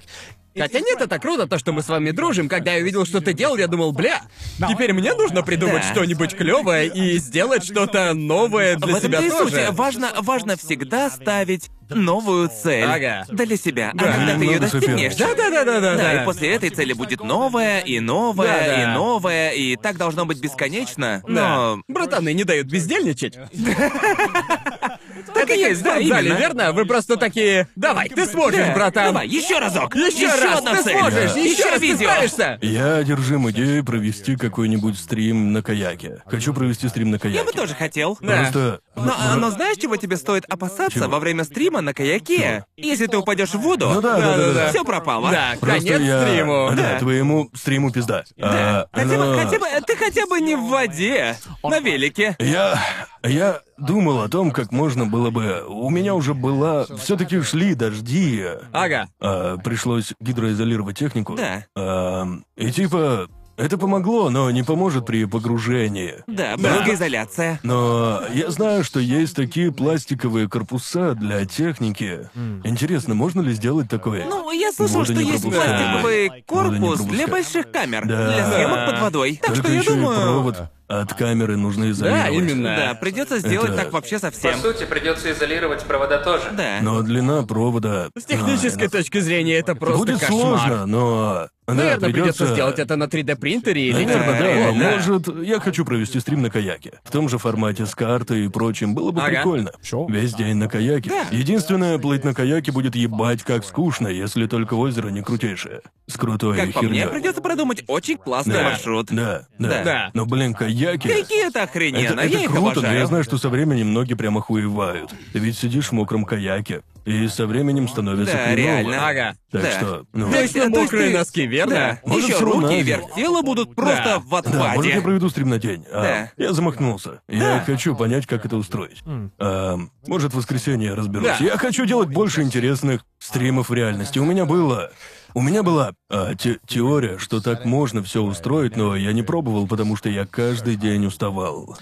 [0.57, 2.49] Хотя нет, это круто, то, что мы с вами дружим.
[2.49, 4.21] Когда я увидел, что ты делал, я думал, бля,
[4.69, 5.91] теперь мне нужно придумать Да.
[5.93, 9.37] что-нибудь клевое и сделать что-то новое для В этом себя и суть.
[9.39, 9.67] тоже.
[9.71, 13.25] Важно, важно всегда ставить новую цель Ага.
[13.29, 13.91] для себя.
[13.93, 14.05] Да.
[14.09, 15.17] А когда ты ее достигнешь, соперничать.
[15.19, 15.95] Да-да-да-да-да.
[15.95, 18.83] Да, и после этой цели будет новая, и новая, Да-да.
[18.83, 21.21] и новая, и так должно быть бесконечно.
[21.27, 21.31] Да.
[21.75, 21.81] Но...
[21.87, 23.37] Братаны не дают бездельничать.
[25.33, 26.33] Так и есть, да, именно.
[26.35, 26.71] верно?
[26.73, 28.73] Вы просто такие, давай, ты сможешь, Да.
[28.73, 29.05] братан.
[29.13, 29.95] Давай, еще разок!
[29.95, 30.97] Еще раз, одна ты цель!
[30.99, 32.09] сможешь, еще Еще раз ты видео!
[32.09, 32.59] справишься.
[32.61, 36.21] Я одержим идеей провести какой-нибудь стрим на каяке.
[36.25, 37.39] Хочу провести стрим на каяке.
[37.39, 38.17] Я бы тоже хотел.
[38.21, 38.37] Да.
[38.37, 38.79] Просто...
[38.95, 41.07] Но, а, но знаешь, чего тебе стоит опасаться Чего?
[41.09, 42.65] во время стрима на каяке?
[42.77, 44.69] Если ты упадешь в воду, Ну да, да, да, да.
[44.69, 45.31] все пропало.
[45.31, 46.27] Да, Просто конец я...
[46.27, 46.69] стриму.
[46.71, 46.99] Да, Да.
[46.99, 48.23] твоему стриму пизда.
[48.39, 52.35] А, Хотя бы, но- хотя бы, ты хотя бы не в воде, на велике.
[52.39, 52.79] Я...
[53.23, 55.63] Я думал о том, как можно было бы...
[55.67, 56.85] У меня уже была...
[56.97, 58.43] все таки шли дожди.
[58.71, 59.07] Ага.
[59.19, 61.35] а, пришлось гидроизолировать технику.
[61.35, 61.65] Да.
[61.75, 63.27] А, и типа...
[63.57, 66.15] Это помогло, но не поможет при погружении.
[66.25, 67.59] Да, брызгоизоляция.
[67.61, 72.29] Но я знаю, что есть такие пластиковые корпуса для техники.
[72.63, 74.25] Интересно, можно ли сделать такое?
[74.25, 75.69] Ну, я слышал, что не есть пропускает.
[75.79, 78.33] пластиковый не корпус для больших камер, Да.
[78.33, 79.39] для съемок под водой.
[79.43, 80.21] Так Только что я еще и думаю...
[80.21, 80.57] провод
[80.99, 82.33] от камеры нужно изолировать.
[82.33, 82.75] именно.
[82.75, 84.59] Да, придется сделать Это- так вообще По совсем.
[84.59, 86.45] сути, придется изолировать провода тоже.
[86.51, 86.79] Да.
[86.81, 88.09] Но длина провода...
[88.17, 90.39] С технической точки зрения это просто Будет кошмар.
[90.59, 91.47] сложно, но...
[91.75, 94.39] Да, Наверное, придется придется сделать это на 3D принтере или Наверное, да.
[94.39, 94.91] реально.
[94.91, 96.93] Может, я хочу провести стрим на каяке.
[97.03, 98.93] В том же формате с картой и прочим.
[98.95, 99.29] Было бы Ага.
[99.29, 99.71] прикольно.
[100.09, 101.11] Весь день на каяке.
[101.31, 105.81] Единственное, плыть на каяке будет ебать как скучно, если только озеро не крутейшее.
[106.07, 108.63] с крутой Как по мне, придется продумать очень классный Да.
[108.63, 109.07] маршрут.
[109.11, 109.83] Да, да, Да.
[109.83, 110.11] Да.
[110.13, 111.07] Но, блин, каяки...
[111.07, 112.99] Какие это Это, охрененно, это я их круто, но обожаю.
[112.99, 115.09] я знаю, что со временем многие прям охуевают.
[115.31, 118.57] Ты ведь сидишь в мокром каяке, и со временем становится Да, хреново.
[118.57, 119.07] реально.
[119.07, 119.35] Ага.
[119.51, 119.71] Так Да.
[119.71, 120.31] что, ну...
[120.31, 121.60] То есть- мокрые ты- носки, верно?
[121.69, 121.99] Да.
[122.05, 124.19] Может, Еще руки на и верх тела будут просто Да.
[124.19, 125.85] в Да, может, я проведу стрим на день.
[125.91, 126.01] А,
[126.37, 126.43] Да.
[126.43, 127.21] Я замахнулся.
[127.27, 129.01] Я хочу понять, как это устроить.
[129.39, 129.77] А,
[130.07, 131.27] может, в воскресенье я разберусь.
[131.27, 131.37] Да.
[131.45, 134.19] Я хочу делать больше интересных стримов в реальности.
[134.19, 134.91] У меня было...
[135.33, 139.65] У меня была а, те- теория, что так можно все устроить, но я не пробовал,
[139.65, 141.77] потому что я каждый день уставал.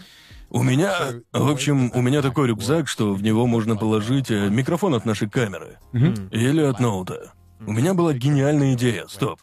[0.51, 0.93] У меня,
[1.31, 5.29] в общем, у меня такой рюкзак, что в него можно положить э, микрофон от нашей
[5.29, 5.77] камеры.
[5.93, 7.33] Или от ноута.
[7.65, 9.05] У меня была гениальная идея.
[9.07, 9.39] Стоп.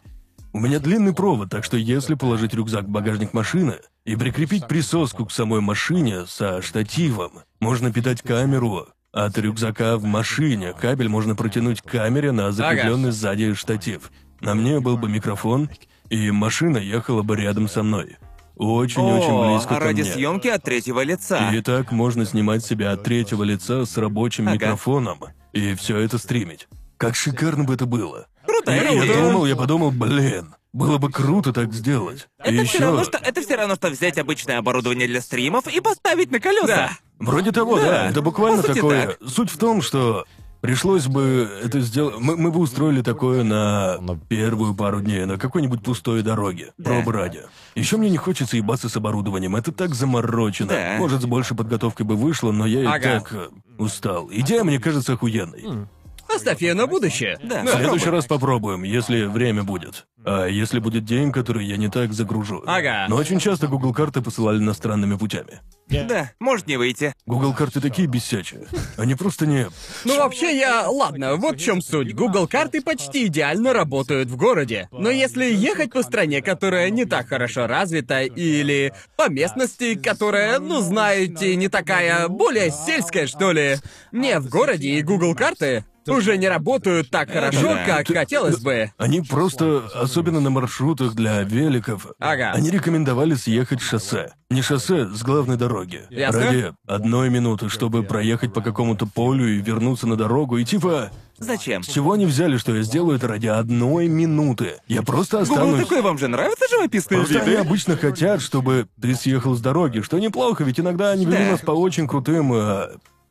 [0.57, 3.75] У меня длинный провод, так что если положить рюкзак в багажник машины
[4.05, 10.73] и прикрепить присоску к самой машине со штативом, можно питать камеру от рюкзака в машине.
[10.73, 14.11] Кабель можно протянуть к камере на закрепленный сзади штатив.
[14.41, 15.69] На мне был бы микрофон,
[16.09, 18.17] и машина ехала бы рядом со мной.
[18.55, 20.11] Очень-очень близко а ко ради мне.
[20.11, 21.51] съемки от третьего лица.
[21.53, 24.55] И так можно снимать себя от третьего лица с рабочим Ага.
[24.55, 25.19] микрофоном
[25.53, 26.67] и все это стримить.
[26.97, 28.25] Как шикарно бы это было.
[28.57, 29.21] Крутая Я, я идея.
[29.29, 32.27] думал, я подумал, блин, было бы круто так сделать.
[32.39, 32.85] Это и все еще...
[32.85, 36.67] равно, что это все равно, что взять обычное оборудование для стримов и поставить на колеса.
[36.67, 36.91] Да.
[37.19, 37.85] Вроде того, да.
[37.85, 39.07] Да, Это буквально сути, такое.
[39.07, 39.17] так.
[39.27, 40.25] Суть в том, что
[40.61, 42.15] пришлось бы это сделать.
[42.19, 46.73] Мы, мы бы устроили такое на первую пару дней на какой-нибудь пустой дороге.
[46.77, 46.91] Да.
[46.91, 47.41] Проб ради.
[47.75, 49.55] Еще мне не хочется ебаться с оборудованием.
[49.55, 50.69] Это так заморочено.
[50.69, 50.95] Да.
[50.99, 52.99] Может, с большей подготовкой бы вышло, но я и Ага.
[53.19, 53.47] так э,
[53.79, 54.29] устал.
[54.31, 55.87] Идея мне кажется охуенной.
[56.33, 57.37] Оставь ее на будущее.
[57.43, 57.63] Да.
[57.63, 60.05] В следующий раз попробуем, если время будет.
[60.25, 62.61] А если будет день, который я не так загружу.
[62.65, 63.05] Ага.
[63.07, 65.61] Но очень часто Google карты посылали иностранными путями.
[65.89, 67.13] Да, может не выйти.
[67.25, 68.67] Google карты такие бесячие.
[68.97, 69.67] Они просто не...
[70.03, 70.89] Ну вообще я...
[70.89, 72.13] Ладно, вот в чем суть.
[72.13, 74.89] Google карты почти идеально работают в городе.
[74.91, 80.81] Но если ехать по стране, которая не так хорошо развита, или по местности, которая, ну
[80.81, 83.77] знаете, не такая, более сельская, что ли.
[84.11, 87.85] Не, в городе и Google карты уже не работают так хорошо, да.
[87.85, 88.91] как хотелось бы.
[88.97, 92.51] Они просто, особенно на маршрутах для великов, Ага.
[92.53, 94.31] они рекомендовали съехать шоссе.
[94.49, 96.03] Не шоссе, с главной дороги.
[96.09, 96.39] Ясно.
[96.45, 100.57] Ради одной минуты, чтобы проехать по какому-то полю и вернуться на дорогу.
[100.57, 101.83] И типа, Зачем?
[101.83, 104.75] с чего они взяли, что я сделаю это ради одной минуты?
[104.87, 105.79] Я просто Гугл останусь...
[105.83, 107.61] такой, вам же нравятся живописные Просто они виды?
[107.61, 111.51] обычно хотят, чтобы ты съехал с дороги, что неплохо, ведь иногда они вели Да.
[111.51, 112.87] нас по очень крутым э,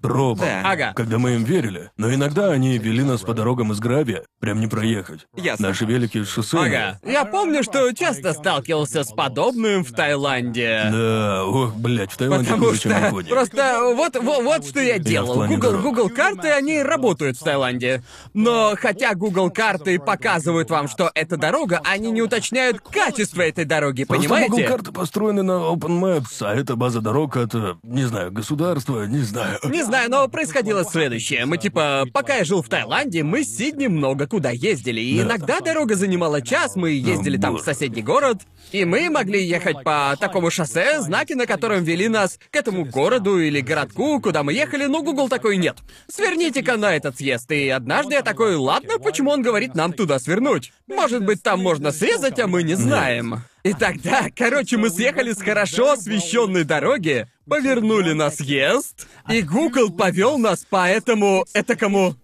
[0.06, 0.62] тропам, Да.
[0.64, 0.92] Ага.
[0.94, 1.90] когда мы им верили.
[1.96, 5.26] Но иногда они вели нас по дорогам из гравия, прям не проехать.
[5.36, 5.68] Ясно.
[5.68, 6.58] Наши велики с шоссе.
[6.58, 7.00] Ага.
[7.04, 10.88] Я помню, что часто сталкивался с подобным в Таиланде.
[10.90, 13.30] Да, ох, блядь, в Таиланде Потому хуже, чем в что Японии.
[13.30, 15.34] просто вот, вот, вот что я делал.
[15.34, 15.82] плане Google, дорог.
[15.84, 18.02] Google карты, они работают в Таиланде.
[18.34, 24.04] Но хотя Google карты показывают вам, что это дорога, они не уточняют качество этой дороги,
[24.04, 24.50] Просто понимаете?
[24.50, 29.18] Google карты построены на OpenMaps, а это база дорог от, э, не знаю, государства, не
[29.20, 29.58] знаю.
[29.64, 31.46] Не знаю, но происходило следующее.
[31.46, 35.00] Мы типа, пока я жил в Таиланде, мы с Сидни много куда ездили.
[35.00, 35.22] И Да.
[35.24, 38.42] иногда дорога занимала час, мы ездили там в соседний город.
[38.72, 43.38] И мы могли ехать по такому шоссе, знаки на котором вели нас к этому городу
[43.38, 45.78] или городку, куда мы ехали, но Google такой нет.
[46.08, 47.50] Сверните-ка на этот съезд.
[47.52, 50.72] И однажды я такой, ладно, почему он говорит нам туда свернуть?
[50.88, 53.44] Может быть, там можно срезать, а мы не знаем.
[53.66, 60.38] И тогда, короче, мы съехали с хорошо освещенной дороги, повернули на съезд, и Google повел
[60.38, 62.14] нас по этому, этакому...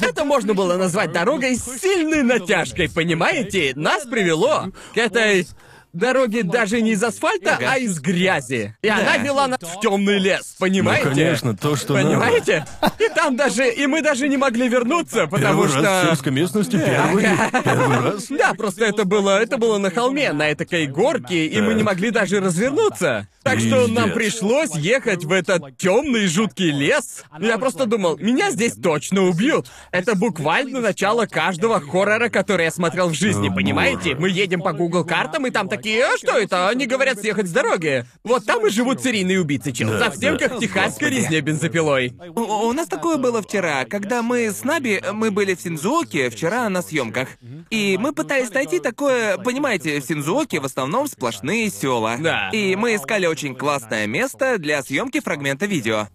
[0.00, 3.74] Это можно было назвать дорогой с сильной натяжкой, понимаете?
[3.76, 5.46] Нас привело к этой
[5.92, 8.76] дороге даже не из асфальта, а из грязи.
[8.82, 11.08] И она вела нас в темный лес, понимаете?
[11.08, 12.08] Ну, конечно, то, что надо.
[12.08, 12.66] Понимаете?
[12.98, 15.82] И там даже, и мы даже не могли вернуться, потому Первый что...
[15.82, 17.26] раз в сельской местности, первый,
[17.64, 18.26] первый раз.
[18.28, 22.10] Да, просто это было, это было на холме, на этой горке, и мы не могли
[22.10, 23.26] даже развернуться.
[23.42, 27.24] Так что нам пришлось ехать в этот темный жуткий лес.
[27.40, 29.70] Я просто думал, меня здесь точно убьют.
[29.90, 34.14] Это буквально начало каждого хоррора, который я смотрел в жизни, понимаете?
[34.16, 36.68] Мы едем по Google картам, и там такие, а что это?
[36.68, 38.04] Они говорят съехать с дороги.
[38.24, 39.90] Вот там и живут серийные убийцы, чел.
[39.90, 40.48] Да, Совсем да.
[40.48, 42.14] как в техасской резне бензопилой.
[42.34, 46.68] У, у нас такое было вчера, когда мы с Наби, мы были в Синдзуоке вчера
[46.68, 47.28] на съемках.
[47.70, 52.16] И мы пытались найти такое, понимаете, в Синдзуоке в основном сплошные села.
[52.18, 52.50] Да.
[52.52, 56.08] И мы искали очень классное место для съемки фрагмента видео.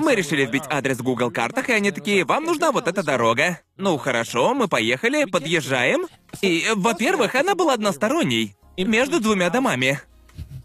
[0.00, 3.60] Мы решили вбить адрес в Google картах, и они такие, вам нужна вот эта дорога.
[3.76, 6.06] Ну хорошо, мы поехали, подъезжаем.
[6.42, 10.00] И, во-первых, она была односторонней, между двумя домами.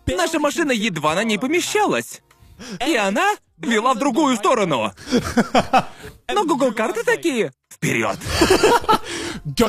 [0.08, 2.22] Наша машина едва на ней помещалась.
[2.86, 4.92] И она вела в другую сторону.
[6.28, 7.52] Но Google карты такие.
[7.72, 8.18] Вперед!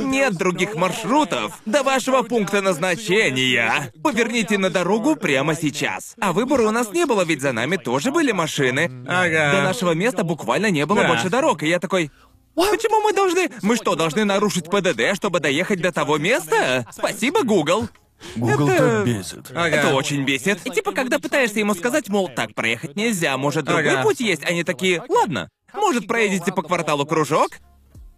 [0.01, 3.93] Нет других маршрутов до вашего пункта назначения.
[4.03, 6.15] Поверните на дорогу прямо сейчас.
[6.21, 8.91] А выбора у нас не было, ведь за нами тоже были машины.
[9.07, 9.53] Ага.
[9.53, 11.09] До нашего места буквально не было Да.
[11.09, 12.11] больше дорог, и я такой...
[12.57, 13.49] Почему мы должны...
[13.63, 16.87] Мы что, должны нарушить ПДД, чтобы доехать до того места?
[16.93, 17.89] Спасибо, Google.
[18.37, 19.51] Google Это- так бесит.
[19.51, 19.69] Ага.
[19.69, 20.61] Это очень бесит.
[20.65, 24.03] И типа, когда пытаешься ему сказать, мол, так проехать нельзя, может, другой Ага.
[24.03, 27.51] путь есть, они такие, ладно, может, проедете по кварталу кружок?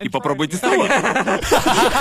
[0.01, 0.87] И попробуйте снова.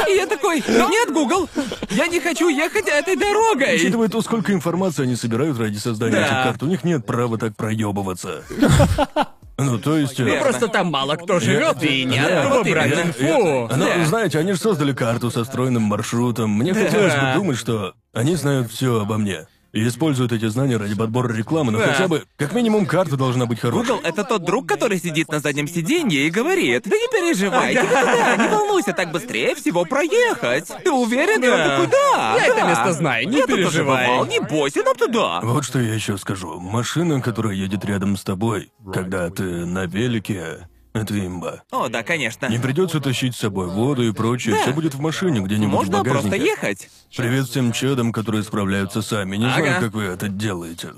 [0.10, 1.48] И я такой, нет, Google,
[1.92, 3.76] я не хочу ехать этой дорогой.
[3.76, 6.22] Учитывая то, сколько информации они собирают ради создания Да.
[6.26, 8.44] этих карт, у них нет права так проебываться.
[9.58, 10.20] Ну, то есть...
[10.20, 10.42] э, Верно.
[10.44, 13.02] Просто там мало кто живет, и не Да, от кого вот брать именно.
[13.08, 13.68] инфу.
[13.76, 14.06] Ну, Да.
[14.06, 16.50] знаете, они же создали карту со стройным маршрутом.
[16.52, 19.46] Мне хотелось бы думать, что они знают все обо мне.
[19.74, 21.94] И используют эти знания ради подбора рекламы, но Да.
[21.94, 23.88] хотя бы, как минимум, карта должна быть хорошей.
[23.88, 27.84] Google— это тот друг, который сидит на заднем сиденье и говорит, да не переживай, тебе
[27.88, 30.68] туда, не волнуйся, так быстрее всего проехать.
[30.84, 31.42] Ты уверен?
[31.44, 31.68] И он Да.
[31.70, 32.68] такой, да, Я это да.
[32.70, 34.08] место знаю, не Я тут тоже переживай.
[34.08, 35.40] бывал, не бойся, нам туда.
[35.42, 36.60] Вот что я еще скажу.
[36.60, 41.64] Машина, которая едет рядом с тобой, когда ты на велике, это имба.
[41.72, 42.48] О, да, конечно.
[42.48, 44.56] Не придется тащить с собой воду и прочее.
[44.56, 44.64] Да.
[44.64, 46.22] Все будет в машине где-нибудь в Можно багажнике.
[46.30, 46.90] просто ехать.
[47.16, 49.38] Привет всем чадам, которые справляются сами.
[49.38, 49.62] Не Ага.
[49.64, 50.90] знаю, как вы это делаете.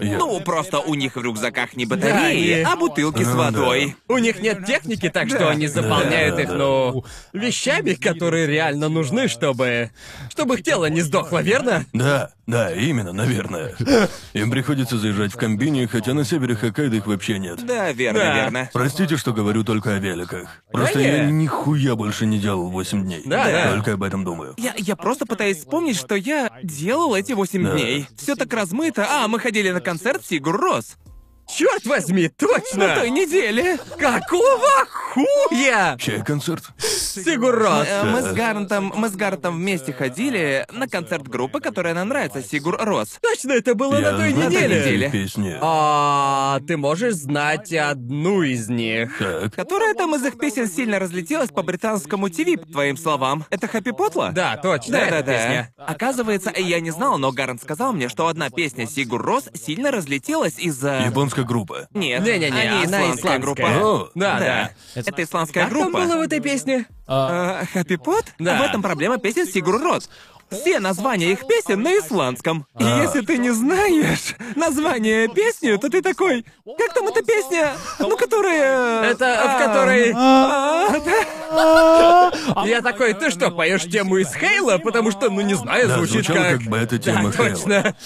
[0.00, 3.36] Я- Ну, просто у них в рюкзаках не батареи, Да, и- а бутылки с Ну,
[3.36, 3.96] водой.
[4.08, 6.54] У них нет техники, так что они заполняют Да, их, да.
[6.56, 9.90] ну, вещами, которые реально нужны, чтобы...
[10.30, 11.84] Чтобы их тело не сдохло, верно?
[11.92, 13.74] Да, да, именно, наверное.
[14.32, 17.64] Им приходится заезжать в комбине, хотя на севере Хоккайдо их вообще нет.
[17.66, 18.34] Да, верно, Да.
[18.34, 18.70] верно.
[18.72, 20.62] Простите, что говорю только о великах.
[20.72, 23.22] Просто я нихуя больше не делал 8 дней.
[23.24, 23.72] Да, да.
[23.72, 24.54] Только об этом думаю.
[24.58, 27.72] Я, я просто пытаюсь вспомнить, что я делал эти восемь Да.
[27.72, 28.06] дней.
[28.16, 29.06] Все так размыто.
[29.08, 30.96] А, мы ходили на концерт Сигур Рос.
[31.48, 32.94] Черт возьми, На точно!
[32.96, 33.78] той неделе.
[33.98, 35.96] Какого хуя?
[35.98, 36.64] Чей концерт?
[36.78, 37.86] Сигурос.
[37.88, 42.42] Э, Мы с Гарнтом, мы с Гарнтом вместе ходили на концерт группы, которая нам нравится,
[42.42, 43.18] Сигур Рос.
[43.22, 44.80] Точно, это было Я на той знаю неделе.
[44.80, 45.06] неделе.
[45.06, 45.56] эти песни.
[45.60, 49.18] А ты можешь знать одну из них?
[49.18, 49.54] Так.
[49.54, 53.44] Которая там из их песен сильно разлетелась по британскому ТВ, по твоим словам.
[53.50, 54.30] Это Хэппи Потла?
[54.32, 55.32] Да, точно, эта Да-да-да.
[55.32, 55.74] песня.
[55.78, 60.58] Оказывается, я не знал, но Гарнт сказал мне, что одна песня Сигур Рос сильно разлетелась
[60.58, 61.10] из-за...
[61.38, 61.88] Японская группа.
[61.94, 63.38] Нет, Не-не-не, они она исландская исландская.
[63.38, 63.62] группа.
[63.62, 65.00] О, Да, Да, да.
[65.00, 66.04] это исландская Как там группа.
[66.04, 66.86] было в этой песне?
[67.06, 68.26] Э, Happy Pot?
[68.38, 68.58] Да.
[68.58, 70.08] В этом проблема песен Сигур Рос.
[70.50, 72.66] Все названия их песен на исландском.
[72.78, 76.46] И если ты не знаешь название песни, то ты такой...
[76.78, 77.74] Как там эта песня?
[77.98, 79.02] Ну, которая...
[79.10, 80.12] Это в а, которой...
[80.14, 80.88] а,
[81.52, 82.64] да.
[82.66, 84.78] Я такой, ты что, поешь тему из Хейла?
[84.78, 86.58] Потому что, ну не знаю, Да, звучит звучало как...
[86.60, 87.50] как бета-тема да, Хейла.
[87.56, 87.96] точно.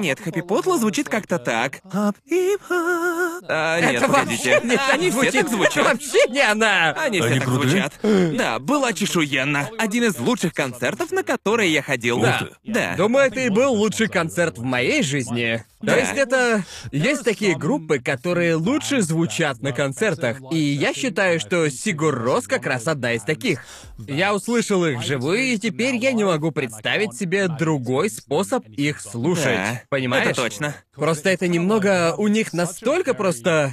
[0.00, 1.80] Нет, Happy Potla звучит как-то так.
[1.92, 4.54] А, нет, Это погодите.
[4.54, 5.32] вообще не Они все звучит.
[5.42, 5.84] так звучат.
[5.84, 6.90] Вообще не она.
[6.92, 7.70] Они Они все так крутые?
[7.70, 8.36] звучат.
[8.36, 9.68] Да, было чешуенно.
[9.78, 12.18] Один из лучших концертов, на которые я ходил.
[12.18, 12.38] Ух Да.
[12.38, 12.72] ты.
[12.72, 12.94] Да.
[12.96, 15.64] Думаю, это и был лучший концерт в моей жизни.
[15.84, 16.64] То есть это...
[16.90, 20.38] Есть такие группы, которые лучше звучат на концертах.
[20.50, 23.64] И я считаю, что Сигур Рос как раз одна из таких.
[23.98, 29.44] Я услышал их вживую, и теперь я не могу представить себе другой способ их слушать.
[29.44, 30.28] Да, Понимаешь?
[30.28, 30.74] это точно.
[30.94, 32.14] Просто это немного...
[32.16, 33.72] У них настолько просто...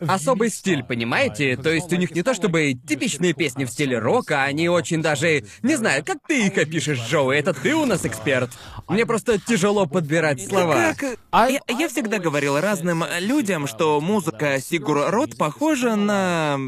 [0.00, 1.56] Особый стиль, понимаете?
[1.56, 5.44] То есть у них не то чтобы типичные песни в стиле рока, они очень даже...
[5.62, 8.50] Не знаю, как ты их опишешь, Джоуи, это ты у нас эксперт.
[8.88, 10.94] Мне просто тяжело подбирать слова.
[10.94, 11.18] Как...
[11.32, 16.58] Я, я всегда говорил разным людям, что музыка Сигур Рот похожа на...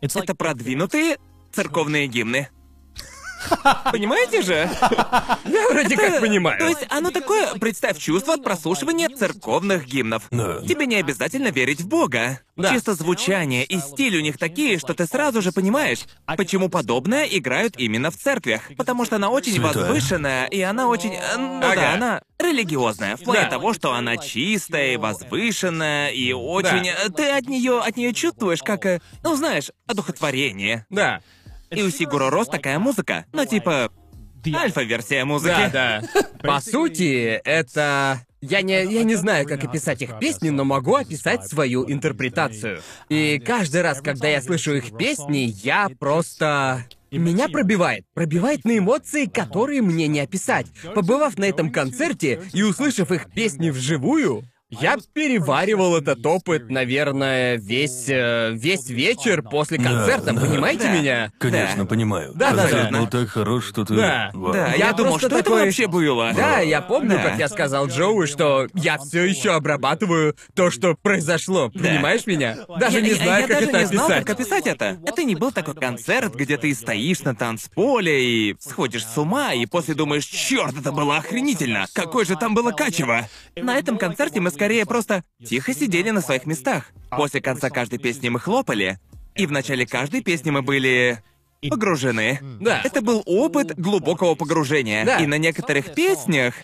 [0.00, 1.18] Это продвинутые
[1.52, 2.48] церковные гимны.
[3.92, 4.68] Понимаете же?
[5.44, 6.68] Я вроде как То понимаю.
[6.68, 10.24] есть оно такое, представь чувство от прослушивания церковных гимнов.
[10.30, 10.60] Да.
[10.62, 12.40] Тебе не обязательно верить в Бога.
[12.56, 12.70] Да.
[12.72, 16.00] Чисто звучание и стиль у них такие, что ты сразу же понимаешь,
[16.36, 18.62] почему подобное играют именно в церквях.
[18.76, 19.84] Потому что она очень Святая.
[19.84, 21.14] возвышенная, и она очень...
[21.14, 21.74] э, Ну Ага.
[21.76, 23.16] да, она религиозная.
[23.16, 23.50] В плане Да.
[23.50, 26.88] того, что она чистая, и возвышенная, и очень...
[26.88, 28.84] э, Ты от нее от нее чувствуешь, как...
[28.86, 30.84] э, Ну, знаешь, одухотворение.
[30.90, 31.20] Да.
[31.70, 33.24] И у Сигуро Рос такая музыка.
[33.32, 33.90] Ну, типа...
[34.54, 35.70] Альфа-версия музыки.
[35.72, 36.22] Да, да.
[36.42, 38.22] По сути, это...
[38.40, 42.80] Я не, я не знаю, как описать их песни, но могу описать свою интерпретацию.
[43.08, 46.86] И каждый раз, когда я слышу их песни, я просто...
[47.10, 48.04] Меня пробивает.
[48.14, 50.66] Пробивает на эмоции, которые мне не описать.
[50.94, 58.04] Побывав на этом концерте и услышав их песни вживую, Я переваривал этот опыт, наверное, весь,
[58.08, 60.40] э, весь вечер после концерта, да.
[60.42, 60.92] понимаете Да.
[60.92, 61.32] меня?
[61.38, 61.88] Конечно, Да.
[61.88, 62.32] понимаю.
[62.34, 62.98] Да, да, Концерт да.
[62.98, 63.94] был так хорош, что ты...
[63.96, 64.30] Да.
[64.34, 64.52] Вау.
[64.52, 66.32] Да, Я я, думал, просто что это такой- вообще было.
[66.36, 67.22] Да, я помню, Да.
[67.30, 71.70] как я сказал Джоуи, что я все еще обрабатываю то, что произошло.
[71.70, 72.58] Понимаешь меня?
[72.78, 74.24] Даже я, не я- знаю, я как даже это не знал, описать.
[74.26, 74.98] как описать это.
[75.06, 79.64] Это не был такой концерт, где ты стоишь на танцполе и сходишь с ума, и
[79.64, 81.86] после думаешь, черт, это было охренительно.
[81.94, 83.26] Какое же там было качево.
[83.56, 86.90] На этом концерте мы скорее просто тихо сидели на своих местах.
[87.10, 88.98] После конца каждой песни мы хлопали,
[89.36, 91.22] и в начале каждой песни мы были
[91.68, 92.40] погружены.
[92.60, 92.80] Да.
[92.84, 95.04] Это был опыт глубокого погружения.
[95.04, 95.18] Да.
[95.18, 96.54] И на некоторых песнях,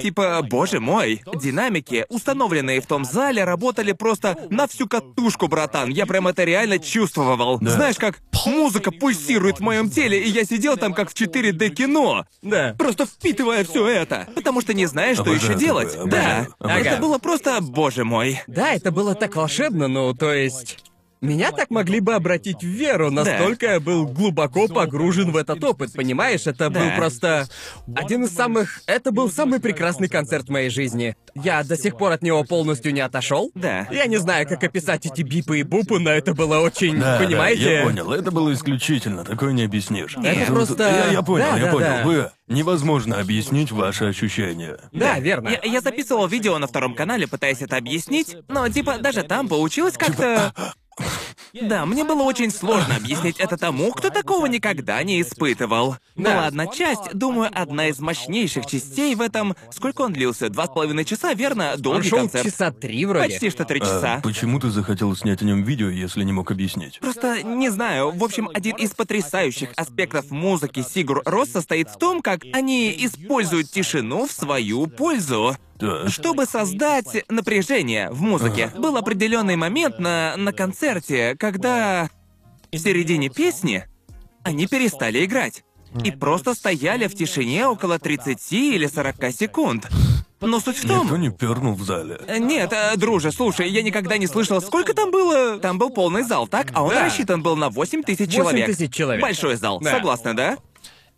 [0.00, 5.90] типа, боже мой, динамики, установленные в том зале, работали просто на всю катушку, братан.
[5.90, 7.58] Я прям это реально чувствовал.
[7.60, 12.26] Знаешь, как музыка пульсирует в моем теле, и я сидел там как в 4D кино.
[12.42, 12.74] Да.
[12.78, 14.28] Просто впитывая все это.
[14.34, 15.96] Потому что не знаешь, что еще делать.
[16.06, 16.46] Да.
[16.60, 18.40] Это было просто, боже мой.
[18.46, 20.78] Да, это было так волшебно, ну, то есть...
[21.20, 25.92] Меня так могли бы обратить в веру, настолько я был глубоко погружен в этот опыт,
[25.94, 26.46] понимаешь?
[26.46, 26.94] Это был Да.
[26.96, 27.48] просто
[27.94, 28.80] один из самых...
[28.86, 31.16] Это был самый прекрасный концерт в моей жизни.
[31.34, 33.50] Я до сих пор от него полностью не отошел.
[33.54, 33.88] Да.
[33.90, 36.98] Я не знаю, как описать эти бипы и бупы, но это было очень...
[37.00, 37.74] Да, да, понимаете?
[37.76, 40.16] я понял, это было исключительно, такое не объяснишь.
[40.22, 40.52] Это Круто.
[40.52, 41.86] просто- Я, я понял, Да, я да, понял.
[41.86, 42.02] да.
[42.04, 42.30] Вы...
[42.46, 44.76] Невозможно объяснить ваши ощущения.
[44.92, 45.48] Да, верно.
[45.48, 49.94] Я, я записывал видео на втором канале, пытаясь это объяснить, но типа даже там получилось
[49.96, 50.52] как-то...
[51.54, 55.96] Да, мне было очень сложно объяснить это тому, кто такого никогда не испытывал.
[56.16, 56.30] Да.
[56.34, 59.54] Была одна часть, думаю, одна из мощнейших частей в этом...
[59.70, 60.48] Сколько он длился?
[60.48, 61.74] Два с половиной часа, верно?
[61.74, 62.44] Он Долгий шел концерт.
[62.44, 63.28] часа три вроде.
[63.28, 64.20] Почти что три А часа.
[64.24, 66.98] почему ты захотел снять о нем видео, если не мог объяснить?
[66.98, 68.10] Просто не знаю.
[68.10, 73.70] В общем, один из потрясающих аспектов музыки Сигур Рос состоит в том, как они используют
[73.70, 75.56] тишину в свою пользу.
[76.08, 78.70] Чтобы создать напряжение в музыке.
[78.76, 82.10] Был определенный момент на, на концерте, когда
[82.72, 83.84] в середине песни
[84.42, 85.64] они перестали играть.
[86.02, 89.88] И просто стояли в тишине около 30 или 40 секунд.
[90.40, 91.04] Но суть в том...
[91.04, 92.20] Никто не пернул в зале.
[92.38, 95.58] Нет, э, друже, слушай, я никогда не слышал, сколько там было.
[95.58, 96.70] Там был полный зал, так?
[96.74, 97.04] А он Да.
[97.04, 98.66] рассчитан был на 8 тысяч 8 человек.
[98.66, 99.22] тысяч человек.
[99.22, 99.92] Большой зал, Да.
[99.92, 100.58] согласны, да?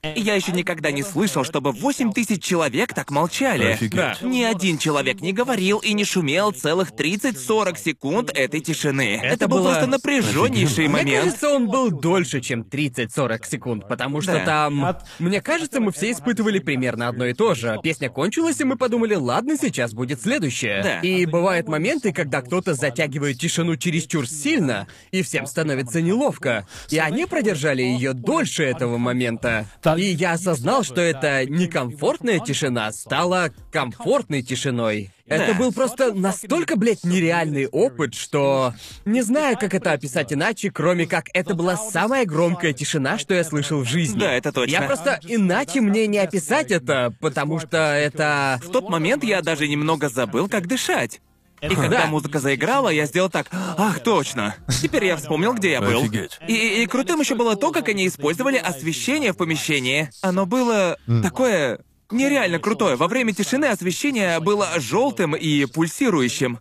[0.03, 3.73] Я еще никогда не слышал, чтобы 8 тысяч человек так молчали.
[3.73, 3.97] Офигеть.
[3.97, 4.17] Да.
[4.23, 9.21] Ни один человек не говорил и не шумел целых 30-40 секунд этой тишины.
[9.23, 11.25] Это, был было просто напряженнейший Мне момент.
[11.25, 14.45] кажется, он был дольше, чем 30-40 секунд, потому что Да.
[14.45, 14.97] там...
[15.19, 17.79] Мне кажется, мы все испытывали примерно одно и то же.
[17.83, 20.83] Песня кончилась, и мы подумали, ладно, сейчас будет следующее.
[20.83, 21.01] Да.
[21.01, 26.67] И бывают моменты, когда кто-то затягивает тишину чересчур сильно, и всем становится неловко.
[26.91, 29.67] И они продержали ее дольше этого момента.
[29.97, 35.11] И я осознал, что эта некомфортная тишина стала комфортной тишиной.
[35.27, 38.75] Это был просто настолько, блядь, нереальный опыт, что...
[39.05, 43.43] Не знаю, как это описать иначе, кроме как это была самая громкая тишина, что я
[43.43, 44.21] слышал в жизни.
[44.21, 44.73] Да, это точно.
[44.73, 45.19] Я просто...
[45.27, 48.61] Иначе мне не описать это, потому что это...
[48.63, 51.21] В тот момент я даже немного забыл, как дышать.
[51.61, 52.07] И когда Да.
[52.07, 53.49] музыка заиграла, я сделал так.
[53.53, 54.55] Ах, точно.
[54.83, 56.01] Теперь я вспомнил, где я был.
[56.03, 56.39] Офигеть.
[56.47, 60.11] И, и крутым еще было то, как они использовали освещение в помещении.
[60.21, 61.81] Оно было такое
[62.11, 62.97] нереально крутое.
[62.97, 66.61] Во время тишины освещение было желтым и пульсирующим.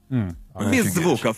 [0.71, 1.37] Без звуков.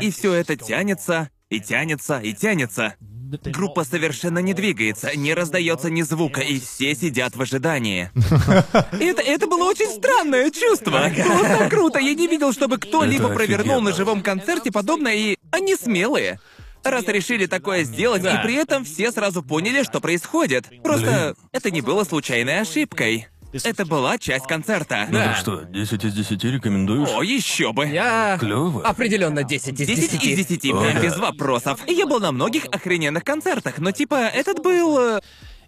[0.00, 2.96] И все это тянется, и тянется, и тянется.
[3.44, 8.10] Группа совершенно не двигается, не раздается ни звука, и все сидят в ожидании.
[9.00, 11.10] Это, это было очень странное чувство.
[11.10, 11.98] Так круто.
[11.98, 16.38] Я не видел, чтобы кто-либо Это провернул на живом концерте подобное, и они смелые.
[16.82, 20.66] Раз решили такое сделать, и при этом все сразу поняли, что происходит.
[20.82, 23.28] Просто это не было случайной ошибкой.
[23.62, 25.06] Это была часть концерта.
[25.08, 25.24] Ну Да.
[25.26, 27.08] так что, 10 из 10 рекомендуешь?
[27.14, 27.86] О, еще бы.
[27.86, 28.36] Я...
[28.40, 28.82] Клёво.
[28.82, 30.10] Определенно 10 из 10.
[30.10, 31.00] 10 из 10, О, прям да.
[31.02, 31.80] без вопросов.
[31.86, 34.98] Я был на многих охрененных концертах, но типа этот был...
[34.98, 35.20] э,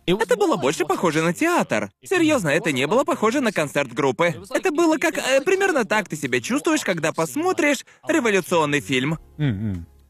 [0.07, 1.91] Это было больше похоже на театр.
[2.05, 4.35] Серьезно, это не было похоже на концерт группы.
[4.51, 5.19] Это было как...
[5.19, 9.19] э, примерно так ты себя чувствуешь, когда посмотришь революционный фильм.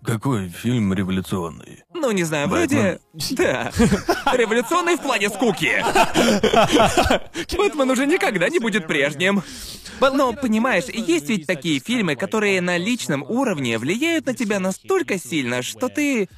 [0.04, 1.82] Какой фильм революционный?
[1.92, 3.00] Ну, не знаю, вроде...
[3.32, 3.72] Да.
[4.32, 5.82] Революционный в плане скуки.
[7.56, 9.42] Бэтмен уже никогда не будет прежним.
[10.00, 15.62] Но, понимаешь, есть ведь такие фильмы, которые на личном уровне влияют на тебя настолько сильно,
[15.62, 16.28] что ты...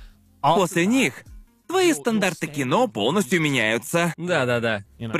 [0.41, 1.25] После них
[1.69, 4.15] твои стандарты кино полностью меняются.
[4.17, 4.85] Да-да-да.